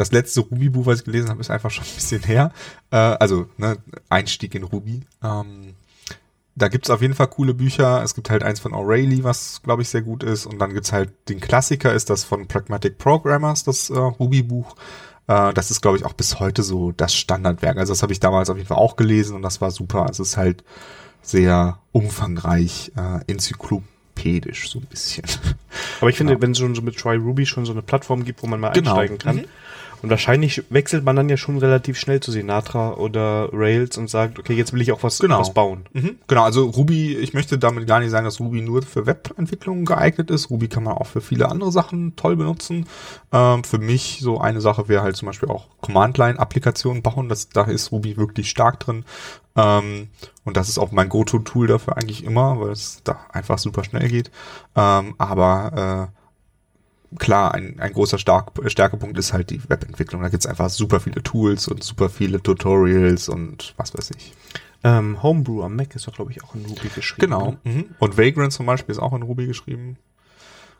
das 0.00 0.12
letzte 0.12 0.40
Ruby-Buch, 0.40 0.86
was 0.86 1.00
ich 1.00 1.04
gelesen 1.04 1.28
habe, 1.28 1.40
ist 1.40 1.50
einfach 1.50 1.70
schon 1.70 1.84
ein 1.84 1.94
bisschen 1.94 2.22
her. 2.22 2.52
Äh, 2.90 2.96
also 2.96 3.46
ne, 3.58 3.76
Einstieg 4.08 4.54
in 4.54 4.62
Ruby. 4.62 5.02
Ähm, 5.22 5.74
da 6.54 6.68
gibt's 6.68 6.88
auf 6.88 7.02
jeden 7.02 7.12
Fall 7.12 7.26
coole 7.26 7.52
Bücher. 7.52 8.02
Es 8.02 8.14
gibt 8.14 8.30
halt 8.30 8.42
eins 8.42 8.60
von 8.60 8.72
O'Reilly, 8.72 9.24
was, 9.24 9.60
glaube 9.62 9.82
ich, 9.82 9.90
sehr 9.90 10.00
gut 10.00 10.22
ist. 10.22 10.46
Und 10.46 10.58
dann 10.58 10.72
gibt's 10.72 10.90
halt 10.90 11.10
den 11.28 11.38
Klassiker, 11.38 11.92
ist 11.92 12.08
das 12.08 12.24
von 12.24 12.48
Pragmatic 12.48 12.96
Programmers, 12.96 13.64
das 13.64 13.90
äh, 13.90 13.98
Ruby-Buch. 13.98 14.74
Äh, 15.26 15.52
das 15.52 15.70
ist, 15.70 15.82
glaube 15.82 15.98
ich, 15.98 16.06
auch 16.06 16.14
bis 16.14 16.40
heute 16.40 16.62
so 16.62 16.92
das 16.92 17.14
Standardwerk. 17.14 17.76
Also 17.76 17.92
das 17.92 18.02
habe 18.02 18.14
ich 18.14 18.20
damals 18.20 18.48
auf 18.48 18.56
jeden 18.56 18.68
Fall 18.68 18.78
auch 18.78 18.96
gelesen 18.96 19.36
und 19.36 19.42
das 19.42 19.60
war 19.60 19.70
super. 19.70 20.06
Also 20.06 20.22
es 20.22 20.30
ist 20.30 20.36
halt 20.38 20.64
sehr 21.20 21.78
umfangreich, 21.92 22.92
äh, 22.96 23.30
enzyklopädisch 23.30 24.70
so 24.70 24.78
ein 24.78 24.86
bisschen. 24.86 25.24
Aber 26.00 26.08
ich 26.08 26.16
finde, 26.16 26.32
genau. 26.32 26.42
wenn 26.42 26.52
es 26.52 26.58
schon 26.58 26.74
so 26.74 26.80
mit 26.80 26.96
Try 26.96 27.16
Ruby 27.16 27.44
schon 27.44 27.66
so 27.66 27.72
eine 27.72 27.82
Plattform 27.82 28.24
gibt, 28.24 28.42
wo 28.42 28.46
man 28.46 28.60
mal 28.60 28.70
genau. 28.70 28.92
einsteigen 28.92 29.18
kann, 29.18 29.36
mhm. 29.36 29.44
Und 30.02 30.10
wahrscheinlich 30.10 30.62
wechselt 30.70 31.04
man 31.04 31.16
dann 31.16 31.28
ja 31.28 31.36
schon 31.36 31.58
relativ 31.58 31.98
schnell 31.98 32.20
zu 32.20 32.30
Sinatra 32.30 32.94
oder 32.94 33.50
Rails 33.52 33.98
und 33.98 34.08
sagt, 34.08 34.38
okay, 34.38 34.54
jetzt 34.54 34.72
will 34.72 34.80
ich 34.80 34.92
auch 34.92 35.02
was, 35.02 35.18
genau. 35.18 35.40
was 35.40 35.52
bauen. 35.52 35.86
Mhm. 35.92 36.18
Genau, 36.26 36.44
also 36.44 36.64
Ruby, 36.64 37.16
ich 37.16 37.34
möchte 37.34 37.58
damit 37.58 37.86
gar 37.86 38.00
nicht 38.00 38.10
sagen, 38.10 38.24
dass 38.24 38.40
Ruby 38.40 38.62
nur 38.62 38.82
für 38.82 39.06
Webentwicklung 39.06 39.84
geeignet 39.84 40.30
ist. 40.30 40.50
Ruby 40.50 40.68
kann 40.68 40.84
man 40.84 40.94
auch 40.94 41.06
für 41.06 41.20
viele 41.20 41.48
andere 41.50 41.72
Sachen 41.72 42.16
toll 42.16 42.36
benutzen. 42.36 42.86
Ähm, 43.32 43.64
für 43.64 43.78
mich 43.78 44.20
so 44.20 44.40
eine 44.40 44.60
Sache 44.60 44.88
wäre 44.88 45.02
halt 45.02 45.16
zum 45.16 45.26
Beispiel 45.26 45.48
auch 45.48 45.66
Command-Line-Applikationen 45.82 47.02
bauen. 47.02 47.28
Das, 47.28 47.48
da 47.48 47.64
ist 47.64 47.92
Ruby 47.92 48.16
wirklich 48.16 48.48
stark 48.50 48.80
drin. 48.80 49.04
Ähm, 49.56 50.08
und 50.44 50.56
das 50.56 50.68
ist 50.68 50.78
auch 50.78 50.92
mein 50.92 51.08
Go-To-Tool 51.08 51.66
dafür 51.66 51.96
eigentlich 51.96 52.24
immer, 52.24 52.60
weil 52.60 52.70
es 52.70 53.02
da 53.04 53.18
einfach 53.32 53.58
super 53.58 53.84
schnell 53.84 54.08
geht. 54.08 54.30
Ähm, 54.76 55.14
aber 55.18 56.10
äh, 56.12 56.19
klar, 57.18 57.54
ein, 57.54 57.78
ein 57.80 57.92
großer 57.92 58.18
Stark 58.18 58.52
Stärkepunkt 58.66 59.18
ist 59.18 59.32
halt 59.32 59.50
die 59.50 59.62
Webentwicklung. 59.68 60.22
Da 60.22 60.28
gibt's 60.28 60.46
einfach 60.46 60.70
super 60.70 61.00
viele 61.00 61.22
Tools 61.22 61.68
und 61.68 61.82
super 61.82 62.08
viele 62.08 62.42
Tutorials 62.42 63.28
und 63.28 63.74
was 63.76 63.94
weiß 63.94 64.12
ich. 64.16 64.32
Ähm, 64.82 65.22
Homebrew 65.22 65.62
am 65.62 65.76
Mac 65.76 65.94
ist 65.94 66.06
doch, 66.06 66.14
glaube 66.14 66.30
ich, 66.30 66.42
auch 66.42 66.54
in 66.54 66.64
Ruby 66.64 66.88
geschrieben. 66.94 67.30
Genau. 67.30 67.56
Mhm. 67.64 67.90
Und 67.98 68.16
Vagrant 68.16 68.50
zum 68.52 68.64
Beispiel 68.66 68.94
ist 68.94 68.98
auch 68.98 69.12
in 69.12 69.22
Ruby 69.22 69.46
geschrieben. 69.46 69.98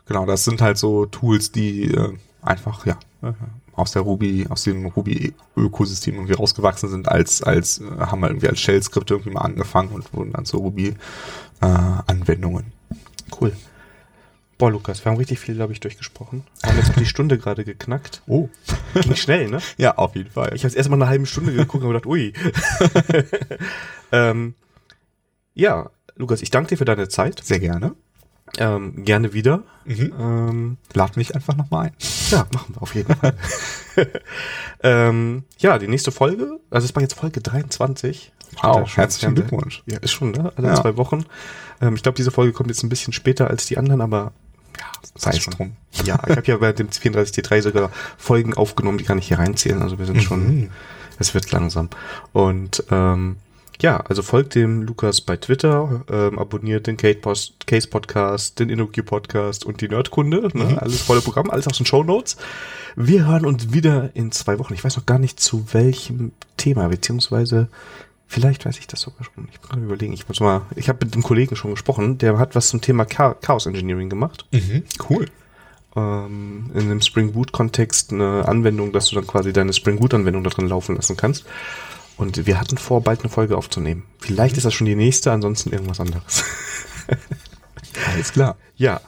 Genau, 0.07 0.25
das 0.25 0.43
sind 0.43 0.59
halt 0.61 0.79
so 0.79 1.05
Tools, 1.05 1.51
die 1.51 1.91
äh, 1.91 2.17
einfach, 2.41 2.83
ja, 2.85 2.97
äh, 3.21 3.33
aus 3.73 3.91
der 3.91 4.01
Ruby, 4.01 4.47
aus 4.49 4.63
dem 4.63 4.87
Ruby-Ökosystem 4.87 6.15
irgendwie 6.15 6.33
rausgewachsen 6.33 6.89
sind, 6.89 7.07
als, 7.07 7.43
als, 7.43 7.79
äh, 7.79 7.83
haben 7.99 8.21
wir 8.21 8.29
irgendwie 8.29 8.49
als 8.49 8.59
Shell-Skripte 8.59 9.13
irgendwie 9.13 9.29
mal 9.31 9.41
angefangen 9.41 9.89
und 9.89 10.11
wurden 10.13 10.33
dann 10.33 10.45
zu 10.45 10.57
Ruby-Anwendungen. 10.57 12.73
Äh, 12.89 12.95
cool. 13.39 13.53
Boah, 14.61 14.69
Lukas, 14.69 15.03
wir 15.03 15.11
haben 15.11 15.17
richtig 15.17 15.39
viel, 15.39 15.55
glaube 15.55 15.73
ich, 15.73 15.79
durchgesprochen. 15.79 16.43
Wir 16.61 16.69
haben 16.69 16.77
jetzt 16.77 16.91
auch 16.91 16.95
die 16.95 17.07
Stunde 17.07 17.39
gerade 17.39 17.65
geknackt. 17.65 18.21
Oh. 18.27 18.47
Ging 18.93 19.15
schnell, 19.15 19.49
ne? 19.49 19.59
Ja, 19.79 19.97
auf 19.97 20.15
jeden 20.15 20.29
Fall. 20.29 20.51
Ich 20.53 20.63
habe 20.63 20.75
erst 20.75 20.87
mal 20.87 20.97
eine 20.97 21.07
halbe 21.07 21.25
Stunde 21.25 21.51
geguckt 21.51 21.83
und 21.83 21.89
gedacht, 21.89 22.05
ui. 22.05 22.31
ähm, 24.11 24.53
ja, 25.55 25.89
Lukas, 26.15 26.43
ich 26.43 26.51
danke 26.51 26.69
dir 26.69 26.77
für 26.77 26.85
deine 26.85 27.09
Zeit. 27.09 27.43
Sehr 27.43 27.57
gerne. 27.57 27.95
Ähm, 28.59 29.03
gerne 29.03 29.33
wieder. 29.33 29.63
Mhm. 29.85 30.13
Ähm, 30.19 30.77
Lad 30.93 31.17
mich 31.17 31.33
einfach 31.33 31.55
nochmal 31.55 31.87
ein. 31.87 31.95
Ja, 32.29 32.45
machen 32.53 32.75
wir 32.75 32.83
auf 32.83 32.93
jeden 32.93 33.15
Fall. 33.15 33.35
ähm, 34.83 35.43
ja, 35.57 35.79
die 35.79 35.87
nächste 35.87 36.11
Folge, 36.11 36.59
also 36.69 36.85
es 36.85 36.93
war 36.93 37.01
jetzt 37.01 37.15
Folge 37.15 37.41
23. 37.41 38.31
Wow, 38.61 38.95
herzlichen 38.95 39.33
Glückwunsch. 39.33 39.81
Ja, 39.87 39.97
ist 39.97 40.11
schon, 40.11 40.29
ne? 40.29 40.53
Alle 40.55 40.67
ja. 40.67 40.75
zwei 40.75 40.97
Wochen. 40.97 41.25
Ähm, 41.81 41.95
ich 41.95 42.03
glaube, 42.03 42.17
diese 42.17 42.29
Folge 42.29 42.53
kommt 42.53 42.69
jetzt 42.69 42.83
ein 42.83 42.89
bisschen 42.89 43.11
später 43.11 43.49
als 43.49 43.65
die 43.65 43.79
anderen, 43.79 44.01
aber 44.01 44.33
sei 45.15 45.33
schon 45.33 45.53
drum. 45.53 45.71
Ja, 46.05 46.19
ich 46.25 46.37
habe 46.37 46.47
ja 46.47 46.57
bei 46.57 46.71
dem 46.71 46.87
34T3 46.87 47.61
sogar 47.61 47.91
Folgen 48.17 48.53
aufgenommen, 48.53 48.97
die 48.97 49.03
kann 49.03 49.17
ich 49.17 49.27
hier 49.27 49.39
reinzählen. 49.39 49.81
Also 49.81 49.99
wir 49.99 50.05
sind 50.05 50.17
mhm. 50.17 50.21
schon, 50.21 50.69
es 51.19 51.33
wird 51.33 51.51
langsam. 51.51 51.89
Und 52.31 52.85
ähm, 52.89 53.35
ja, 53.81 53.97
also 53.97 54.21
folgt 54.21 54.55
dem 54.55 54.83
Lukas 54.83 55.21
bei 55.21 55.37
Twitter, 55.37 56.03
ähm, 56.09 56.39
abonniert 56.39 56.87
den 56.87 56.97
Kate 56.97 57.19
Post, 57.19 57.67
Case 57.67 57.87
Podcast, 57.87 58.59
den 58.59 58.69
InnoQ 58.69 59.05
Podcast 59.05 59.65
und 59.65 59.81
die 59.81 59.89
Nerdkunde. 59.89 60.49
Ne? 60.53 60.63
Mhm. 60.63 60.79
Alles 60.79 61.01
volle 61.01 61.21
Programm, 61.21 61.49
alles 61.49 61.67
aus 61.67 61.77
den 61.77 61.85
Show 61.85 62.03
Notes. 62.03 62.37
Wir 62.95 63.25
hören 63.25 63.45
uns 63.45 63.73
wieder 63.73 64.11
in 64.13 64.31
zwei 64.31 64.59
Wochen. 64.59 64.73
Ich 64.73 64.83
weiß 64.83 64.97
noch 64.97 65.05
gar 65.05 65.19
nicht 65.19 65.39
zu 65.39 65.65
welchem 65.73 66.31
Thema, 66.57 66.89
beziehungsweise 66.89 67.69
Vielleicht 68.31 68.65
weiß 68.65 68.77
ich 68.77 68.87
das 68.87 69.01
sogar 69.01 69.25
schon. 69.25 69.49
Ich 69.51 69.59
muss 69.59 69.69
gerade 69.69 69.83
überlegen. 69.83 70.13
Ich 70.13 70.25
muss 70.29 70.39
mal. 70.39 70.61
Ich 70.77 70.87
habe 70.87 71.03
mit 71.03 71.13
dem 71.13 71.21
Kollegen 71.21 71.57
schon 71.57 71.71
gesprochen. 71.71 72.17
Der 72.17 72.39
hat 72.39 72.55
was 72.55 72.69
zum 72.69 72.79
Thema 72.79 73.03
Chaos 73.03 73.65
Engineering 73.65 74.09
gemacht. 74.09 74.45
Mhm, 74.51 74.83
cool. 75.09 75.25
Ähm, 75.97 76.71
in 76.73 76.79
einem 76.79 77.01
Spring 77.01 77.33
Boot 77.33 77.51
Kontext 77.51 78.13
eine 78.13 78.47
Anwendung, 78.47 78.93
dass 78.93 79.09
du 79.09 79.15
dann 79.15 79.27
quasi 79.27 79.51
deine 79.51 79.73
Spring 79.73 79.99
Boot 79.99 80.13
Anwendung 80.13 80.45
da 80.45 80.49
drin 80.49 80.69
laufen 80.69 80.95
lassen 80.95 81.17
kannst. 81.17 81.43
Und 82.15 82.45
wir 82.47 82.57
hatten 82.57 82.77
vor, 82.77 83.01
bald 83.01 83.19
eine 83.19 83.29
Folge 83.29 83.57
aufzunehmen. 83.57 84.03
Vielleicht 84.19 84.55
mhm. 84.55 84.59
ist 84.59 84.63
das 84.63 84.73
schon 84.75 84.87
die 84.87 84.95
nächste, 84.95 85.33
ansonsten 85.33 85.73
irgendwas 85.73 85.99
anderes. 85.99 86.45
Alles 88.13 88.31
klar. 88.31 88.55
Ja. 88.77 89.01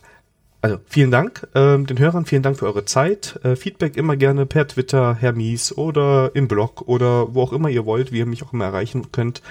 Also 0.64 0.80
vielen 0.86 1.12
Dank 1.12 1.46
ähm, 1.56 1.86
den 1.88 2.00
Hörern, 2.00 2.26
vielen 2.26 2.42
Dank 2.42 2.58
für 2.58 2.66
eure 2.68 2.86
Zeit. 2.86 3.38
Äh, 3.44 3.58
Feedback 3.58 3.98
immer 3.98 4.16
gerne 4.16 4.46
per 4.46 4.66
Twitter, 4.66 5.14
Herr 5.14 5.34
Mies 5.34 5.78
oder 5.78 6.32
im 6.36 6.48
Blog 6.48 6.84
oder 6.88 7.36
wo 7.36 7.42
auch 7.42 7.52
immer 7.52 7.68
ihr 7.68 7.86
wollt, 7.86 8.14
wie 8.14 8.20
ihr 8.20 8.26
mich 8.26 8.44
auch 8.44 8.54
immer 8.54 8.64
erreichen 8.64 9.12
könnt. 9.12 9.42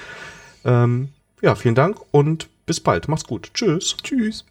Ähm, 0.64 1.10
ja, 1.42 1.54
vielen 1.54 1.74
Dank 1.74 1.98
und 2.12 2.48
bis 2.64 2.80
bald. 2.80 3.08
Macht's 3.08 3.26
gut. 3.26 3.50
Tschüss. 3.52 3.94
Tschüss. 4.02 4.46